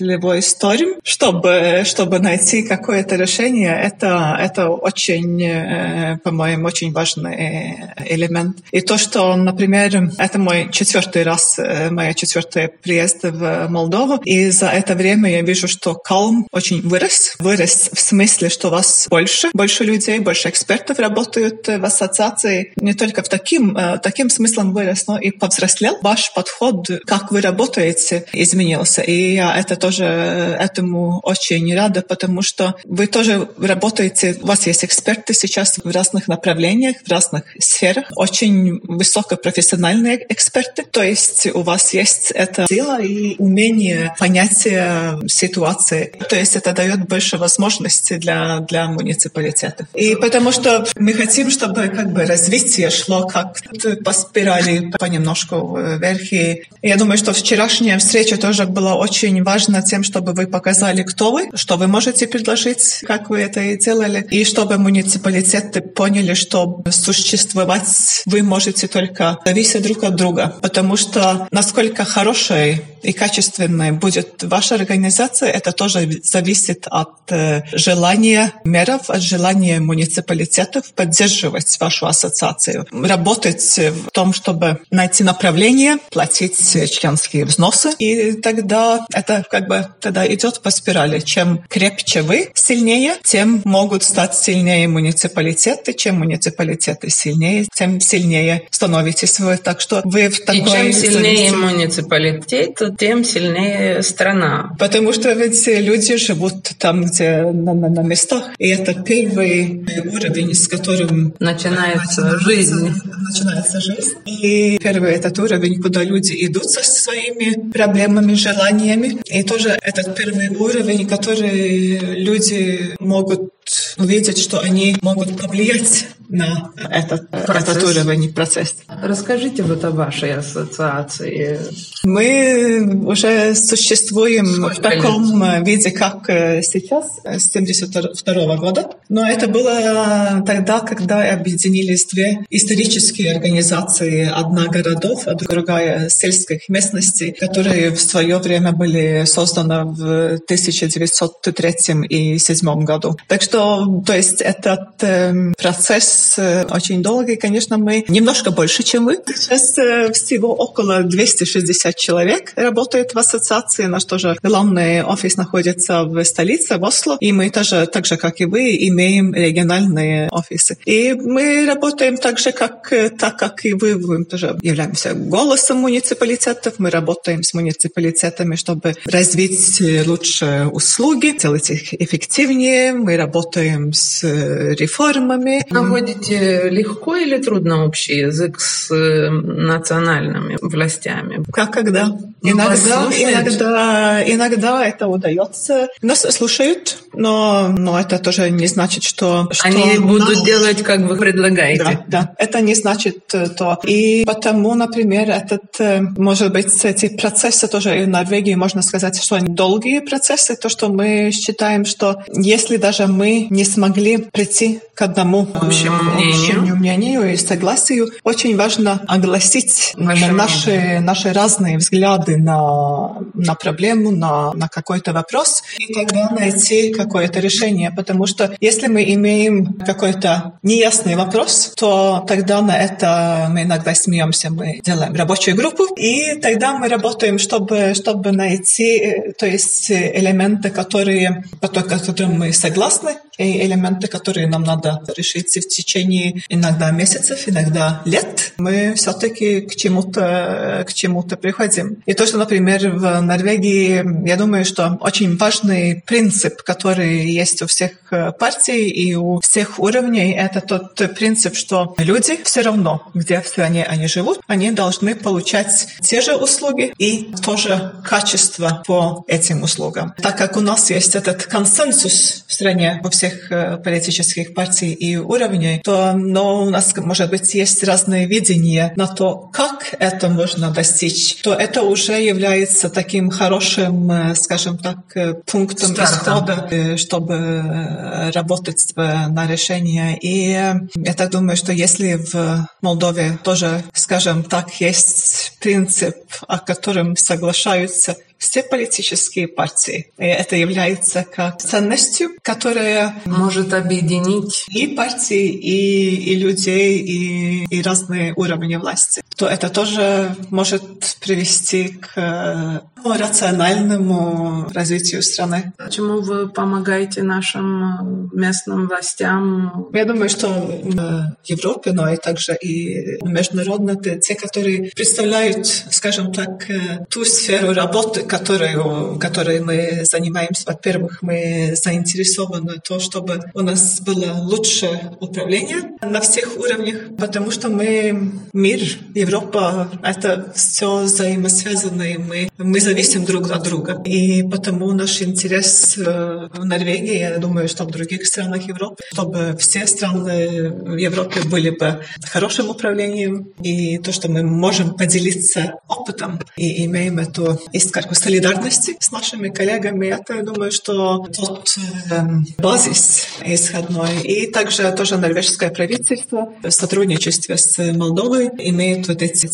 мы 0.00 0.12
его 0.12 0.38
историю, 0.38 0.96
чтобы, 1.02 1.82
чтобы 1.84 2.18
найти 2.18 2.62
какое-то 2.62 3.16
решение. 3.16 3.74
Это, 3.74 4.36
это 4.40 4.68
очень, 4.68 6.18
по-моему, 6.20 6.66
очень 6.66 6.92
важный 6.92 7.76
элемент. 8.06 8.58
И 8.70 8.80
то, 8.80 8.98
что, 8.98 9.34
например, 9.36 10.10
это 10.18 10.38
мой 10.38 10.68
четвертый 10.72 11.22
раз, 11.22 11.58
моя 11.90 12.14
четвертая 12.14 12.68
приезд 12.82 13.22
в 13.22 13.68
Молдову, 13.68 14.20
и 14.24 14.50
за 14.50 14.68
это 14.68 14.94
время 14.94 15.30
я 15.30 15.42
вижу, 15.42 15.68
что 15.68 15.94
Калм 15.94 16.46
очень 16.52 16.80
вырос. 16.82 17.36
Вырос 17.38 17.90
в 17.92 18.00
смысле, 18.00 18.48
что 18.48 18.70
вас 18.70 19.06
больше, 19.08 19.50
больше 19.52 19.84
людей, 19.84 20.18
больше 20.18 20.48
экспертов 20.48 20.98
работают 20.98 21.66
в 21.66 21.84
ассоциации. 21.84 22.72
Не 22.76 22.94
только 22.94 23.22
в 23.22 23.28
таким, 23.28 23.76
таким 24.02 24.30
смыслом 24.30 24.72
вырос, 24.72 25.06
но 25.06 25.18
и 25.18 25.30
повзрослел. 25.30 25.98
Ваш 26.02 26.32
подход, 26.34 26.88
как 27.06 27.30
вы 27.32 27.40
работаете, 27.40 28.26
изменился. 28.32 29.02
И 29.02 29.34
это 29.34 29.76
тоже 29.86 30.04
этому 30.04 31.20
очень 31.22 31.72
рада, 31.72 32.02
потому 32.02 32.42
что 32.42 32.74
вы 32.84 33.06
тоже 33.06 33.48
работаете, 33.60 34.36
у 34.42 34.46
вас 34.46 34.66
есть 34.66 34.84
эксперты 34.84 35.32
сейчас 35.32 35.78
в 35.78 35.88
разных 35.88 36.26
направлениях, 36.26 36.96
в 37.04 37.08
разных 37.08 37.44
сферах, 37.60 38.06
очень 38.16 38.80
высокопрофессиональные 38.82 40.26
эксперты, 40.28 40.82
то 40.90 41.02
есть 41.04 41.46
у 41.54 41.62
вас 41.62 41.94
есть 41.94 42.32
эта 42.32 42.66
сила 42.66 43.00
и 43.00 43.36
умение 43.38 44.12
понятия 44.18 45.20
ситуации. 45.28 46.12
То 46.28 46.34
есть 46.34 46.56
это 46.56 46.72
дает 46.72 47.06
больше 47.06 47.36
возможностей 47.36 48.16
для, 48.16 48.58
для 48.68 48.88
муниципалитетов. 48.88 49.86
И 49.94 50.16
потому 50.16 50.50
что 50.50 50.84
мы 50.96 51.12
хотим, 51.12 51.48
чтобы 51.50 51.88
как 51.88 52.12
бы 52.12 52.24
развитие 52.24 52.90
шло 52.90 53.28
как 53.28 53.62
по 54.04 54.12
спирали 54.12 54.90
понемножку 54.98 55.76
вверх. 55.76 56.32
И 56.32 56.64
я 56.82 56.96
думаю, 56.96 57.18
что 57.18 57.32
вчерашняя 57.32 57.98
встреча 57.98 58.36
тоже 58.36 58.64
была 58.66 58.96
очень 58.96 59.44
важна 59.44 59.65
тем, 59.82 60.02
чтобы 60.02 60.32
вы 60.32 60.46
показали, 60.46 61.02
кто 61.02 61.32
вы, 61.32 61.50
что 61.54 61.76
вы 61.76 61.86
можете 61.86 62.26
предложить, 62.26 63.00
как 63.06 63.30
вы 63.30 63.40
это 63.40 63.60
и 63.60 63.78
делали, 63.78 64.26
и 64.30 64.44
чтобы 64.44 64.78
муниципалитеты 64.78 65.80
поняли, 65.80 66.34
что 66.34 66.82
существовать 66.90 68.22
вы 68.26 68.42
можете 68.42 68.88
только 68.88 69.38
зависеть 69.44 69.82
друг 69.82 70.04
от 70.04 70.16
друга. 70.16 70.56
Потому 70.62 70.96
что 70.96 71.48
насколько 71.50 72.04
хорошей 72.04 72.82
и 73.02 73.12
качественной 73.12 73.92
будет 73.92 74.42
ваша 74.42 74.74
организация, 74.74 75.48
это 75.50 75.72
тоже 75.72 76.20
зависит 76.24 76.86
от 76.90 77.30
э, 77.30 77.62
желания 77.72 78.52
мэров, 78.64 79.10
от 79.10 79.22
желания 79.22 79.80
муниципалитетов 79.80 80.92
поддерживать 80.92 81.78
вашу 81.78 82.06
ассоциацию, 82.06 82.86
работать 82.90 83.78
в 83.78 84.10
том, 84.12 84.32
чтобы 84.32 84.80
найти 84.90 85.22
направление, 85.22 85.98
платить 86.10 86.58
членские 86.90 87.44
взносы, 87.44 87.92
и 87.98 88.32
тогда 88.32 89.06
это 89.12 89.44
как 89.56 89.68
бы 89.68 89.86
тогда 90.00 90.26
идет 90.26 90.60
по 90.60 90.70
спирали. 90.70 91.18
Чем 91.20 91.62
крепче 91.70 92.20
вы, 92.20 92.50
сильнее, 92.52 93.14
тем 93.24 93.62
могут 93.64 94.02
стать 94.02 94.34
сильнее 94.34 94.86
муниципалитеты, 94.86 95.94
чем 95.94 96.18
муниципалитеты 96.18 97.08
сильнее, 97.08 97.66
тем 97.74 97.98
сильнее 98.00 98.64
становитесь 98.70 99.40
вы. 99.40 99.56
Так 99.56 99.80
что 99.80 100.02
вы 100.04 100.28
в 100.28 100.44
такой... 100.44 100.60
И 100.60 100.66
чем 100.66 100.92
сильнее 100.92 101.52
муниципалитет, 101.52 102.82
тем 102.98 103.24
сильнее 103.24 104.02
страна. 104.02 104.76
Потому 104.78 105.14
что 105.14 105.32
ведь 105.32 105.66
люди 105.66 106.16
живут 106.18 106.72
там, 106.78 107.04
где 107.06 107.40
на, 107.40 107.72
на, 107.72 107.88
на 107.88 108.00
местах. 108.00 108.50
И 108.58 108.68
это 108.68 108.92
первый 108.92 109.86
уровень, 110.04 110.52
с 110.52 110.68
которым 110.68 111.34
начинается 111.40 112.38
жизнь. 112.40 112.92
Начинается 113.26 113.80
жизнь. 113.80 114.12
И 114.26 114.78
первый 114.82 115.12
этот 115.12 115.38
уровень, 115.38 115.80
куда 115.80 116.02
люди 116.02 116.34
идут 116.44 116.70
со 116.70 116.82
своими 116.82 117.70
проблемами, 117.70 118.34
желаниями. 118.34 119.18
И 119.24 119.45
тоже 119.46 119.78
этот 119.82 120.14
первый 120.16 120.48
уровень, 120.48 121.06
который 121.06 121.98
люди 122.16 122.94
могут 122.98 123.52
увидеть, 123.96 124.38
что 124.38 124.60
они 124.60 124.96
могут 125.02 125.40
повлиять 125.40 126.06
на 126.28 126.70
этот, 126.90 127.28
этот 127.32 127.82
уровень 127.82 128.32
процесс. 128.32 128.76
Расскажите 129.02 129.62
вот 129.62 129.84
о 129.84 129.90
вашей 129.90 130.34
ассоциации. 130.34 131.60
Мы 132.04 133.04
уже 133.06 133.54
существуем 133.54 134.46
Сколько 134.46 134.74
в 134.74 134.82
таком 134.82 135.42
лет? 135.42 135.66
виде, 135.66 135.90
как 135.90 136.28
э, 136.28 136.62
сейчас, 136.62 137.18
с 137.24 137.48
1972 137.50 138.56
года. 138.56 138.90
Но 139.08 139.26
это 139.26 139.48
было 139.48 140.42
тогда, 140.46 140.80
когда 140.80 141.32
объединились 141.32 142.06
две 142.06 142.44
исторические 142.50 143.34
организации. 143.34 144.30
Одна 144.32 144.66
городов, 144.66 145.26
а 145.26 145.34
другая 145.34 146.08
сельских 146.08 146.68
местностей, 146.68 147.32
которые 147.32 147.90
в 147.90 148.00
свое 148.00 148.38
время 148.38 148.72
были 148.72 149.24
созданы 149.26 149.84
в 149.84 150.34
1903 150.46 151.66
и 152.08 152.26
1907 152.36 152.84
году. 152.84 153.16
Так 153.28 153.42
что, 153.42 154.02
то 154.06 154.14
есть 154.14 154.40
этот 154.40 155.02
э, 155.02 155.52
процесс 155.58 156.06
э, 156.38 156.64
очень 156.70 157.02
долгий. 157.02 157.36
Конечно, 157.36 157.78
мы 157.78 158.04
немножко 158.08 158.50
больше, 158.50 158.82
чем 158.82 159.06
вы. 159.06 159.18
Сейчас 159.34 159.78
э, 159.78 160.12
всего 160.12 160.54
около 160.54 161.02
260 161.02 161.96
человек 161.96 162.52
работает 162.56 163.14
в 163.14 163.18
ассоциации. 163.18 163.84
Наш 163.84 164.04
тоже 164.04 164.36
главный 164.42 165.02
офис 165.02 165.36
находится 165.36 166.04
в 166.04 166.24
столице, 166.24 166.78
в 166.78 166.84
Осло. 166.84 167.16
И 167.20 167.32
мы 167.32 167.50
тоже, 167.50 167.86
так 167.86 168.06
же, 168.06 168.16
как 168.16 168.40
и 168.40 168.44
вы, 168.44 168.76
имеем 168.88 169.34
региональные 169.34 170.28
офисы. 170.30 170.76
И 170.84 171.12
мы 171.14 171.66
работаем 171.66 172.16
так 172.16 172.38
же, 172.38 172.52
как, 172.52 172.92
э, 172.92 173.10
так 173.10 173.38
как 173.38 173.64
и 173.64 173.72
вы. 173.72 173.96
Мы 173.96 174.24
тоже 174.24 174.56
являемся 174.62 175.14
голосом 175.14 175.78
муниципалитетов. 175.78 176.74
Мы 176.78 176.90
работаем 176.90 177.42
с 177.42 177.54
муниципалитетами, 177.54 178.56
чтобы 178.56 178.94
развить 179.04 179.82
лучше 180.06 180.68
услуги, 180.72 181.36
делать 181.38 181.70
их 181.70 181.94
эффективнее. 181.94 182.92
Мы 182.92 183.16
работаем 183.16 183.92
с 183.92 184.22
реформами. 184.22 185.64
Находите 186.06 186.68
легко 186.70 187.16
или 187.16 187.38
трудно 187.38 187.84
общий 187.84 188.18
язык 188.18 188.60
с 188.60 188.90
э, 188.92 189.28
национальными 189.30 190.56
властями? 190.60 191.44
Как 191.52 191.72
когда? 191.72 192.16
Иногда, 192.42 193.08
иногда, 193.10 194.22
иногда 194.24 194.86
это 194.86 195.08
удается. 195.08 195.88
Нас 196.02 196.20
слушают, 196.20 196.98
но, 197.12 197.68
но 197.76 197.98
это 197.98 198.18
тоже 198.18 198.50
не 198.50 198.68
значит, 198.68 199.02
что... 199.02 199.48
что 199.50 199.66
Они 199.66 199.98
будут 199.98 200.44
делать, 200.44 200.82
как 200.82 201.00
вы 201.00 201.16
предлагаете. 201.16 201.84
Да, 201.84 202.04
да, 202.06 202.34
это 202.38 202.60
не 202.60 202.74
значит 202.74 203.34
э, 203.34 203.48
то. 203.48 203.78
И 203.84 204.24
потому, 204.24 204.74
например, 204.74 205.30
этот, 205.30 205.80
э, 205.80 206.00
может 206.16 206.52
быть, 206.52 206.84
эти 206.84 207.08
процессы 207.16 207.66
тоже 207.66 208.00
и 208.00 208.04
в 208.04 208.08
Норвегии 208.08 208.54
можно 208.54 208.82
сказать, 208.82 209.20
что 209.20 209.34
они 209.34 209.48
долгие 209.48 210.00
процессы, 210.00 210.54
то, 210.54 210.68
что 210.68 210.88
мы 210.88 211.30
считаем, 211.32 211.84
что 211.84 212.22
если 212.32 212.76
даже 212.76 213.08
мы 213.08 213.48
не 213.50 213.64
смогли 213.64 214.18
прийти 214.18 214.80
к 214.94 215.02
одному 215.02 215.48
общему 215.54 215.95
мнению, 216.02 216.76
мнению 216.76 217.32
и 217.32 217.36
согласию, 217.36 218.10
очень 218.24 218.56
важно 218.56 219.02
огласить 219.06 219.92
Ваше 219.96 220.32
наши, 220.32 221.00
наши 221.00 221.32
разные 221.32 221.78
взгляды 221.78 222.36
на, 222.36 223.18
на 223.34 223.54
проблему, 223.54 224.10
на, 224.10 224.52
на 224.52 224.68
какой-то 224.68 225.12
вопрос, 225.12 225.62
и 225.78 225.92
тогда 225.92 226.30
найти 226.30 226.92
какое-то 226.92 227.40
решение. 227.40 227.90
Потому 227.90 228.26
что 228.26 228.54
если 228.60 228.86
мы 228.86 229.02
имеем 229.14 229.74
какой-то 229.74 230.58
неясный 230.62 231.16
вопрос, 231.16 231.72
то 231.76 232.24
тогда 232.26 232.60
на 232.62 232.76
это 232.76 233.48
мы 233.50 233.62
иногда 233.62 233.94
смеемся, 233.94 234.50
мы 234.50 234.80
делаем 234.84 235.14
рабочую 235.14 235.56
группу, 235.56 235.84
и 235.96 236.34
тогда 236.40 236.76
мы 236.78 236.88
работаем, 236.88 237.38
чтобы, 237.38 237.94
чтобы 237.94 238.32
найти 238.32 239.32
то 239.38 239.46
есть 239.46 239.90
элементы, 239.90 240.70
которые, 240.70 241.44
по 241.60 241.68
которым 241.68 242.38
мы 242.38 242.52
согласны, 242.52 243.16
элементы, 243.38 244.08
которые 244.08 244.46
нам 244.46 244.62
надо 244.62 245.02
решить 245.16 245.56
в 245.56 245.68
течение 245.68 246.42
иногда 246.48 246.90
месяцев, 246.90 247.44
иногда 247.46 248.02
лет, 248.04 248.52
мы 248.56 248.94
все-таки 248.94 249.62
к 249.62 249.74
чему-то 249.74 250.84
к 250.86 250.92
чему-то 250.92 251.36
приходим. 251.36 252.02
И 252.06 252.14
то, 252.14 252.26
что, 252.26 252.38
например, 252.38 252.90
в 252.90 253.20
Норвегии, 253.20 254.26
я 254.26 254.36
думаю, 254.36 254.64
что 254.64 254.98
очень 255.00 255.36
важный 255.36 256.02
принцип, 256.06 256.62
который 256.62 257.26
есть 257.26 257.62
у 257.62 257.66
всех 257.66 257.92
партий 258.38 258.88
и 258.88 259.14
у 259.14 259.40
всех 259.40 259.78
уровней, 259.78 260.32
это 260.34 260.60
тот 260.60 260.94
принцип, 261.14 261.56
что 261.56 261.94
люди 261.98 262.38
все 262.44 262.62
равно, 262.62 263.02
где 263.14 263.40
в 263.40 263.46
стране 263.46 263.84
они 263.84 264.06
живут, 264.06 264.40
они 264.46 264.70
должны 264.70 265.14
получать 265.14 265.88
те 266.00 266.20
же 266.20 266.36
услуги 266.36 266.92
и 266.98 267.32
тоже 267.44 267.92
качество 268.04 268.82
по 268.86 269.24
этим 269.28 269.62
услугам. 269.62 270.14
Так 270.22 270.38
как 270.38 270.56
у 270.56 270.60
нас 270.60 270.90
есть 270.90 271.14
этот 271.14 271.44
консенсус 271.46 272.44
в 272.46 272.52
стране 272.52 273.00
во 273.02 273.10
всех 273.10 273.25
всех 273.26 273.82
политических 273.82 274.54
партий 274.54 274.92
и 274.92 275.16
уровней, 275.16 275.80
то 275.84 276.12
но 276.12 276.62
у 276.62 276.70
нас, 276.70 276.94
может 276.96 277.30
быть, 277.30 277.54
есть 277.54 277.82
разные 277.84 278.26
видения 278.26 278.92
на 278.96 279.06
то, 279.06 279.50
как 279.52 279.94
это 279.98 280.28
можно 280.28 280.70
достичь, 280.70 281.36
то 281.42 281.54
это 281.54 281.82
уже 281.82 282.12
является 282.12 282.88
таким 282.88 283.30
хорошим, 283.30 284.34
скажем 284.34 284.78
так, 284.78 284.98
пунктом 285.46 285.94
Стартом. 285.94 286.44
исхода, 286.44 286.96
чтобы 286.96 288.30
работать 288.34 288.92
на 288.96 289.46
решение. 289.46 290.18
И 290.18 290.50
я 290.50 291.14
так 291.16 291.30
думаю, 291.30 291.56
что 291.56 291.72
если 291.72 292.14
в 292.14 292.68
Молдове 292.80 293.38
тоже, 293.42 293.82
скажем 293.92 294.42
так, 294.44 294.80
есть 294.80 295.52
принцип, 295.60 296.16
о 296.46 296.58
котором 296.58 297.16
соглашаются 297.16 298.16
все 298.38 298.62
политические 298.62 299.48
партии. 299.48 300.12
И 300.18 300.24
это 300.24 300.56
является 300.56 301.24
как 301.24 301.58
ценностью, 301.58 302.30
которая 302.42 303.14
может 303.24 303.72
объединить 303.72 304.64
и 304.68 304.86
партии, 304.88 305.48
и, 305.48 306.32
и 306.32 306.34
людей, 306.36 306.98
и, 306.98 307.64
и 307.70 307.82
разные 307.82 308.32
уровни 308.36 308.76
власти. 308.76 309.22
То 309.36 309.46
это 309.46 309.68
тоже 309.68 310.34
может 310.50 311.16
привести 311.20 311.88
к 311.88 312.82
рациональному 313.04 314.68
развитию 314.74 315.22
страны. 315.22 315.72
Почему 315.76 316.20
вы 316.20 316.48
помогаете 316.48 317.22
нашим 317.22 318.30
местным 318.32 318.88
властям? 318.88 319.88
Я 319.92 320.04
думаю, 320.04 320.28
что 320.28 320.48
в 320.48 321.34
Европе, 321.44 321.92
но 321.92 322.12
и 322.12 322.16
также 322.16 322.56
и 322.56 323.18
международно, 323.24 323.96
те, 323.96 324.34
которые 324.34 324.90
представляют, 324.94 325.66
скажем 325.66 326.32
так, 326.32 326.66
ту 327.08 327.24
сферу 327.24 327.72
работы, 327.72 328.22
которую, 328.26 329.18
которой 329.18 329.60
мы 329.60 330.04
занимаемся. 330.04 330.64
Во-первых, 330.66 331.22
мы 331.22 331.74
заинтересованы 331.74 332.74
в 332.74 332.80
том, 332.80 333.00
чтобы 333.00 333.40
у 333.54 333.60
нас 333.60 334.00
было 334.00 334.34
лучшее 334.42 335.12
управление 335.20 335.96
на 336.02 336.20
всех 336.20 336.56
уровнях, 336.56 337.16
потому 337.18 337.50
что 337.50 337.68
мы 337.68 338.32
мир, 338.52 338.80
Европа, 339.14 339.90
это 340.02 340.52
все 340.54 341.02
взаимосвязано, 341.02 342.02
и 342.02 342.18
мы, 342.18 342.48
мы 342.58 342.80
зависим 342.80 343.24
друг 343.24 343.50
от 343.50 343.62
друга. 343.62 344.02
И 344.04 344.42
потому 344.42 344.92
наш 344.92 345.22
интерес 345.22 345.96
э, 345.98 346.48
в 346.52 346.64
Норвегии, 346.64 347.18
я 347.18 347.38
думаю, 347.38 347.68
что 347.68 347.84
в 347.84 347.90
других 347.90 348.26
странах 348.26 348.62
Европы, 348.66 349.02
чтобы 349.12 349.56
все 349.58 349.86
страны 349.86 350.70
в 350.70 350.96
Европе 350.96 351.40
были 351.44 351.70
бы 351.70 352.02
хорошим 352.24 352.70
управлением, 352.70 353.48
и 353.62 353.98
то, 353.98 354.12
что 354.12 354.30
мы 354.30 354.42
можем 354.42 354.94
поделиться 354.94 355.74
опытом 355.88 356.40
и 356.56 356.84
имеем 356.86 357.18
эту 357.18 357.58
искорку 357.72 358.14
солидарности 358.16 358.96
с 358.98 359.10
нашими 359.10 359.48
коллегами, 359.48 360.06
это, 360.06 360.34
я 360.34 360.42
думаю, 360.42 360.72
что 360.72 361.18
тот 361.26 361.74
э, 362.10 362.20
базис 362.58 363.26
исходной. 363.44 364.22
И 364.22 364.50
также 364.50 364.90
тоже 364.92 365.16
норвежское 365.16 365.70
правительство 365.70 366.52
в 366.62 366.70
сотрудничестве 366.70 367.56
с 367.56 367.78
Молдовой 367.92 368.50
имеет 368.58 369.08
вот 369.08 369.22
эти 369.22 369.46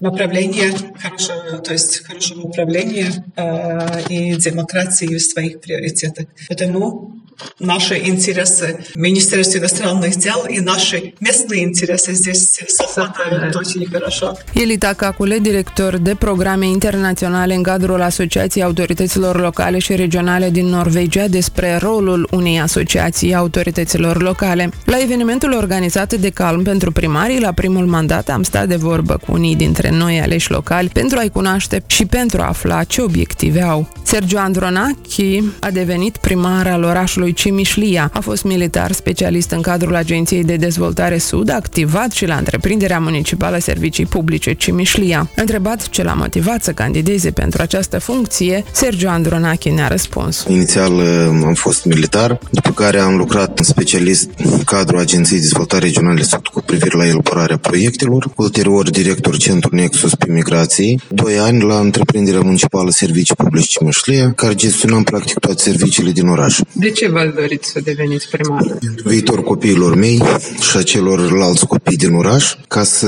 направления 0.00 0.72
хорошего, 0.98 1.58
то 1.58 1.72
есть 1.72 2.04
хорошего 2.04 2.42
управления 2.42 3.24
э, 3.36 4.02
и 4.08 4.34
демократии 4.36 5.16
в 5.16 5.20
своих 5.20 5.60
приоритетах. 5.60 6.26
Поэтому 6.48 7.21
наши 7.59 7.95
интересы 7.97 8.85
Министерства 8.95 9.59
иностранных 9.59 10.15
дел 10.17 10.45
и 10.45 10.59
наши 10.59 11.13
местные 11.19 11.63
интересы 11.63 12.13
здесь 12.13 12.59
совпадают 12.67 13.55
очень 13.55 13.85
хорошо. 13.85 14.35
Elita 14.53 14.93
Cacule, 14.93 15.39
director 15.39 15.97
de 15.97 16.15
programe 16.15 16.67
internaționale 16.67 17.53
în 17.53 17.63
cadrul 17.63 18.01
Asociației 18.01 18.63
Autorităților 18.63 19.39
Locale 19.41 19.79
și 19.79 19.95
Regionale 19.95 20.49
din 20.49 20.65
Norvegia 20.65 21.27
despre 21.27 21.77
rolul 21.77 22.27
unei 22.31 22.59
asociații 22.59 23.35
autorităților 23.35 24.21
locale. 24.21 24.69
La 24.85 25.01
evenimentul 25.01 25.53
organizat 25.53 26.13
de 26.13 26.29
Calm 26.29 26.63
pentru 26.63 26.91
primarii 26.91 27.39
la 27.39 27.51
primul 27.51 27.85
mandat 27.85 28.29
am 28.29 28.43
stat 28.43 28.67
de 28.67 28.75
vorbă 28.75 29.19
cu 29.25 29.31
unii 29.31 29.55
dintre 29.55 29.89
noi 29.89 30.19
aleși 30.21 30.51
locali 30.51 30.89
pentru 30.93 31.17
a-i 31.17 31.29
cunoaște 31.29 31.83
și 31.87 32.05
pentru 32.05 32.41
a 32.41 32.47
afla 32.47 32.83
ce 32.83 33.01
obiective 33.01 33.61
au. 33.61 33.89
Sergio 34.03 34.37
Andronachi 34.37 35.43
a 35.59 35.71
devenit 35.71 36.17
primar 36.17 36.67
al 36.67 36.83
orașului 36.83 37.20
lui 37.20 37.20
Cimișlia. 37.30 38.10
A 38.12 38.20
fost 38.20 38.44
militar 38.44 38.92
specialist 38.92 39.50
în 39.50 39.60
cadrul 39.60 39.94
Agenției 39.94 40.44
de 40.44 40.56
Dezvoltare 40.56 41.18
Sud, 41.18 41.50
activat 41.50 42.10
și 42.10 42.26
la 42.26 42.34
întreprinderea 42.34 42.98
municipală 42.98 43.58
Servicii 43.58 44.06
Publice 44.06 44.52
Cimișlia. 44.52 45.30
Întrebat 45.36 45.88
ce 45.88 46.02
l-a 46.02 46.14
motivat 46.14 46.62
să 46.62 46.72
candideze 46.72 47.30
pentru 47.30 47.62
această 47.62 47.98
funcție, 47.98 48.64
Sergio 48.72 49.08
Andronache 49.08 49.70
ne-a 49.70 49.88
răspuns. 49.88 50.44
Inițial 50.48 50.92
uh, 50.92 51.04
am 51.44 51.54
fost 51.54 51.84
militar, 51.84 52.38
după 52.50 52.70
care 52.70 53.00
am 53.00 53.16
lucrat 53.16 53.60
specialist 53.62 54.28
în 54.36 54.62
cadrul 54.64 54.98
Agenției 54.98 55.38
de 55.38 55.44
Dezvoltare 55.44 55.84
Regionale 55.84 56.22
Sud 56.22 56.46
cu 56.46 56.60
privire 56.60 56.96
la 56.96 57.06
elaborarea 57.06 57.56
proiectelor, 57.56 58.32
ulterior 58.36 58.90
director 58.90 59.36
Centru 59.36 59.74
Nexus 59.74 60.14
pe 60.14 60.32
migrații, 60.32 61.00
doi 61.08 61.38
ani 61.38 61.62
la 61.62 61.78
întreprinderea 61.78 62.40
municipală 62.40 62.90
Servicii 62.90 63.34
Publice 63.34 63.66
Cimișlia, 63.66 64.32
care 64.32 64.54
gestionam 64.54 65.02
practic 65.02 65.38
toate 65.38 65.62
serviciile 65.62 66.10
din 66.10 66.28
oraș. 66.28 66.60
De 66.72 66.90
ce 66.90 67.08
vă 67.12 67.32
doriți 67.34 67.70
să 67.70 67.80
deveniți 67.80 68.28
primar? 68.28 68.78
Viitor 69.04 69.42
copiilor 69.42 69.94
mei 69.94 70.22
și 70.70 70.76
a 70.76 70.82
celorlalți 70.82 71.66
copii 71.66 71.96
din 71.96 72.14
oraș, 72.14 72.54
ca 72.68 72.82
să 72.82 73.06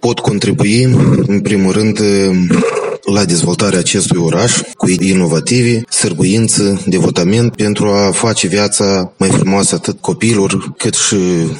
pot 0.00 0.18
contribui, 0.18 0.82
în 1.26 1.40
primul 1.40 1.72
rând, 1.72 1.98
la 3.04 3.24
dezvoltarea 3.24 3.78
acestui 3.78 4.18
oraș 4.20 4.60
cu 4.76 4.88
inovative, 4.88 5.82
sârguință, 5.88 6.82
devotament 6.86 7.56
pentru 7.56 7.86
a 7.86 8.10
face 8.10 8.46
viața 8.46 9.12
mai 9.16 9.28
frumoasă 9.28 9.74
atât 9.74 10.00
copiilor 10.00 10.72
cât 10.76 10.94
și 10.94 11.16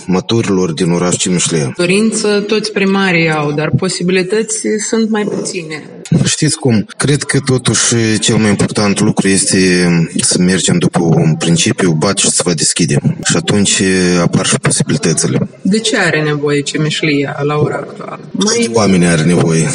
maturilor 0.06 0.72
din 0.72 0.90
oraș 0.90 1.16
Cimișlea. 1.16 1.72
Dorință 1.76 2.44
toți 2.46 2.72
primarii 2.72 3.30
au, 3.30 3.52
dar 3.52 3.70
posibilități 3.76 4.66
sunt 4.88 5.10
mai 5.10 5.22
puține. 5.22 5.82
Știți 6.24 6.56
cum? 6.56 6.86
Cred 6.96 7.22
că 7.22 7.38
totuși 7.44 8.18
cel 8.18 8.36
mai 8.36 8.48
important 8.48 9.00
lucru 9.00 9.28
este 9.28 9.88
să 10.20 10.38
mergem 10.38 10.78
după 10.78 10.98
un 11.02 11.34
principiu 11.34 11.92
bat 11.92 12.18
și 12.18 12.30
să 12.30 12.42
vă 12.44 12.52
deschide. 12.52 12.98
Și 13.24 13.36
atunci 13.36 13.82
apar 14.20 14.46
și 14.46 14.58
posibilitățile. 14.58 15.48
De 15.62 15.78
ce 15.78 15.96
are 15.96 16.22
nevoie 16.22 16.60
Cemișlia 16.60 17.36
la 17.42 17.56
ora 17.56 17.76
actuală? 17.76 18.20
Mai... 18.30 18.70
Oamenii 18.72 19.06
are 19.06 19.22
nevoie, 19.22 19.70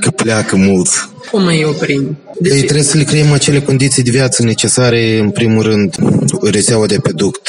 că 0.00 0.10
pleacă 0.10 0.56
mult 0.56 1.05
cum 1.30 1.46
îi 1.46 1.64
oprim? 1.64 2.18
De 2.40 2.48
Ei, 2.48 2.62
trebuie 2.62 2.82
să 2.82 2.96
le 2.96 3.04
creăm 3.04 3.32
acele 3.32 3.60
condiții 3.60 4.02
de 4.02 4.10
viață 4.10 4.42
necesare, 4.42 5.18
în 5.18 5.30
primul 5.30 5.62
rând, 5.62 5.94
rețeaua 6.42 6.86
de 6.86 6.98
peduct, 6.98 7.48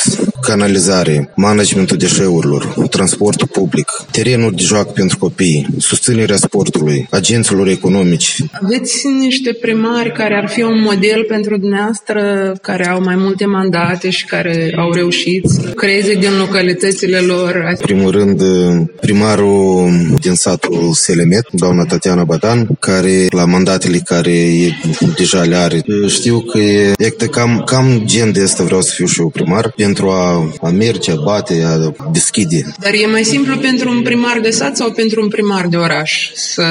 canalizare, 0.51 1.31
managementul 1.35 1.97
deșeurilor, 1.97 2.63
transportul 2.89 3.47
public, 3.47 3.87
terenuri 4.11 4.55
de 4.55 4.63
joacă 4.63 4.91
pentru 4.95 5.17
copii, 5.17 5.67
susținerea 5.77 6.35
sportului, 6.35 7.07
agenților 7.09 7.67
economici. 7.67 8.35
Aveți 8.61 9.07
niște 9.07 9.51
primari 9.61 10.11
care 10.11 10.35
ar 10.41 10.49
fi 10.49 10.61
un 10.61 10.81
model 10.81 11.23
pentru 11.27 11.57
dumneavoastră, 11.57 12.21
care 12.61 12.87
au 12.87 13.01
mai 13.03 13.15
multe 13.15 13.45
mandate 13.45 14.09
și 14.09 14.25
care 14.25 14.73
au 14.77 14.91
reușit 14.91 15.43
să 15.45 15.61
creeze 15.61 16.13
din 16.13 16.37
localitățile 16.37 17.17
lor? 17.17 17.65
În 17.69 17.75
primul 17.81 18.11
rând, 18.11 18.41
primarul 19.01 19.89
din 20.21 20.33
satul 20.33 20.91
Selemet, 20.93 21.45
doamna 21.51 21.83
Tatiana 21.83 22.23
Badan, 22.23 22.67
care 22.79 23.25
la 23.29 23.45
mandatele 23.45 23.97
care 23.97 24.31
e 24.31 24.73
deja 25.15 25.41
le 25.41 25.55
are. 25.55 25.83
Știu 26.07 26.39
că 26.39 26.57
e, 26.57 26.93
e 26.97 27.09
cam, 27.09 27.63
cam 27.65 28.01
gen 28.05 28.31
de 28.31 28.41
asta 28.41 28.63
vreau 28.63 28.81
să 28.81 28.91
fiu 28.93 29.05
și 29.05 29.19
eu 29.19 29.29
primar, 29.29 29.73
pentru 29.75 30.09
a, 30.09 30.36
a 30.61 30.69
merge, 30.69 31.11
a 31.11 31.15
bate, 31.15 31.63
a 31.65 31.93
deschide. 32.11 32.73
Dar 32.79 32.91
e 32.93 33.05
mai 33.05 33.23
simplu 33.23 33.57
pentru 33.57 33.89
un 33.89 34.01
primar 34.01 34.39
de 34.39 34.49
sat 34.49 34.75
sau 34.75 34.91
pentru 34.91 35.21
un 35.21 35.27
primar 35.27 35.67
de 35.67 35.75
oraș 35.75 36.31
să 36.33 36.63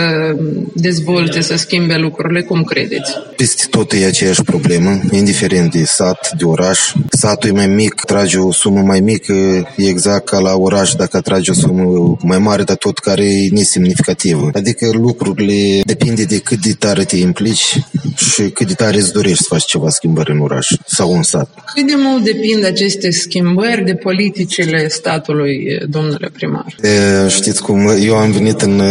dezvolte, 0.74 1.40
să 1.40 1.56
schimbe 1.56 1.96
lucrurile? 1.96 2.42
Cum 2.42 2.62
credeți? 2.62 3.10
Peste 3.36 3.64
tot 3.70 3.92
e 3.92 4.04
aceeași 4.04 4.42
problemă, 4.42 5.00
indiferent 5.12 5.72
de 5.72 5.84
sat, 5.84 6.30
de 6.38 6.44
oraș. 6.44 6.80
Satul 7.10 7.48
e 7.48 7.52
mai 7.52 7.66
mic, 7.66 7.94
trage 7.94 8.38
o 8.38 8.52
sumă 8.52 8.80
mai 8.80 9.00
mică, 9.00 9.32
e 9.76 9.88
exact 9.88 10.28
ca 10.28 10.38
la 10.38 10.54
oraș 10.54 10.92
dacă 10.94 11.20
trage 11.20 11.50
o 11.50 11.54
sumă 11.54 12.16
mai 12.22 12.38
mare, 12.38 12.62
dar 12.62 12.76
tot 12.76 12.98
care 12.98 13.24
e 13.24 13.48
nesemnificativă. 13.50 14.50
Adică 14.54 14.90
lucrurile 14.92 15.80
depinde 15.84 16.24
de 16.24 16.38
cât 16.38 16.58
de 16.58 16.72
tare 16.72 17.04
te 17.04 17.16
implici 17.16 17.78
și 18.16 18.42
cât 18.42 18.66
de 18.66 18.74
tare 18.74 18.96
îți 18.96 19.12
dorești 19.12 19.42
să 19.42 19.48
faci 19.48 19.64
ceva 19.64 19.88
schimbări 19.90 20.30
în 20.30 20.40
oraș 20.40 20.68
sau 20.86 21.12
în 21.12 21.22
sat. 21.22 21.48
Cât 21.74 21.86
de 21.86 21.94
mult 21.96 22.24
depind 22.24 22.64
aceste 22.64 23.10
schimbări 23.10 23.45
de 23.84 23.94
politicile 23.94 24.88
statului, 24.88 25.78
domnule 25.88 26.30
primar? 26.32 26.74
E, 26.82 27.28
știți 27.28 27.62
cum, 27.62 27.88
eu 28.00 28.16
am 28.16 28.30
venit 28.30 28.60
în 28.60 28.82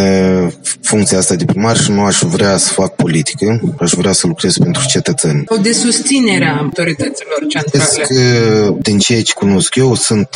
funcția 0.81 1.17
asta 1.17 1.35
de 1.35 1.45
primar 1.45 1.77
și 1.77 1.91
nu 1.91 2.01
aș 2.01 2.19
vrea 2.21 2.57
să 2.57 2.73
fac 2.73 2.95
politică, 2.95 3.61
aș 3.79 3.91
vrea 3.91 4.11
să 4.11 4.27
lucrez 4.27 4.57
pentru 4.57 4.83
cetățeni. 4.87 5.43
Sau 5.47 5.57
de 5.57 5.71
susținerea 5.71 6.57
autorităților 6.61 7.45
centrale? 7.49 8.03
Că, 8.07 8.75
din 8.81 8.97
ceea 8.99 9.21
ce 9.21 9.33
cunosc 9.33 9.75
eu, 9.75 9.95
sunt 9.95 10.29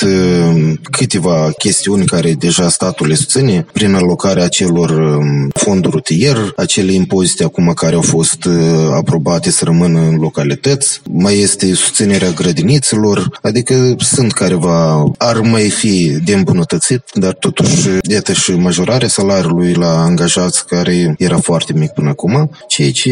câteva 0.92 1.52
chestiuni 1.58 2.06
care 2.06 2.34
deja 2.34 2.70
statul 2.70 3.08
le 3.08 3.16
susține 3.16 3.66
prin 3.74 3.94
alocarea 3.94 4.44
acelor 4.44 5.20
fonduri 5.54 5.94
rutier, 5.96 6.38
acele 6.56 6.92
impozite 6.92 7.44
acum 7.44 7.74
care 7.74 7.96
au 7.96 8.02
fost 8.02 8.48
aprobate 8.94 9.52
să 9.52 9.64
rămână 9.66 10.00
în 10.00 10.16
localități, 10.16 11.02
mai 11.12 11.40
este 11.40 11.74
susținerea 11.74 12.30
grădinițelor, 12.30 13.40
adică 13.42 13.96
sunt 14.10 14.32
careva, 14.32 15.04
ar 15.18 15.40
mai 15.40 15.70
fi 15.70 16.18
de 16.24 16.34
îmbunătățit, 16.34 17.04
dar 17.14 17.34
totuși, 17.34 17.88
iată 18.10 18.34
și 18.34 18.52
majorarea 18.52 19.08
salariului 19.08 19.74
la 19.74 20.02
angajați 20.02 20.66
care 20.66 21.16
era 21.18 21.38
foarte 21.38 21.74
mic 21.76 21.90
până 21.90 22.10
acum, 22.10 22.50
ceea 22.68 22.92
ce 22.92 23.12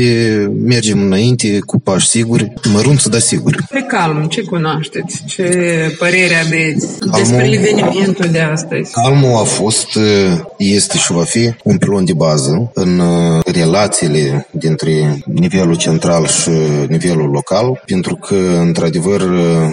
mergem 0.63 1.01
înainte 1.01 1.60
cu 1.65 1.79
pași 1.79 2.07
siguri, 2.07 2.53
mărunți, 2.73 3.10
dar 3.10 3.19
siguri. 3.19 3.57
Pe 3.69 3.86
calm, 3.88 4.25
ce 4.25 4.41
cunoașteți? 4.41 5.23
Ce 5.25 5.43
părere 5.97 6.36
aveți 6.45 6.88
despre 7.15 7.38
Calmul, 7.38 7.53
evenimentul 7.53 8.29
de 8.31 8.39
astăzi? 8.39 8.91
Calmul 8.91 9.36
a 9.36 9.43
fost, 9.43 9.97
este 10.57 10.97
și 10.97 11.12
va 11.12 11.23
fi 11.23 11.53
un 11.63 11.77
pilon 11.77 12.05
de 12.05 12.13
bază 12.13 12.71
în 12.73 13.01
relațiile 13.45 14.47
dintre 14.51 15.23
nivelul 15.25 15.75
central 15.75 16.27
și 16.27 16.49
nivelul 16.88 17.29
local, 17.29 17.81
pentru 17.86 18.15
că, 18.15 18.36
într-adevăr, 18.60 19.21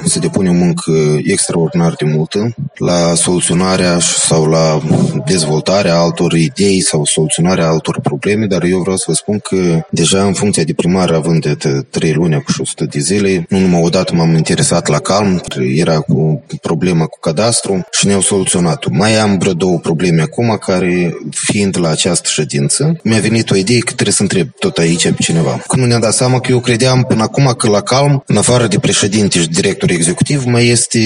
se 0.05 0.19
depune 0.19 0.49
o 0.49 0.53
muncă 0.53 1.14
extraordinar 1.25 1.95
de 1.99 2.05
multă 2.05 2.55
la 2.75 3.15
soluționarea 3.15 3.99
sau 4.01 4.45
la 4.45 4.81
dezvoltarea 5.27 5.97
altor 5.97 6.33
idei 6.33 6.81
sau 6.81 7.05
soluționarea 7.05 7.69
altor 7.69 8.01
probleme, 8.01 8.47
dar 8.47 8.63
eu 8.63 8.79
vreau 8.79 8.97
să 8.97 9.05
vă 9.07 9.13
spun 9.13 9.39
că 9.39 9.87
deja 9.91 10.23
în 10.25 10.33
funcția 10.33 10.63
de 10.63 10.73
primar, 10.73 11.11
având 11.11 11.47
de 11.57 11.87
3 11.91 12.13
luni 12.13 12.43
cu 12.43 12.53
100 12.61 12.85
de 12.85 12.99
zile, 12.99 13.47
nu 13.49 13.59
numai 13.59 13.83
odată 13.83 14.15
m-am 14.15 14.35
interesat 14.35 14.89
la 14.89 14.99
calm, 14.99 15.43
era 15.75 15.99
cu 16.01 16.45
problema 16.63 17.07
cu 17.07 17.19
cadastru 17.21 17.87
și 17.93 18.07
ne-au 18.07 18.21
soluționat-o. 18.21 18.89
Mai 18.93 19.17
am 19.17 19.39
vreo 19.39 19.53
două 19.53 19.79
probleme 19.79 20.23
acum 20.23 20.59
care, 20.61 21.17
fiind 21.31 21.79
la 21.79 21.89
această 21.89 22.29
ședință, 22.29 22.99
mi-a 23.03 23.21
venit 23.21 23.51
o 23.51 23.57
idee 23.57 23.79
că 23.79 23.93
trebuie 23.93 24.15
să 24.15 24.23
întreb 24.23 24.49
tot 24.59 24.79
aici 24.79 25.03
pe 25.09 25.15
cineva. 25.19 25.63
Cum 25.67 25.81
nu 25.81 25.87
ne-a 25.87 25.99
dat 25.99 26.15
seama 26.15 26.41
că 26.41 26.53
eu 26.53 26.61
credeam 26.61 27.05
până 27.09 27.23
acum 27.23 27.55
că 27.59 27.69
la 27.69 27.81
calm, 27.81 28.23
în 28.27 28.37
afară 28.37 28.67
de 28.67 28.79
președinte 28.79 29.39
și 29.39 29.49
director 29.49 29.91
executiv, 29.91 30.45
mai 30.45 30.67
este 30.67 30.99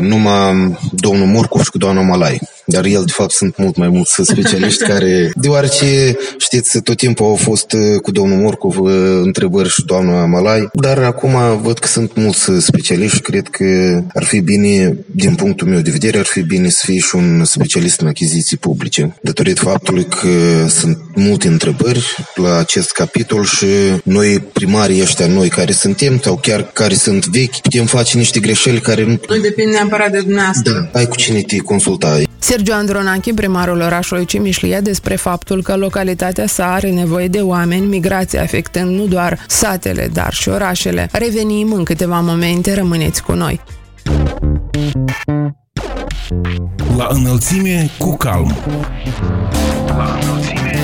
numai 0.00 0.76
domnul 0.90 1.26
Murcu 1.26 1.58
și 1.62 1.70
cu 1.70 1.78
doamna 1.78 2.00
Malai. 2.00 2.40
Dar 2.66 2.84
el, 2.84 3.02
de 3.04 3.12
fapt, 3.12 3.30
sunt 3.30 3.56
mult 3.56 3.76
mai 3.76 3.88
mulți 3.88 4.14
specialiști 4.22 4.84
care, 4.92 5.30
deoarece, 5.34 6.16
știți, 6.38 6.80
tot 6.80 6.96
timpul 6.96 7.26
au 7.26 7.34
fost 7.34 7.72
uh, 7.72 8.00
cu 8.02 8.10
domnul 8.10 8.38
Morcov 8.38 8.78
uh, 8.78 8.92
întrebări 9.22 9.68
și 9.68 9.84
doamna 9.84 10.24
Malai, 10.24 10.68
dar 10.72 10.98
acum 10.98 11.60
văd 11.62 11.78
că 11.78 11.86
sunt 11.86 12.16
mulți 12.16 12.50
specialiști 12.58 13.16
și 13.16 13.22
cred 13.22 13.48
că 13.48 13.64
ar 14.14 14.24
fi 14.24 14.40
bine, 14.40 14.96
din 15.06 15.34
punctul 15.34 15.68
meu 15.68 15.80
de 15.80 15.90
vedere, 15.90 16.18
ar 16.18 16.24
fi 16.24 16.42
bine 16.42 16.68
să 16.68 16.82
fie 16.84 16.98
și 16.98 17.16
un 17.16 17.44
specialist 17.44 18.00
în 18.00 18.06
achiziții 18.06 18.56
publice, 18.56 19.16
datorită 19.20 19.60
faptului 19.60 20.04
că 20.04 20.28
sunt 20.68 20.98
multe 21.14 21.48
întrebări 21.48 22.16
la 22.34 22.56
acest 22.56 22.92
capitol 22.92 23.44
și 23.44 23.66
noi, 24.04 24.40
primarii 24.52 25.02
ăștia, 25.02 25.26
noi 25.26 25.48
care 25.48 25.72
suntem, 25.72 26.20
sau 26.22 26.36
chiar 26.36 26.70
care 26.72 26.94
sunt 26.94 27.26
vechi, 27.26 27.60
putem 27.60 27.86
face 27.86 28.18
niște 28.18 28.40
greșeli 28.40 28.80
care 28.80 29.04
nu... 29.04 29.20
Nu 29.28 29.36
depinde 29.40 29.70
neapărat 29.70 30.10
de 30.10 30.18
dumneavoastră. 30.18 30.90
Da, 30.92 30.98
ai 30.98 31.06
cu 31.06 31.16
cine 31.16 31.40
te 31.40 31.56
consulta. 31.56 32.18
Sergiu 32.56 32.74
Andronache, 32.74 33.34
primarul 33.34 33.80
orașului 33.80 34.24
Cimișlia, 34.24 34.80
despre 34.80 35.16
faptul 35.16 35.62
că 35.62 35.76
localitatea 35.76 36.46
sa 36.46 36.72
are 36.72 36.90
nevoie 36.90 37.28
de 37.28 37.40
oameni, 37.40 37.86
migrația 37.86 38.42
afectând 38.42 38.98
nu 38.98 39.06
doar 39.06 39.38
satele, 39.46 40.10
dar 40.12 40.32
și 40.32 40.48
orașele. 40.48 41.08
Revenim 41.12 41.72
în 41.72 41.84
câteva 41.84 42.20
momente, 42.20 42.74
rămâneți 42.74 43.22
cu 43.22 43.32
noi. 43.32 43.60
La 46.96 47.06
înălțime 47.10 47.90
cu 47.98 48.16
calm. 48.16 48.56
La 49.86 50.18
înălțime 50.22 50.75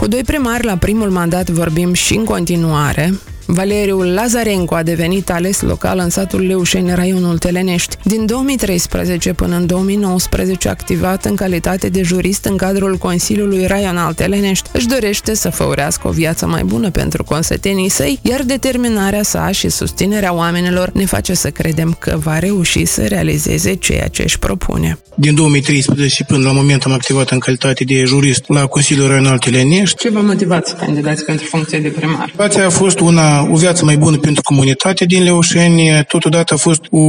Cu 0.00 0.08
doi 0.08 0.22
primari 0.22 0.64
la 0.64 0.76
primul 0.76 1.10
mandat 1.10 1.48
vorbim 1.50 1.92
și 1.92 2.14
în 2.16 2.24
continuare. 2.24 3.18
Valeriu 3.52 4.00
Lazarencu 4.00 4.74
a 4.74 4.82
devenit 4.82 5.30
ales 5.30 5.60
local 5.60 5.98
în 5.98 6.10
satul 6.10 6.40
Leușeni, 6.40 6.94
raionul 6.94 7.38
Telenești. 7.38 7.96
Din 8.02 8.26
2013 8.26 9.32
până 9.32 9.56
în 9.56 9.66
2019 9.66 10.68
activat 10.68 11.24
în 11.24 11.34
calitate 11.34 11.88
de 11.88 12.02
jurist 12.02 12.44
în 12.44 12.56
cadrul 12.56 12.96
Consiliului 12.96 13.66
Raional 13.66 14.14
Telenești. 14.14 14.70
Își 14.72 14.86
dorește 14.86 15.34
să 15.34 15.50
făurească 15.50 16.08
o 16.08 16.10
viață 16.10 16.46
mai 16.46 16.64
bună 16.64 16.90
pentru 16.90 17.24
consetenii 17.24 17.88
săi, 17.88 18.18
iar 18.22 18.42
determinarea 18.42 19.22
sa 19.22 19.50
și 19.50 19.68
susținerea 19.68 20.34
oamenilor 20.34 20.90
ne 20.92 21.04
face 21.04 21.34
să 21.34 21.50
credem 21.50 21.96
că 21.98 22.18
va 22.22 22.38
reuși 22.38 22.84
să 22.84 23.06
realizeze 23.06 23.74
ceea 23.74 24.08
ce 24.08 24.22
își 24.22 24.38
propune. 24.38 24.98
Din 25.14 25.34
2013 25.34 26.24
până 26.24 26.46
la 26.46 26.52
moment 26.52 26.84
am 26.84 26.92
activat 26.92 27.30
în 27.30 27.38
calitate 27.38 27.84
de 27.84 28.04
jurist 28.04 28.44
la 28.48 28.66
Consiliul 28.66 29.08
Raional 29.08 29.38
Telenești. 29.38 29.96
Ce 29.96 30.10
vă 30.10 30.20
motivați 30.20 30.70
să 30.70 30.76
candidați 30.76 31.24
pentru 31.24 31.46
funcție 31.46 31.78
de 31.78 31.88
primar? 31.88 32.18
Motivația 32.18 32.66
a 32.66 32.70
fost 32.70 33.00
una 33.00 33.39
o 33.50 33.56
viață 33.56 33.84
mai 33.84 33.96
bună 33.96 34.16
pentru 34.16 34.42
comunitatea 34.42 35.06
din 35.06 35.22
Leușeni, 35.22 36.04
totodată 36.08 36.54
a 36.54 36.56
fost 36.56 36.80
o 36.90 37.04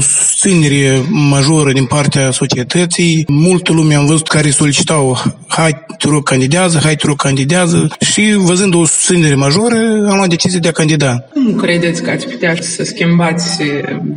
susținere 0.00 1.00
majoră 1.08 1.72
din 1.72 1.84
partea 1.84 2.30
societății. 2.30 3.24
Multă 3.28 3.72
lume 3.72 3.94
am 3.94 4.06
văzut 4.06 4.28
care 4.28 4.50
solicitau 4.50 5.22
hai, 5.46 5.84
te 5.98 6.08
rog, 6.08 6.22
candidează, 6.28 6.78
hai, 6.82 6.96
te 6.96 7.06
rog, 7.06 7.16
candidează 7.16 7.88
și 8.00 8.34
văzând 8.36 8.74
o 8.74 8.84
susținere 8.84 9.34
majoră, 9.34 9.76
am 10.10 10.16
luat 10.16 10.28
decizia 10.28 10.58
de 10.58 10.68
a 10.68 10.72
candida. 10.72 11.24
Cum 11.32 11.54
credeți 11.54 12.02
că 12.02 12.10
ați 12.10 12.26
putea 12.26 12.56
să 12.60 12.84
schimbați 12.84 13.58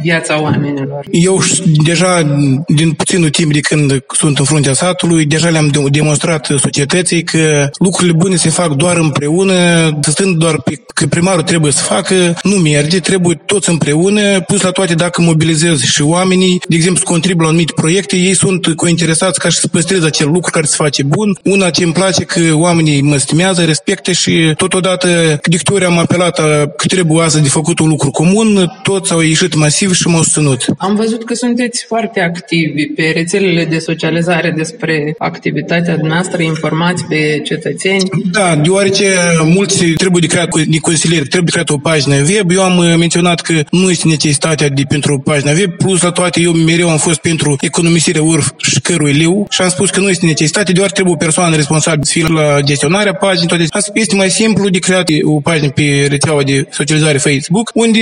viața 0.01 0.41
oamenilor? 0.41 1.05
Eu 1.11 1.41
deja, 1.83 2.37
din 2.67 2.91
puținul 2.91 3.29
timp 3.29 3.53
de 3.53 3.59
când 3.59 4.03
sunt 4.13 4.39
în 4.39 4.45
fruntea 4.45 4.73
satului, 4.73 5.25
deja 5.25 5.49
le-am 5.49 5.71
demonstrat 5.91 6.47
societății 6.57 7.23
că 7.23 7.69
lucrurile 7.79 8.17
bune 8.17 8.35
se 8.35 8.49
fac 8.49 8.73
doar 8.73 8.97
împreună, 8.97 9.53
stând 10.01 10.35
doar 10.35 10.61
pe, 10.61 10.83
că 10.93 11.05
primarul 11.07 11.41
trebuie 11.45 11.71
să 11.71 11.83
facă, 11.83 12.35
nu 12.43 12.55
merge, 12.55 12.99
trebuie 12.99 13.41
toți 13.45 13.69
împreună, 13.69 14.41
plus 14.41 14.61
la 14.61 14.71
toate 14.71 14.93
dacă 14.93 15.21
mobilizezi 15.21 15.85
și 15.85 16.01
oamenii, 16.01 16.61
de 16.67 16.75
exemplu, 16.75 16.99
să 16.99 17.11
contribuie 17.11 17.43
la 17.43 17.47
anumite 17.47 17.73
proiecte, 17.75 18.15
ei 18.15 18.33
sunt 18.33 18.67
cointeresați 18.75 19.39
ca 19.39 19.49
și 19.49 19.57
să 19.57 19.67
păstreze 19.67 20.05
acel 20.05 20.27
lucru 20.27 20.51
care 20.51 20.65
se 20.65 20.75
face 20.77 21.03
bun. 21.03 21.37
Una 21.43 21.69
ce 21.69 21.83
îmi 21.83 21.93
place 21.93 22.23
că 22.23 22.41
oamenii 22.53 23.01
mă 23.01 23.17
stimează, 23.17 23.63
respectă 23.63 24.11
și 24.11 24.53
totodată 24.57 25.07
de 25.43 25.57
câte 25.57 25.73
ori 25.73 25.85
am 25.85 25.97
apelat 25.97 26.35
că 26.75 26.85
trebuie 26.87 27.23
astăzi 27.23 27.43
de 27.43 27.49
făcut 27.49 27.79
un 27.79 27.87
lucru 27.87 28.11
comun, 28.11 28.71
toți 28.83 29.11
au 29.11 29.19
ieșit 29.19 29.55
masiv 29.55 29.93
și 29.93 30.07
m-au 30.07 30.21
susținut. 30.21 30.65
Am 30.77 30.95
văzut 30.95 31.23
că 31.23 31.33
sunteți 31.33 31.85
foarte 31.87 32.19
activi 32.19 32.85
pe 32.85 33.11
rețelele 33.15 33.65
de 33.65 33.77
socializare 33.77 34.53
despre 34.57 35.15
activitatea 35.17 35.97
noastră, 36.01 36.41
informați 36.41 37.03
pe 37.05 37.41
cetățeni. 37.43 38.09
Da, 38.31 38.55
deoarece 38.55 39.13
mulți 39.43 39.85
trebuie 39.85 40.21
de 40.21 40.27
creat 40.27 40.49
de 40.67 40.77
consilieri 40.77 41.27
trebuie 41.35 41.53
creat 41.53 41.69
o 41.69 41.77
pagină 41.77 42.15
web. 42.15 42.51
Eu 42.51 42.63
am 42.63 42.77
uh, 42.77 42.93
menționat 42.97 43.39
că 43.41 43.53
nu 43.71 43.89
este 43.89 44.07
necesitatea 44.07 44.69
de 44.69 44.83
pentru 44.87 45.13
o 45.13 45.17
pagină 45.17 45.51
web, 45.51 45.71
plus 45.71 46.01
la 46.01 46.11
toate 46.11 46.41
eu 46.41 46.51
mereu 46.51 46.89
am 46.89 46.97
fost 46.97 47.19
pentru 47.19 47.55
economisirea 47.59 48.21
urf 48.21 48.51
și 48.57 48.69
șcărui 48.69 49.13
leu 49.13 49.47
și 49.49 49.61
am 49.61 49.69
spus 49.69 49.89
că 49.89 49.99
nu 49.99 50.09
este 50.09 50.25
necesitate, 50.25 50.71
doar 50.71 50.91
trebuie 50.91 51.13
o 51.13 51.17
persoană 51.17 51.55
responsabilă 51.55 52.03
să 52.05 52.11
fie 52.11 52.27
la 52.27 52.61
gestionarea 52.61 53.13
paginii, 53.13 53.47
toate. 53.47 53.65
Asta 53.69 53.91
este 53.93 54.15
mai 54.15 54.29
simplu 54.29 54.69
de 54.69 54.79
creat 54.79 55.07
o 55.23 55.39
pagină 55.39 55.69
pe 55.69 56.05
rețeaua 56.09 56.43
de 56.43 56.67
socializare 56.71 57.17
Facebook, 57.17 57.71
unde 57.73 57.99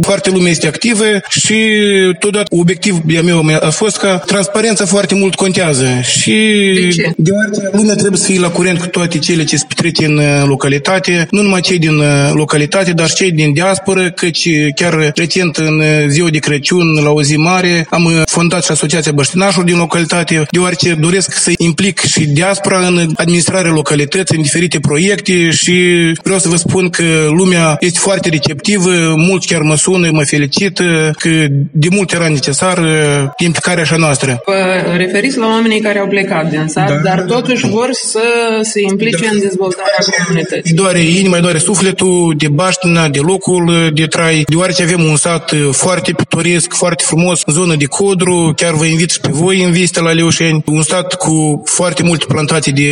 foarte 0.00 0.30
lume 0.30 0.48
este 0.48 0.66
activă 0.66 1.04
și 1.28 1.56
totodată 2.18 2.56
obiectivul 2.56 3.22
meu 3.22 3.44
a 3.60 3.70
fost 3.70 3.96
ca 3.96 4.18
transparența 4.18 4.84
foarte 4.84 5.14
mult 5.14 5.34
contează 5.34 5.86
și 6.02 6.30
de 6.74 6.88
ce? 6.88 7.12
deoarece 7.16 7.60
lumea 7.72 7.94
trebuie 7.94 8.18
să 8.18 8.26
fie 8.26 8.40
la 8.40 8.50
curent 8.50 8.78
cu 8.78 8.86
toate 8.86 9.18
cele 9.18 9.44
ce 9.44 9.56
se 9.56 9.64
petrece 9.68 10.04
în 10.06 10.16
uh, 10.16 10.42
localitate, 10.46 11.26
nu 11.30 11.42
numai 11.42 11.60
cei 11.60 11.78
din 11.78 11.98
uh, 11.98 12.32
localitate, 12.44 12.92
dar 12.92 13.08
și 13.08 13.14
cei 13.14 13.32
din 13.32 13.52
diasporă, 13.52 14.10
căci 14.10 14.48
chiar 14.74 15.12
recent 15.14 15.56
în 15.56 15.82
ziua 16.08 16.28
de 16.28 16.38
Crăciun, 16.38 17.02
la 17.02 17.10
o 17.10 17.22
zi 17.22 17.36
mare, 17.36 17.86
am 17.90 18.04
fondat 18.26 18.64
și 18.64 18.70
Asociația 18.70 19.12
Băștinașului 19.12 19.70
din 19.70 19.78
localitate, 19.78 20.46
deoarece 20.50 20.94
doresc 20.94 21.32
să 21.32 21.52
implic 21.58 22.00
și 22.00 22.26
diaspora 22.26 22.86
în 22.86 23.12
administrarea 23.16 23.70
localității, 23.70 24.36
în 24.36 24.42
diferite 24.42 24.78
proiecte 24.80 25.50
și 25.50 25.76
vreau 26.22 26.38
să 26.38 26.48
vă 26.48 26.56
spun 26.56 26.90
că 26.90 27.04
lumea 27.28 27.76
este 27.80 27.98
foarte 27.98 28.28
receptivă, 28.28 28.90
mulți 29.16 29.46
chiar 29.46 29.60
mă 29.60 29.76
sună, 29.76 30.10
mă 30.10 30.24
felicită, 30.24 31.14
că 31.18 31.28
de 31.70 31.88
multe 31.90 32.14
era 32.14 32.28
necesar 32.28 32.78
implicarea 33.38 33.82
așa 33.82 33.96
noastră. 33.96 34.40
Vă 34.46 34.94
referiți 34.96 35.38
la 35.38 35.46
oamenii 35.46 35.80
care 35.80 35.98
au 35.98 36.06
plecat 36.06 36.50
din 36.50 36.66
sat, 36.68 36.88
da. 36.88 36.96
dar 36.96 37.20
totuși 37.22 37.68
vor 37.68 37.88
să 37.92 38.24
se 38.62 38.80
implice 38.80 39.24
da. 39.24 39.30
în 39.32 39.38
dezvoltarea 39.38 40.00
comunității. 40.16 40.70
Îi 40.70 40.76
doare 40.76 41.00
inima, 41.00 41.36
îi 41.36 41.42
doare 41.42 41.58
sufletul, 41.58 42.33
de 42.36 42.48
baștina, 42.48 43.08
de 43.08 43.18
locul 43.18 43.90
de 43.94 44.06
trai, 44.06 44.42
deoarece 44.46 44.82
avem 44.82 45.02
un 45.02 45.16
sat 45.16 45.54
foarte 45.70 46.12
pitoresc, 46.12 46.74
foarte 46.74 47.02
frumos, 47.06 47.42
zonă 47.46 47.74
de 47.74 47.84
codru, 47.84 48.52
chiar 48.56 48.74
vă 48.74 48.84
invit 48.84 49.10
și 49.10 49.20
pe 49.20 49.28
voi 49.32 49.62
în 49.62 49.70
vizite 49.70 50.00
la 50.00 50.12
Leușeni, 50.12 50.62
un 50.66 50.82
stat 50.82 51.14
cu 51.14 51.62
foarte 51.64 52.02
multe 52.02 52.24
plantații 52.28 52.72
de, 52.72 52.90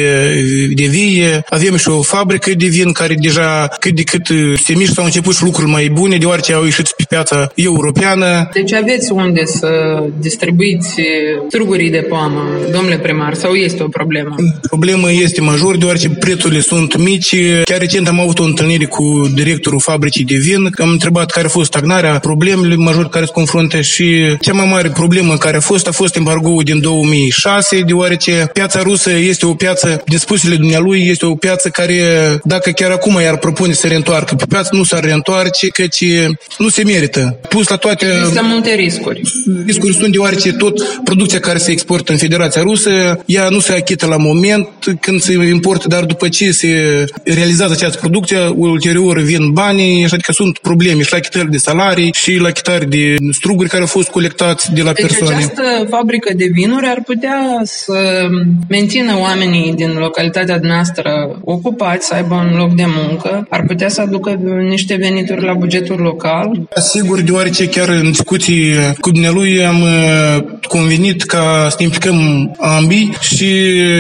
de 0.74 0.84
vie, 0.84 1.44
avem 1.48 1.76
și 1.76 1.88
o 1.88 2.02
fabrică 2.02 2.50
de 2.54 2.66
vin 2.66 2.92
care 2.92 3.14
deja 3.14 3.68
cât 3.80 3.94
de 3.94 4.02
cât 4.02 4.26
se 4.64 4.74
mișcă, 4.74 4.92
s-au 4.94 5.04
început 5.04 5.34
și 5.34 5.44
lucruri 5.44 5.70
mai 5.70 5.88
bune, 5.88 6.16
deoarece 6.16 6.52
au 6.52 6.64
ieșit 6.64 6.94
pe 6.96 7.04
piața 7.08 7.52
europeană. 7.54 8.48
Deci 8.52 8.72
aveți 8.72 9.12
unde 9.12 9.44
să 9.44 10.02
distribuiți 10.20 11.00
strugurii 11.48 11.90
de 11.90 12.06
poamă, 12.08 12.42
domnule 12.72 12.98
primar, 12.98 13.34
sau 13.34 13.54
este 13.54 13.82
o 13.82 13.88
problemă? 13.88 14.34
Problema 14.68 15.10
este 15.10 15.40
major, 15.40 15.76
deoarece 15.76 16.08
prețurile 16.08 16.60
sunt 16.60 16.96
mici. 16.96 17.36
Chiar 17.64 17.78
recent 17.78 18.08
am 18.08 18.20
avut 18.20 18.38
o 18.38 18.42
întâlnire 18.42 18.84
cu 18.84 19.31
directorul 19.34 19.80
fabricii 19.80 20.24
de 20.24 20.36
vin, 20.36 20.70
am 20.78 20.88
întrebat 20.88 21.30
care 21.30 21.46
a 21.46 21.50
fost 21.50 21.66
stagnarea, 21.66 22.18
problemele 22.18 22.74
majore 22.74 23.08
care 23.10 23.24
se 23.24 23.30
confruntă 23.32 23.80
și 23.80 24.36
cea 24.40 24.52
mai 24.52 24.66
mare 24.70 24.88
problemă 24.88 25.36
care 25.36 25.56
a 25.56 25.60
fost 25.60 25.86
a 25.86 25.90
fost 25.90 26.16
embargoul 26.16 26.62
din 26.64 26.80
2006, 26.80 27.80
deoarece 27.80 28.50
piața 28.52 28.82
rusă 28.82 29.10
este 29.10 29.46
o 29.46 29.54
piață, 29.54 30.02
din 30.06 30.18
spusele 30.18 30.56
dumnealui, 30.56 31.06
este 31.08 31.26
o 31.26 31.34
piață 31.34 31.68
care, 31.68 32.00
dacă 32.44 32.70
chiar 32.70 32.90
acum 32.90 33.20
i-ar 33.22 33.36
propune 33.36 33.72
să 33.72 33.86
reîntoarcă 33.86 34.34
pe 34.34 34.44
piață, 34.48 34.68
nu 34.72 34.84
s-ar 34.84 35.04
reîntoarce, 35.04 35.66
căci 35.66 36.04
nu 36.58 36.68
se 36.68 36.82
merită. 36.84 37.38
Pus 37.48 37.68
la 37.68 37.76
toate... 37.76 38.06
Există 38.18 38.42
multe 38.44 38.74
riscuri. 38.74 39.20
Riscuri 39.66 39.94
sunt 39.94 40.12
deoarece 40.12 40.52
tot 40.52 40.82
producția 41.04 41.40
care 41.40 41.58
se 41.58 41.70
exportă 41.70 42.12
în 42.12 42.18
Federația 42.18 42.62
Rusă, 42.62 43.22
ea 43.26 43.48
nu 43.48 43.60
se 43.60 43.72
achită 43.72 44.06
la 44.06 44.16
moment 44.16 44.68
când 45.00 45.20
se 45.20 45.32
importă, 45.32 45.88
dar 45.88 46.04
după 46.04 46.28
ce 46.28 46.50
se 46.52 47.04
realizează 47.24 47.72
această 47.72 47.98
producție, 47.98 48.38
ulterior 48.54 49.21
vin 49.22 49.52
banii, 49.52 50.04
așa 50.04 50.16
că 50.16 50.32
sunt 50.32 50.58
probleme 50.58 51.02
și 51.02 51.10
la 51.10 51.16
achitări 51.16 51.50
de 51.50 51.56
salarii 51.56 52.10
și 52.12 52.36
la 52.36 52.48
achitări 52.48 52.88
de 52.88 53.16
struguri 53.30 53.68
care 53.68 53.80
au 53.80 53.88
fost 53.88 54.08
colectați 54.08 54.72
de 54.72 54.82
la 54.82 54.92
deci 54.92 55.06
persoane. 55.06 55.34
această 55.34 55.86
fabrică 55.90 56.32
de 56.36 56.48
vinuri 56.52 56.86
ar 56.86 57.02
putea 57.04 57.60
să 57.62 58.28
mențină 58.68 59.18
oamenii 59.18 59.72
din 59.72 59.92
localitatea 59.98 60.58
noastră 60.62 61.38
ocupați, 61.44 62.06
să 62.06 62.14
aibă 62.14 62.34
un 62.34 62.56
loc 62.56 62.74
de 62.74 62.84
muncă, 62.86 63.46
ar 63.50 63.64
putea 63.66 63.88
să 63.88 64.00
aducă 64.00 64.30
niște 64.68 64.94
venituri 64.94 65.44
la 65.44 65.52
bugetul 65.52 66.00
local? 66.00 66.68
Sigur, 66.80 67.20
deoarece 67.20 67.68
chiar 67.68 67.88
în 67.88 68.10
discuții 68.10 68.74
cu 69.00 69.10
dumnealui 69.10 69.64
am 69.64 69.82
uh, 69.82 70.44
convenit 70.68 71.22
ca 71.22 71.66
să 71.70 71.76
implicăm 71.82 72.50
ambii 72.58 73.16
și 73.20 73.54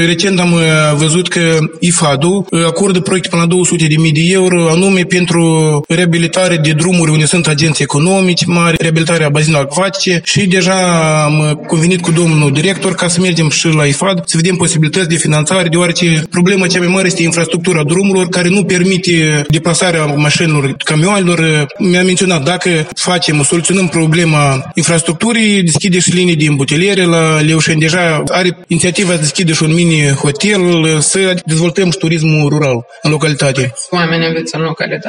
recent 0.06 0.40
am 0.40 0.52
uh, 0.52 0.60
văzut 0.96 1.28
că 1.28 1.58
IFAD-ul 1.80 2.46
uh, 2.50 2.64
acordă 2.66 3.00
proiecte 3.00 3.28
până 3.28 3.42
la 3.42 3.76
200.000 4.06 4.12
de 4.12 4.20
euro 4.32 4.68
anume 4.68 5.04
pentru 5.16 5.44
reabilitare 5.88 6.56
de 6.56 6.72
drumuri 6.72 7.10
unde 7.10 7.24
sunt 7.24 7.46
agenții 7.46 7.84
economici 7.84 8.44
mari, 8.44 8.76
reabilitarea 8.80 9.28
bazinelor 9.28 9.64
acvatice 9.64 10.20
și 10.24 10.46
deja 10.46 10.78
am 11.24 11.62
convenit 11.66 12.00
cu 12.00 12.10
domnul 12.10 12.52
director 12.52 12.94
ca 12.94 13.08
să 13.08 13.20
mergem 13.20 13.48
și 13.50 13.66
la 13.66 13.84
IFAD 13.84 14.22
să 14.26 14.36
vedem 14.36 14.56
posibilități 14.56 15.08
de 15.08 15.16
finanțare, 15.16 15.68
deoarece 15.68 16.22
problema 16.30 16.66
cea 16.66 16.78
mai 16.78 16.88
mare 16.88 17.06
este 17.06 17.22
infrastructura 17.22 17.82
drumurilor 17.82 18.28
care 18.28 18.48
nu 18.48 18.64
permite 18.64 19.44
deplasarea 19.48 20.04
mașinilor, 20.04 20.76
camioanelor. 20.84 21.66
Mi-a 21.78 22.02
menționat, 22.02 22.42
dacă 22.42 22.70
facem, 22.94 23.42
soluționăm 23.42 23.88
problema 23.88 24.70
infrastructurii, 24.74 25.62
deschide 25.62 25.98
și 25.98 26.14
linii 26.14 26.36
de 26.36 26.46
îmbuteliere 26.46 27.04
la 27.04 27.40
Leușeni. 27.40 27.80
Deja 27.80 28.22
are 28.26 28.58
inițiativa 28.66 29.12
să 29.12 29.18
deschide 29.18 29.52
și 29.52 29.62
un 29.62 29.74
mini-hotel, 29.74 30.60
să 31.00 31.34
dezvoltăm 31.46 31.90
și 31.90 31.98
turismul 31.98 32.48
rural 32.48 32.86
în 33.02 33.10
localitate. 33.10 33.74
Oameni 33.90 34.26
aveți 34.26 34.54
în 34.54 34.62
localitate? 34.62 35.01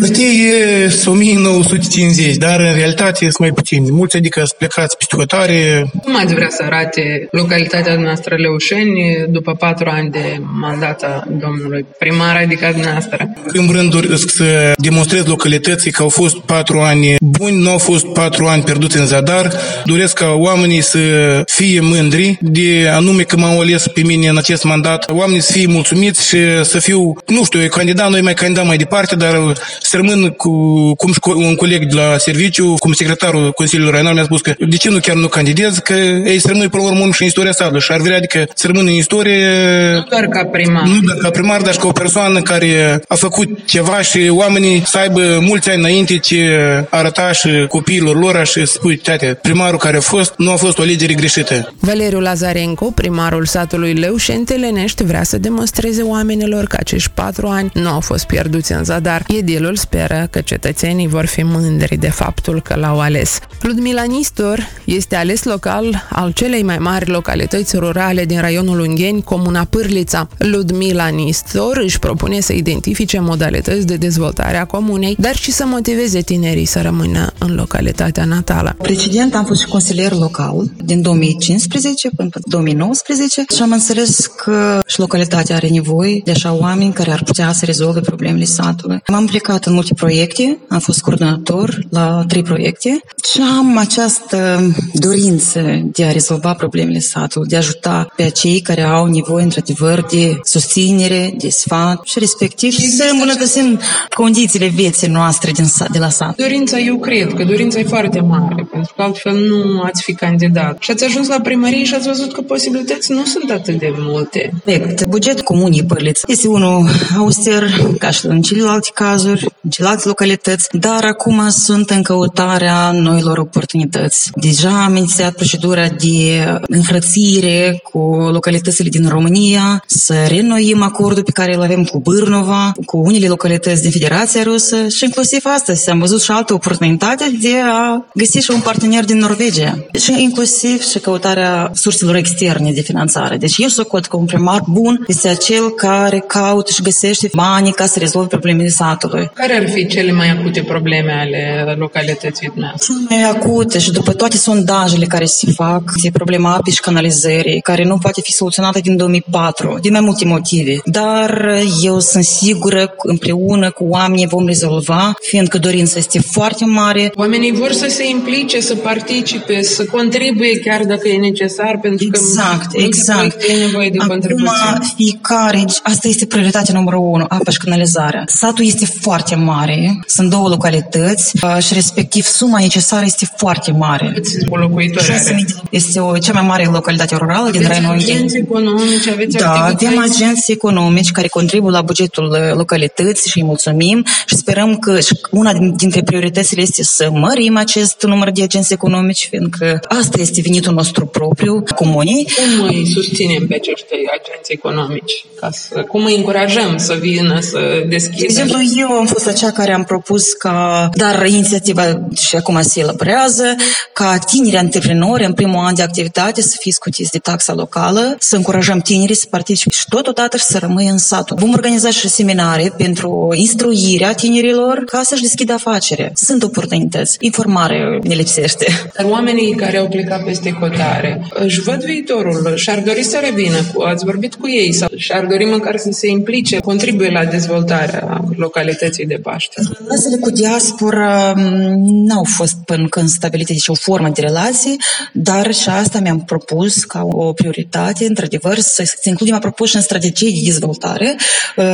Hârtie 0.00 0.26
e 0.26 0.92
1950, 1.06 2.36
dar 2.36 2.60
în 2.60 2.74
realitate 2.74 3.18
sunt 3.18 3.38
mai 3.38 3.50
puțini. 3.50 3.90
Mulți 3.90 4.16
adică 4.16 4.38
sunt 4.38 4.58
plecați 4.58 4.96
peste 4.96 5.16
hotare. 5.16 5.90
Cum 6.02 6.16
ați 6.16 6.34
vrea 6.34 6.48
să 6.50 6.62
arate 6.62 7.28
localitatea 7.30 7.94
noastră 7.94 8.36
Leușeni 8.36 9.24
după 9.28 9.54
patru 9.54 9.88
ani 9.88 10.10
de 10.10 10.40
mandat 10.60 11.02
a 11.02 11.24
domnului 11.40 11.86
primar, 11.98 12.36
adică 12.36 12.68
dumneavoastră? 12.72 13.28
În 13.44 13.50
primul 13.52 13.74
rând 13.74 13.90
doresc 13.90 14.30
să 14.30 14.72
demonstrez 14.76 15.24
localității 15.24 15.90
că 15.90 16.02
au 16.02 16.08
fost 16.08 16.36
patru 16.36 16.78
ani 16.78 17.16
buni, 17.20 17.62
nu 17.62 17.70
au 17.70 17.78
fost 17.78 18.06
patru 18.06 18.46
ani 18.46 18.62
pierduți 18.62 18.98
în 18.98 19.06
zadar. 19.06 19.52
Doresc 19.84 20.14
ca 20.14 20.26
oamenii 20.26 20.80
să 20.80 20.98
fie 21.46 21.80
mândri 21.80 22.38
de 22.40 22.88
anume 22.92 23.22
că 23.22 23.36
m-au 23.36 23.60
ales 23.60 23.86
pe 23.86 24.02
mine 24.02 24.28
în 24.28 24.36
acest 24.36 24.64
mandat. 24.64 25.10
Oamenii 25.10 25.40
să 25.40 25.52
fie 25.52 25.66
mulțumiți 25.66 26.26
și 26.26 26.38
să 26.62 26.78
fiu, 26.78 27.16
nu 27.26 27.44
știu, 27.44 27.68
candidat, 27.68 28.10
noi 28.10 28.20
mai 28.20 28.34
candidat 28.34 28.66
mai 28.66 28.76
departe, 28.76 29.13
dar 29.14 29.56
să 29.80 29.96
rămân 29.96 30.28
cu, 30.28 30.50
cum 30.94 31.12
și 31.12 31.18
un 31.24 31.54
coleg 31.54 31.84
de 31.84 31.94
la 31.94 32.16
serviciu, 32.18 32.74
cum 32.78 32.92
secretarul 32.92 33.52
Consiliului 33.52 33.92
Raional 33.92 34.14
mi-a 34.14 34.24
spus 34.24 34.40
că 34.40 34.54
de 34.68 34.76
ce 34.76 34.90
nu 34.90 34.98
chiar 34.98 35.16
nu 35.16 35.26
candidez, 35.26 35.78
că 35.78 35.92
ei 35.92 36.38
să 36.38 36.48
rămân 36.48 36.68
pe 36.68 36.76
urmă 36.76 37.12
și 37.12 37.22
în 37.22 37.26
istoria 37.26 37.52
satului 37.52 37.80
și 37.80 37.92
ar 37.92 38.00
vrea 38.00 38.16
adică 38.16 38.44
să 38.54 38.66
rămână 38.66 38.88
în 38.88 38.94
istorie 38.94 39.46
nu 39.94 40.06
doar 40.10 40.26
ca 40.26 40.44
primar. 40.44 40.82
Nu 40.82 41.00
doar 41.00 41.16
ca 41.16 41.30
primar, 41.30 41.60
dar 41.60 41.72
și 41.72 41.78
ca 41.78 41.86
o 41.86 41.92
persoană 41.92 42.40
care 42.40 43.00
a 43.08 43.14
făcut 43.14 43.48
ceva 43.64 44.00
și 44.00 44.28
oamenii 44.30 44.82
să 44.86 44.98
aibă 44.98 45.38
mulți 45.40 45.70
ani 45.70 45.78
înainte 45.78 46.18
ce 46.18 46.58
arăta 46.90 47.32
și 47.32 47.66
copiilor 47.68 48.18
lor 48.18 48.46
și 48.46 48.66
spui, 48.66 48.96
tate, 48.96 49.38
primarul 49.42 49.78
care 49.78 49.96
a 49.96 50.00
fost, 50.00 50.34
nu 50.36 50.50
a 50.50 50.56
fost 50.56 50.78
o 50.78 50.82
alegere 50.82 51.14
greșită. 51.14 51.72
Valeriu 51.78 52.20
Lazarenco, 52.20 52.90
primarul 52.90 53.46
satului 53.46 53.92
Leușeni 53.92 54.44
Telenești, 54.44 55.04
vrea 55.04 55.22
să 55.22 55.38
demonstreze 55.38 56.02
oamenilor 56.02 56.64
că 56.64 56.76
acești 56.80 57.10
patru 57.14 57.46
ani 57.46 57.70
nu 57.74 57.88
au 57.88 58.00
fost 58.00 58.24
pierduți 58.26 58.72
în 58.72 58.84
zadar. 59.04 59.24
Edilul 59.26 59.76
speră 59.76 60.28
că 60.30 60.40
cetățenii 60.40 61.06
vor 61.06 61.26
fi 61.26 61.42
mândri 61.42 61.96
de 61.96 62.10
faptul 62.10 62.62
că 62.62 62.74
l-au 62.76 63.00
ales. 63.00 63.38
Ludmila 63.60 64.02
Nistor 64.02 64.68
este 64.84 65.16
ales 65.16 65.42
local 65.42 66.06
al 66.10 66.30
celei 66.30 66.62
mai 66.62 66.78
mari 66.78 67.10
localități 67.10 67.76
rurale 67.76 68.24
din 68.24 68.40
raionul 68.40 68.80
Ungheni, 68.80 69.22
comuna 69.22 69.64
Pârlița. 69.64 70.28
Ludmila 70.38 71.06
Nistor 71.06 71.76
își 71.76 71.98
propune 71.98 72.40
să 72.40 72.52
identifice 72.52 73.18
modalități 73.20 73.86
de 73.86 73.96
dezvoltare 73.96 74.56
a 74.56 74.64
comunei, 74.64 75.16
dar 75.18 75.36
și 75.36 75.52
să 75.52 75.64
motiveze 75.66 76.20
tinerii 76.20 76.64
să 76.64 76.80
rămână 76.80 77.32
în 77.38 77.54
localitatea 77.54 78.24
natală. 78.24 78.74
Precedent 78.82 79.34
am 79.34 79.44
fost 79.44 79.60
și 79.60 79.66
consilier 79.66 80.12
local 80.12 80.70
din 80.84 81.02
2015 81.02 82.10
până 82.16 82.28
2019 82.44 83.44
și 83.54 83.62
am 83.62 83.72
înțeles 83.72 84.26
că 84.26 84.80
și 84.86 84.98
localitatea 84.98 85.56
are 85.56 85.68
nevoie 85.68 86.20
de 86.24 86.30
așa 86.30 86.52
oameni 86.52 86.92
care 86.92 87.10
ar 87.10 87.22
putea 87.22 87.52
să 87.52 87.64
rezolve 87.64 88.00
problemele 88.00 88.44
satului. 88.44 88.93
M-am 89.08 89.26
plecat 89.26 89.64
în 89.64 89.72
multe 89.72 89.94
proiecte, 89.94 90.58
am 90.68 90.78
fost 90.78 91.00
coordonator 91.00 91.78
la 91.90 92.24
trei 92.28 92.42
proiecte 92.42 93.00
și 93.32 93.40
am 93.58 93.76
această 93.76 94.70
dorință 94.92 95.80
de 95.82 96.04
a 96.04 96.12
rezolva 96.12 96.52
problemele 96.52 96.98
satului, 96.98 97.48
de 97.48 97.54
a 97.54 97.58
ajuta 97.58 98.12
pe 98.16 98.28
cei 98.30 98.60
care 98.60 98.82
au 98.82 99.06
nevoie 99.06 99.44
într-adevăr 99.44 100.06
de 100.10 100.38
susținere, 100.42 101.34
de 101.38 101.48
sfat 101.48 102.00
și 102.04 102.18
respectiv 102.18 102.72
și 102.72 102.86
să 102.86 103.08
îmbunătățim 103.12 103.80
condițiile 104.14 104.66
vieții 104.66 105.08
noastre 105.08 105.50
din, 105.50 105.64
de 105.92 105.98
la 105.98 106.08
sat. 106.08 106.36
Dorința, 106.36 106.78
eu 106.78 106.96
cred 106.98 107.32
că 107.32 107.44
dorința 107.44 107.78
e 107.78 107.84
foarte 107.84 108.20
mare, 108.20 108.68
pentru 108.72 108.92
că 108.96 109.02
altfel 109.02 109.36
nu 109.36 109.80
ați 109.80 110.02
fi 110.02 110.14
candidat. 110.14 110.76
Și 110.80 110.90
ați 110.90 111.04
ajuns 111.04 111.28
la 111.28 111.40
primărie 111.40 111.84
și 111.84 111.94
ați 111.94 112.06
văzut 112.06 112.32
că 112.32 112.40
posibilități 112.40 113.12
nu 113.12 113.24
sunt 113.24 113.50
atât 113.50 113.78
de 113.78 113.94
multe. 113.98 114.52
Corect. 114.64 115.06
Bugetul 115.06 115.44
comunii 115.44 115.84
Părliț 115.84 116.20
este 116.26 116.48
unul 116.48 116.88
auster, 117.16 117.64
ca 117.98 118.10
și 118.10 118.26
în 118.26 118.42
celelalte 118.42 118.73
cazuri, 118.94 119.46
în 119.60 119.70
celelalte 119.70 120.08
localități, 120.08 120.68
dar 120.72 121.04
acum 121.04 121.48
sunt 121.48 121.90
în 121.90 122.02
căutarea 122.02 122.90
noilor 122.90 123.38
oportunități. 123.38 124.30
Deja 124.34 124.84
am 124.84 124.96
inițiat 124.96 125.34
procedura 125.34 125.88
de 125.88 126.44
înfrățire 126.66 127.80
cu 127.82 127.98
localitățile 128.32 128.88
din 128.88 129.08
România, 129.08 129.82
să 129.86 130.14
renoim 130.28 130.82
acordul 130.82 131.22
pe 131.22 131.30
care 131.30 131.54
îl 131.54 131.62
avem 131.62 131.84
cu 131.84 132.00
Bârnova, 132.00 132.72
cu 132.86 132.96
unele 132.98 133.28
localități 133.28 133.82
din 133.82 133.90
Federația 133.90 134.42
Rusă 134.42 134.88
și 134.88 135.04
inclusiv 135.04 135.40
astăzi 135.44 135.90
am 135.90 135.98
văzut 135.98 136.22
și 136.22 136.30
altă 136.30 136.54
oportunitate 136.54 137.36
de 137.40 137.54
a 137.64 138.06
găsi 138.14 138.38
și 138.38 138.50
un 138.50 138.60
partener 138.60 139.04
din 139.04 139.18
Norvegia. 139.18 139.86
Și 139.98 140.22
inclusiv 140.22 140.82
și 140.82 140.98
căutarea 140.98 141.70
surselor 141.74 142.14
externe 142.14 142.72
de 142.72 142.80
finanțare. 142.80 143.36
Deci 143.36 143.58
eu 143.58 143.68
socot 143.68 144.06
că 144.06 144.16
un 144.16 144.24
primar 144.24 144.62
bun 144.70 145.04
este 145.06 145.28
acel 145.28 145.70
care 145.70 146.24
caută 146.26 146.72
și 146.72 146.82
găsește 146.82 147.30
banii 147.34 147.72
ca 147.72 147.86
să 147.86 147.98
rezolve 147.98 148.36
problemele 148.68 148.68
satului. 148.68 149.30
Care 149.34 149.56
ar 149.56 149.68
fi 149.68 149.86
cele 149.86 150.12
mai 150.12 150.30
acute 150.30 150.62
probleme 150.62 151.12
ale 151.12 151.74
localității 151.78 152.52
noastre? 152.54 152.94
Cele 153.08 153.20
mai 153.22 153.30
acute 153.30 153.78
și 153.78 153.90
după 153.92 154.12
toate 154.12 154.36
sondajele 154.36 155.04
care 155.04 155.24
se 155.24 155.50
fac, 155.50 155.82
e 156.02 156.10
problema 156.10 156.54
apei 156.54 156.72
și 156.72 156.80
canalizării, 156.80 157.60
care 157.60 157.84
nu 157.84 157.98
poate 157.98 158.20
fi 158.20 158.32
soluționată 158.32 158.80
din 158.80 158.96
2004, 158.96 159.78
din 159.80 159.92
mai 159.92 160.00
multe 160.00 160.24
motive. 160.24 160.80
Dar 160.84 161.48
eu 161.82 161.98
sunt 161.98 162.24
sigură 162.24 162.86
că 162.86 163.08
împreună 163.08 163.70
cu 163.70 163.84
oamenii 163.88 164.26
vom 164.26 164.46
rezolva, 164.46 165.14
fiindcă 165.20 165.58
dorința 165.58 165.98
este 165.98 166.20
foarte 166.20 166.64
mare. 166.64 167.12
Oamenii 167.14 167.52
vor 167.52 167.72
să 167.72 167.86
se 167.88 168.08
implice, 168.08 168.60
să 168.60 168.74
participe, 168.74 169.62
să 169.62 169.84
contribuie 169.84 170.34
contribuie 170.34 170.58
chiar 170.58 170.84
dacă 170.84 171.08
e 171.08 171.18
necesar, 171.18 171.78
pentru 171.82 172.06
exact, 172.06 172.72
că 172.72 172.82
exact. 172.82 173.42
e 173.48 173.64
nevoie 173.64 173.90
de 173.90 173.96
Acum, 173.98 174.08
contribuție. 174.08 174.78
fiecare, 174.96 175.64
asta 175.82 176.08
este 176.08 176.26
prioritatea 176.26 176.74
numărul 176.74 177.00
unu, 177.12 177.24
apa 177.28 177.50
și 177.50 177.58
canalizarea. 177.58 178.22
Satul 178.54 178.72
este 178.72 178.86
foarte 179.00 179.34
mare, 179.34 179.98
sunt 180.06 180.30
două 180.30 180.48
localități 180.48 181.32
uh, 181.44 181.62
și 181.62 181.74
respectiv 181.74 182.24
suma 182.24 182.58
necesară 182.58 183.04
este 183.04 183.28
foarte 183.36 183.70
mare. 183.72 184.10
Câți 184.14 184.36
locuitori 184.50 185.10
are? 185.12 185.44
Este 185.70 186.00
o, 186.00 186.18
cea 186.18 186.32
mai 186.32 186.42
mare 186.42 186.64
localitate 186.72 187.16
rurală 187.16 187.50
din 187.50 187.64
Aveți 187.64 187.80
Raionul 187.80 187.96
agenți 188.02 188.36
economici, 188.36 189.06
aveți 189.12 189.36
Da, 189.36 189.50
activități? 189.52 189.86
avem 189.86 190.10
agenți 190.12 190.52
economici 190.52 191.10
care 191.10 191.28
contribuie 191.28 191.70
la 191.70 191.82
bugetul 191.82 192.30
uh, 192.30 192.56
localității 192.56 193.30
și 193.30 193.38
îi 193.38 193.44
mulțumim 193.44 194.04
și 194.26 194.36
sperăm 194.36 194.76
că 194.78 195.00
și 195.00 195.18
una 195.30 195.52
din- 195.52 195.76
dintre 195.76 196.02
prioritățile 196.02 196.62
este 196.62 196.82
să 196.82 197.10
mărim 197.12 197.56
acest 197.56 198.02
număr 198.02 198.30
de 198.30 198.42
agenți 198.42 198.72
economici, 198.72 199.26
fiindcă 199.30 199.80
asta 199.88 200.20
este 200.20 200.40
venitul 200.40 200.72
nostru 200.74 201.06
propriu, 201.06 201.64
comunii. 201.74 202.28
Cum 202.36 202.64
îi 202.66 202.86
susținem 202.94 203.46
pe 203.46 203.54
acești 203.54 203.86
agenți 204.20 204.52
economici? 204.52 205.24
Ca 205.40 205.50
să, 205.52 205.80
cum 205.80 206.04
îi 206.04 206.16
încurajăm 206.16 206.76
să 206.78 206.94
vină, 207.00 207.40
să 207.40 207.58
De 207.82 207.86
deschidă? 207.88 208.32
Exemplu, 208.44 208.80
eu 208.80 208.88
am 208.88 209.06
fost 209.06 209.26
acea 209.26 209.50
care 209.50 209.72
am 209.72 209.84
propus 209.84 210.32
ca, 210.32 210.88
dar 210.94 211.26
inițiativa 211.26 212.00
și 212.16 212.36
acum 212.36 212.62
se 212.62 212.80
elaborează, 212.80 213.56
ca 213.92 214.18
tineri 214.18 214.56
antreprenori 214.56 215.24
în 215.24 215.32
primul 215.32 215.64
an 215.64 215.74
de 215.74 215.82
activitate 215.82 216.42
să 216.42 216.56
fie 216.60 216.72
scutiți 216.72 217.10
de 217.10 217.18
taxa 217.18 217.52
locală, 217.54 218.16
să 218.18 218.36
încurajăm 218.36 218.78
tinerii 218.78 219.14
să 219.14 219.26
participe 219.30 219.74
și 219.74 219.84
totodată 219.88 220.36
și 220.36 220.44
să 220.44 220.58
rămâie 220.58 220.90
în 220.90 220.98
satul. 220.98 221.36
Vom 221.40 221.52
organiza 221.52 221.90
și 221.90 222.08
seminarii 222.08 222.70
pentru 222.70 223.32
instruirea 223.34 224.12
tinerilor 224.12 224.82
ca 224.86 225.00
să-și 225.02 225.22
deschidă 225.22 225.52
afacere. 225.52 226.12
Sunt 226.14 226.42
oportunități. 226.42 227.16
Informare 227.20 227.98
ne 228.02 228.14
lipsește. 228.14 228.66
Dar 228.96 229.06
oamenii 229.10 229.54
care 229.54 229.76
au 229.76 229.88
plecat 229.88 230.24
peste 230.24 230.56
hotare 230.60 231.28
își 231.34 231.60
văd 231.60 231.84
viitorul 231.84 232.52
și 232.56 232.70
ar 232.70 232.82
dori 232.86 233.02
să 233.02 233.18
revină. 233.22 233.56
Cu, 233.74 233.82
ați 233.82 234.04
vorbit 234.04 234.34
cu 234.34 234.48
ei 234.48 234.72
sau 234.72 234.88
și 234.96 235.12
ar 235.12 235.24
dori 235.24 235.44
măcar 235.44 235.76
să 235.76 235.90
se 235.92 236.08
implice, 236.08 236.58
contribuie 236.58 237.10
la 237.10 237.24
dezvoltarea 237.24 238.24
localității 238.36 239.06
de 239.06 239.18
Paște. 239.22 239.62
Relațiile 239.78 240.16
cu 240.16 240.30
diaspora 240.30 241.32
m, 241.36 241.74
n-au 242.06 242.24
fost 242.24 242.54
până 242.64 242.88
când 242.88 243.08
stabilite 243.08 243.52
deci 243.52 243.68
o 243.68 243.74
formă 243.74 244.08
de 244.08 244.20
relații, 244.20 244.76
dar 245.12 245.52
și 245.52 245.68
asta 245.68 245.98
mi-am 246.00 246.20
propus 246.20 246.84
ca 246.84 247.02
o 247.02 247.32
prioritate, 247.32 248.04
într-adevăr, 248.06 248.58
să, 248.58 248.82
să 248.84 249.08
includem 249.08 249.34
apropo 249.34 249.64
și 249.64 249.76
în 249.76 249.82
strategie 249.82 250.30
de 250.30 250.40
dezvoltare 250.44 251.16
uh, 251.56 251.64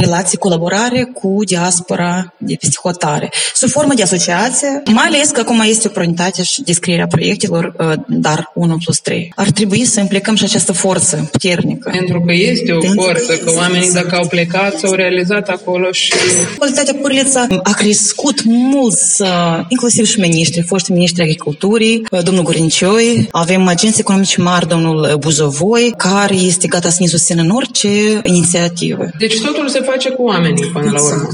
relații, 0.00 0.38
colaborare 0.38 1.02
cu 1.14 1.36
diaspora 1.44 2.34
de 2.38 2.56
peste 2.60 2.76
hotare. 2.82 3.30
Sub 3.54 3.68
formă 3.68 3.94
de 3.94 4.02
asociație, 4.02 4.82
mai 4.84 5.04
ales 5.06 5.30
că 5.30 5.40
acum 5.40 5.62
este 5.66 5.88
oportunitate 5.88 6.42
și 6.42 6.62
descrierea 6.62 7.06
proiectelor, 7.06 7.74
uh, 7.78 7.92
dar 8.06 8.50
1 8.54 8.76
plus 8.84 9.00
3. 9.00 9.32
Ar 9.36 9.50
trebui 9.50 9.84
să 9.84 10.00
implicăm 10.00 10.34
și 10.34 10.44
această 10.44 10.72
forță 10.72 11.28
puternică. 11.30 11.90
Pentru 11.90 12.20
că 12.20 12.32
este 12.32 12.72
o 12.72 12.78
Pentru 12.78 13.02
forță, 13.02 13.32
că 13.32 13.34
că 13.44 13.50
este, 13.50 13.58
oamenii 13.58 13.92
dacă 13.92 14.16
au 14.16 14.26
plecat 14.26 14.78
s-au 14.78 14.92
realizat 14.92 15.48
acolo 15.48 15.91
și 15.92 16.12
Calitatea 16.58 16.94
Pârlița 17.02 17.46
a 17.62 17.72
crescut 17.72 18.42
mulți, 18.44 19.22
uh, 19.22 19.28
inclusiv 19.68 20.06
și 20.06 20.20
miniștri, 20.20 20.62
foști 20.62 20.92
miniștri 20.92 21.22
agriculturii, 21.22 22.06
uh, 22.10 22.22
domnul 22.22 22.42
Gurincioi, 22.42 23.28
avem 23.30 23.66
agenți 23.66 24.00
economici 24.00 24.36
mari, 24.36 24.68
domnul 24.68 25.16
Buzovoi, 25.18 25.94
care 25.96 26.34
este 26.34 26.66
gata 26.66 26.88
să 26.88 26.96
ne 27.00 27.06
susțină 27.06 27.42
în 27.42 27.50
orice 27.50 28.20
inițiativă. 28.22 29.10
Deci 29.18 29.40
totul 29.40 29.68
se 29.68 29.80
face 29.80 30.10
cu 30.10 30.22
oamenii 30.22 30.64
până 30.64 30.90
la 30.90 31.02
urmă. 31.02 31.28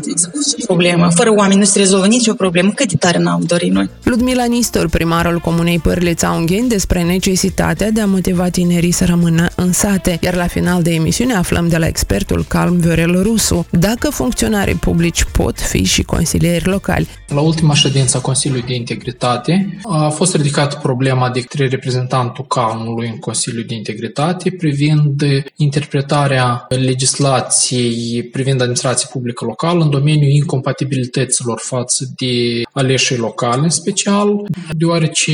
Problemă. 0.66 1.08
Fără 1.14 1.32
oameni 1.36 1.58
nu 1.58 1.64
se 1.64 1.78
rezolvă 1.78 2.06
nicio 2.06 2.34
problemă, 2.34 2.70
cât 2.74 2.88
de 2.88 2.96
tare 2.96 3.18
n-am 3.18 3.42
dorit 3.46 3.72
noi. 3.72 3.90
Ludmila 4.02 4.44
Nistor, 4.44 4.88
primarul 4.88 5.38
comunei 5.38 5.78
Pârlița 5.78 6.30
Ungheni, 6.30 6.68
despre 6.68 7.02
necesitatea 7.02 7.90
de 7.90 8.00
a 8.00 8.06
motiva 8.06 8.48
tinerii 8.48 8.90
să 8.90 9.04
rămână 9.04 9.48
în 9.54 9.72
sate. 9.72 10.18
Iar 10.22 10.34
la 10.34 10.46
final 10.46 10.82
de 10.82 10.90
emisiune 10.90 11.34
aflăm 11.34 11.68
de 11.68 11.76
la 11.76 11.86
expertul 11.86 12.44
Calm 12.48 12.76
Viorel 12.76 13.22
Rusu 13.22 13.66
dacă 13.70 14.10
funcționarii 14.48 14.80
publici 14.80 15.24
pot 15.24 15.60
fi 15.60 15.84
și 15.84 16.02
consilieri 16.02 16.66
locali. 16.66 17.08
La 17.26 17.40
ultima 17.40 17.74
ședință 17.74 18.16
a 18.16 18.20
Consiliului 18.20 18.66
de 18.66 18.74
Integritate 18.74 19.78
a 19.82 20.08
fost 20.08 20.34
ridicată 20.34 20.78
problema 20.82 21.30
de 21.30 21.40
către 21.40 21.66
reprezentantul 21.68 22.44
Calmului 22.46 23.08
în 23.08 23.18
Consiliul 23.18 23.64
de 23.66 23.74
Integritate 23.74 24.50
privind 24.50 25.22
interpretarea 25.56 26.66
legislației 26.68 28.22
privind 28.22 28.60
administrația 28.60 29.08
publică 29.12 29.44
locală 29.44 29.82
în 29.82 29.90
domeniul 29.90 30.30
incompatibilităților 30.30 31.58
față 31.62 32.04
de 32.16 32.62
aleșii 32.72 33.16
locale 33.16 33.62
în 33.62 33.70
special, 33.70 34.28
deoarece 34.70 35.32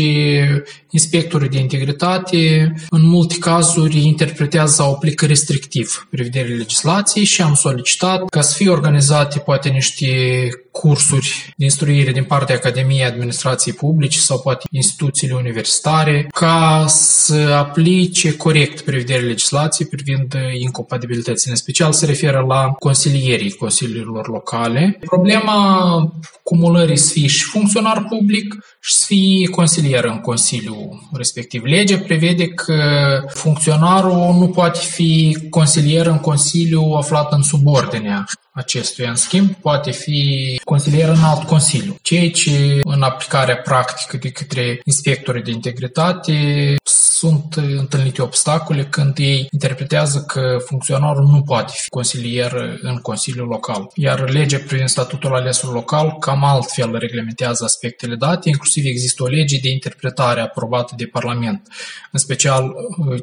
inspectorii 0.91 1.49
de 1.49 1.59
integritate 1.59 2.73
în 2.91 3.07
multe 3.07 3.37
cazuri 3.39 4.07
interpretează 4.07 4.73
sau 4.73 4.93
aplică 4.93 5.27
restrictiv 5.27 6.07
prevederile 6.11 6.55
legislației 6.55 7.25
și 7.25 7.43
am 7.43 7.55
solicitat 7.55 8.29
ca 8.29 8.41
să 8.41 8.55
fie 8.57 8.71
organizate 9.11 9.39
poate 9.39 9.69
niște 9.69 10.07
cursuri 10.81 11.55
de 11.57 11.65
instruire 11.65 12.13
din 12.13 12.25
partea 12.25 12.55
Academiei 12.55 13.05
Administrației 13.05 13.75
Publice 13.75 14.19
sau 14.19 14.41
poate 14.41 14.67
instituțiile 14.71 15.35
universitare 15.35 16.27
ca 16.33 16.85
să 16.89 17.55
aplice 17.59 18.37
corect 18.37 18.81
prevederile 18.81 19.29
legislației 19.29 19.89
privind 19.89 20.35
incompatibilitățile. 20.61 21.51
În 21.51 21.57
special 21.57 21.93
se 21.93 22.07
referă 22.07 22.45
la 22.49 22.75
consilierii 22.79 23.53
consiliilor 23.53 24.29
locale. 24.29 24.99
Problema 25.01 25.59
cumulării 26.43 26.97
să 26.97 27.13
fie 27.13 27.27
și 27.27 27.43
funcționar 27.43 28.05
public 28.09 28.55
și 28.81 28.95
să 28.95 29.05
fie 29.07 29.49
consilier 29.49 30.05
în 30.05 30.19
consiliu 30.19 31.09
respectiv. 31.13 31.63
Legea 31.65 31.99
prevede 31.99 32.49
că 32.49 32.75
funcționarul 33.29 34.35
nu 34.39 34.49
poate 34.49 34.79
fi 34.79 35.37
consilier 35.51 36.07
în 36.07 36.19
consiliu 36.19 36.81
aflat 36.81 37.33
în 37.33 37.43
subordinea 37.43 38.25
acestuia. 38.53 39.09
În 39.09 39.15
schimb, 39.17 39.51
poate 39.51 39.91
fi 39.91 40.61
consilier 40.65 41.09
în 41.09 41.23
alt 41.23 41.43
consiliu. 41.43 41.97
Ceea 42.03 42.31
ce, 42.31 42.81
în 42.83 43.03
aplicarea 43.03 43.57
practică 43.57 44.17
de 44.17 44.31
către 44.31 44.81
inspectorii 44.85 45.43
de 45.43 45.51
integritate, 45.51 46.33
sunt 47.17 47.55
întâlnite 47.55 48.23
obstacole 48.23 48.85
când 48.85 49.19
ei 49.19 49.49
interpretează 49.51 50.25
că 50.27 50.57
funcționarul 50.67 51.25
nu 51.25 51.43
poate 51.43 51.73
fi 51.77 51.89
consilier 51.89 52.79
în 52.83 52.97
Consiliul 52.97 53.47
Local. 53.47 53.91
Iar 53.95 54.31
legea 54.31 54.59
privind 54.67 54.89
statutul 54.89 55.35
alesului 55.35 55.75
local 55.75 56.17
cam 56.21 56.45
altfel 56.45 56.97
reglementează 56.99 57.65
aspectele 57.65 58.15
date, 58.15 58.49
inclusiv 58.49 58.85
există 58.85 59.23
o 59.23 59.27
lege 59.27 59.59
de 59.59 59.69
interpretare 59.69 60.41
aprobată 60.41 60.95
de 60.97 61.05
Parlament, 61.05 61.69
în 62.13 62.19
special 62.19 62.75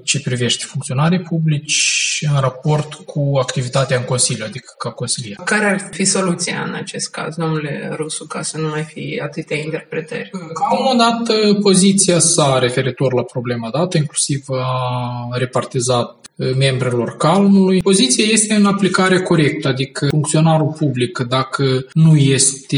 ce 0.03 0.21
privește 0.21 0.65
funcționarii 0.67 1.21
publici 1.21 2.25
în 2.33 2.39
raport 2.39 2.93
cu 2.93 3.37
activitatea 3.39 3.97
în 3.97 4.03
Consiliu, 4.03 4.45
adică 4.47 4.73
ca 4.77 4.89
consilier. 4.89 5.35
Care 5.45 5.65
ar 5.65 5.89
fi 5.91 6.03
soluția 6.03 6.63
în 6.67 6.73
acest 6.73 7.09
caz, 7.09 7.35
domnule 7.35 7.91
Rusu, 7.95 8.25
ca 8.27 8.41
să 8.41 8.57
nu 8.57 8.67
mai 8.67 8.83
fie 8.83 9.21
atâtea 9.25 9.57
interpretări? 9.57 10.29
Am 10.71 10.97
dat 10.97 11.35
poziția 11.61 12.19
sa 12.19 12.59
referitor 12.59 13.13
la 13.13 13.23
problema 13.23 13.69
dată, 13.69 13.90
inclusiv 13.95 14.49
a 14.49 15.37
repartizat 15.37 16.30
membrilor 16.57 17.15
calmului. 17.17 17.81
Poziția 17.81 18.25
este 18.31 18.53
în 18.53 18.65
aplicare 18.65 19.19
corectă, 19.19 19.67
adică 19.67 20.07
funcționarul 20.09 20.75
public, 20.77 21.19
dacă 21.29 21.85
nu 21.93 22.15
este 22.15 22.77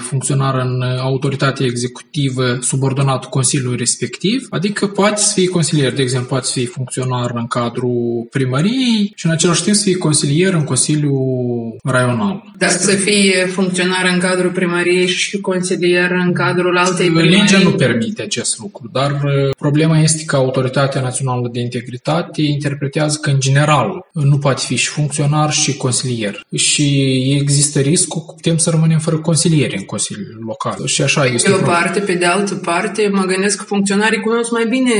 funcționar 0.00 0.54
în 0.54 0.82
autoritatea 0.98 1.66
executivă 1.66 2.58
subordonat 2.60 3.24
Consiliului 3.24 3.76
respectiv, 3.76 4.46
adică 4.50 4.86
poate 4.86 5.20
să 5.20 5.32
fie 5.34 5.48
consilier, 5.48 5.92
de 5.92 6.02
exemplu, 6.02 6.28
poate 6.28 6.46
să 6.46 6.52
fie 6.52 6.66
funcționar 6.66 7.30
în 7.34 7.46
cadrul 7.46 8.26
primăriei 8.30 9.12
și 9.14 9.26
în 9.26 9.32
același 9.32 9.62
timp 9.62 9.76
să 9.76 9.82
fie 9.82 9.96
consilier 9.96 10.54
în 10.54 10.64
Consiliul 10.64 11.76
Raional. 11.84 12.42
Dar 12.58 12.70
să 12.70 12.90
fie 12.90 13.46
funcționar 13.46 14.10
în 14.12 14.18
cadrul 14.18 14.50
primăriei 14.50 15.06
și 15.06 15.40
consilier 15.40 16.10
în 16.10 16.32
cadrul 16.32 16.76
altei 16.76 17.06
primării? 17.06 17.30
Legea 17.30 17.58
nu 17.58 17.70
permite 17.70 18.22
acest 18.22 18.58
lucru, 18.58 18.88
dar 18.92 19.20
problema 19.58 19.98
este 19.98 20.24
că 20.24 20.36
Autoritatea 20.36 21.00
Națională 21.00 21.48
de 21.52 21.60
Integritate 21.60 22.42
interpretează 22.42 22.90
că, 23.20 23.30
în 23.30 23.40
general, 23.40 24.06
nu 24.12 24.38
poate 24.38 24.62
fi 24.66 24.76
și 24.76 24.88
funcționar 24.88 25.52
și 25.52 25.76
consilier. 25.76 26.46
Și 26.54 27.10
există 27.40 27.80
riscul 27.80 28.20
că 28.20 28.32
putem 28.32 28.56
să 28.56 28.70
rămânem 28.70 28.98
fără 28.98 29.18
consilieri 29.18 29.76
în 29.76 29.84
Consiliul 29.84 30.42
Local. 30.46 30.86
Și 30.86 31.02
așa 31.02 31.24
este. 31.24 31.50
Pe 31.50 31.56
o 31.56 31.60
parte, 31.60 32.00
pe 32.00 32.14
de 32.14 32.24
altă 32.24 32.54
parte, 32.54 33.08
mă 33.12 33.24
gândesc 33.24 33.56
că 33.56 33.64
funcționarii 33.64 34.20
cunosc 34.20 34.50
mai 34.50 34.66
bine... 34.68 34.92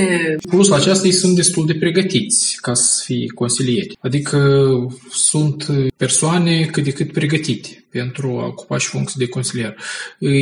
Plus 0.49 0.69
la 0.69 0.77
aceasta 0.77 1.07
ei 1.07 1.13
sunt 1.13 1.35
destul 1.35 1.67
de 1.67 1.75
pregătiți 1.75 2.59
ca 2.61 2.75
să 2.75 3.03
fie 3.05 3.27
consilieri. 3.35 3.97
Adică 4.01 4.69
sunt 5.11 5.67
persoane 5.97 6.65
cât 6.65 6.85
de 6.85 6.91
cât 6.91 7.13
pregătite 7.13 7.77
pentru 7.91 8.39
a 8.43 8.47
ocupa 8.47 8.79
și 8.79 8.89
funcții 8.89 9.19
de 9.19 9.29
consilier. 9.29 9.77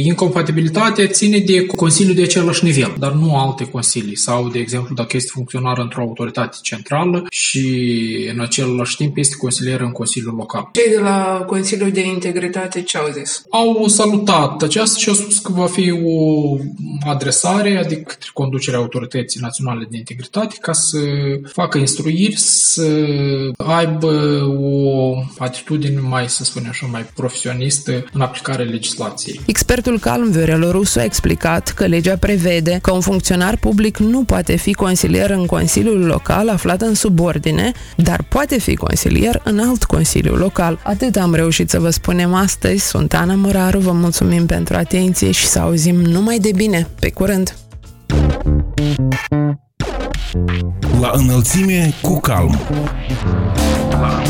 Incompatibilitatea 0.03 1.07
ține 1.07 1.39
de 1.39 1.67
consiliul 1.67 2.15
de 2.15 2.23
același 2.23 2.65
nivel, 2.65 2.95
dar 2.99 3.13
nu 3.13 3.37
alte 3.39 3.65
consilii. 3.65 4.17
Sau, 4.17 4.49
de 4.49 4.59
exemplu, 4.59 4.95
dacă 4.95 5.17
este 5.17 5.31
funcționar 5.33 5.79
într-o 5.79 6.03
autoritate 6.03 6.57
centrală 6.63 7.27
și 7.31 7.69
în 8.33 8.41
același 8.61 8.97
timp 8.97 9.17
este 9.17 9.37
consilier 9.37 9.81
în 9.81 9.91
Consiliul 9.91 10.35
Local. 10.35 10.69
Cei 10.73 10.93
de 10.93 11.01
la 11.01 11.45
Consiliul 11.47 11.91
de 11.91 12.07
Integritate 12.07 12.83
ce 12.83 12.99
au 12.99 13.09
zis? 13.19 13.45
Au 13.51 13.87
salutat 13.87 14.63
aceasta 14.63 14.99
și 14.99 15.09
au 15.09 15.15
spus 15.15 15.39
că 15.39 15.53
va 15.53 15.67
fi 15.67 15.93
o 16.05 16.57
adresare, 17.07 17.77
adică 17.77 18.15
conducerea 18.33 18.79
Autorității 18.79 19.41
Naționale 19.41 19.87
de 19.91 19.97
Integritate, 19.97 20.57
ca 20.61 20.73
să 20.73 20.99
facă 21.53 21.79
instruiri, 21.79 22.37
să 22.37 22.87
aibă 23.57 24.41
o 24.61 25.15
atitudine 25.39 26.01
mai, 26.01 26.29
să 26.29 26.45
spunem 26.45 26.69
așa, 26.71 26.87
mai 26.91 27.05
profesionistă 27.15 28.05
în 28.13 28.21
aplicarea 28.21 28.65
legislației. 28.65 29.41
Expertul 29.47 29.99
Calm 29.99 30.31
Viorel 30.31 30.71
Rusu 30.71 30.99
a 30.99 31.05
explicat 31.05 31.69
că 31.69 31.87
legea 31.87 32.17
prevede 32.17 32.79
că 32.83 32.93
un 32.93 33.01
funcționar 33.01 33.57
public 33.57 33.99
nu 33.99 34.25
poate 34.25 34.57
fi 34.57 34.73
consilier 34.73 35.31
în 35.31 35.47
Consiliul 35.47 36.07
Local 36.07 36.49
aflat 36.49 36.81
în 36.81 36.95
subordine, 36.95 37.73
dar 37.97 38.25
poate 38.29 38.50
fi 38.59 38.75
consilier 38.75 39.41
în 39.45 39.59
alt 39.59 39.85
Consiliu 39.85 40.35
Local. 40.35 40.81
Atât 40.85 41.17
am 41.17 41.35
reușit 41.35 41.71
să 41.71 41.79
vă 41.79 41.91
spunem 41.91 42.35
astăzi. 42.35 42.87
Sunt 42.87 43.15
Ana 43.15 43.35
Măraru, 43.35 43.79
vă 43.79 43.93
mulțumim 43.93 44.47
pentru 44.47 44.77
atenție 44.77 45.31
și 45.31 45.47
să 45.47 45.59
auzim 45.59 45.97
numai 45.97 46.39
de 46.39 46.51
bine. 46.55 46.89
Pe 47.01 47.11
curând! 47.11 47.55
La 51.01 51.11
înălțime 51.15 51.95
cu 52.03 52.21
calm. 52.21 52.59
La 53.91 54.23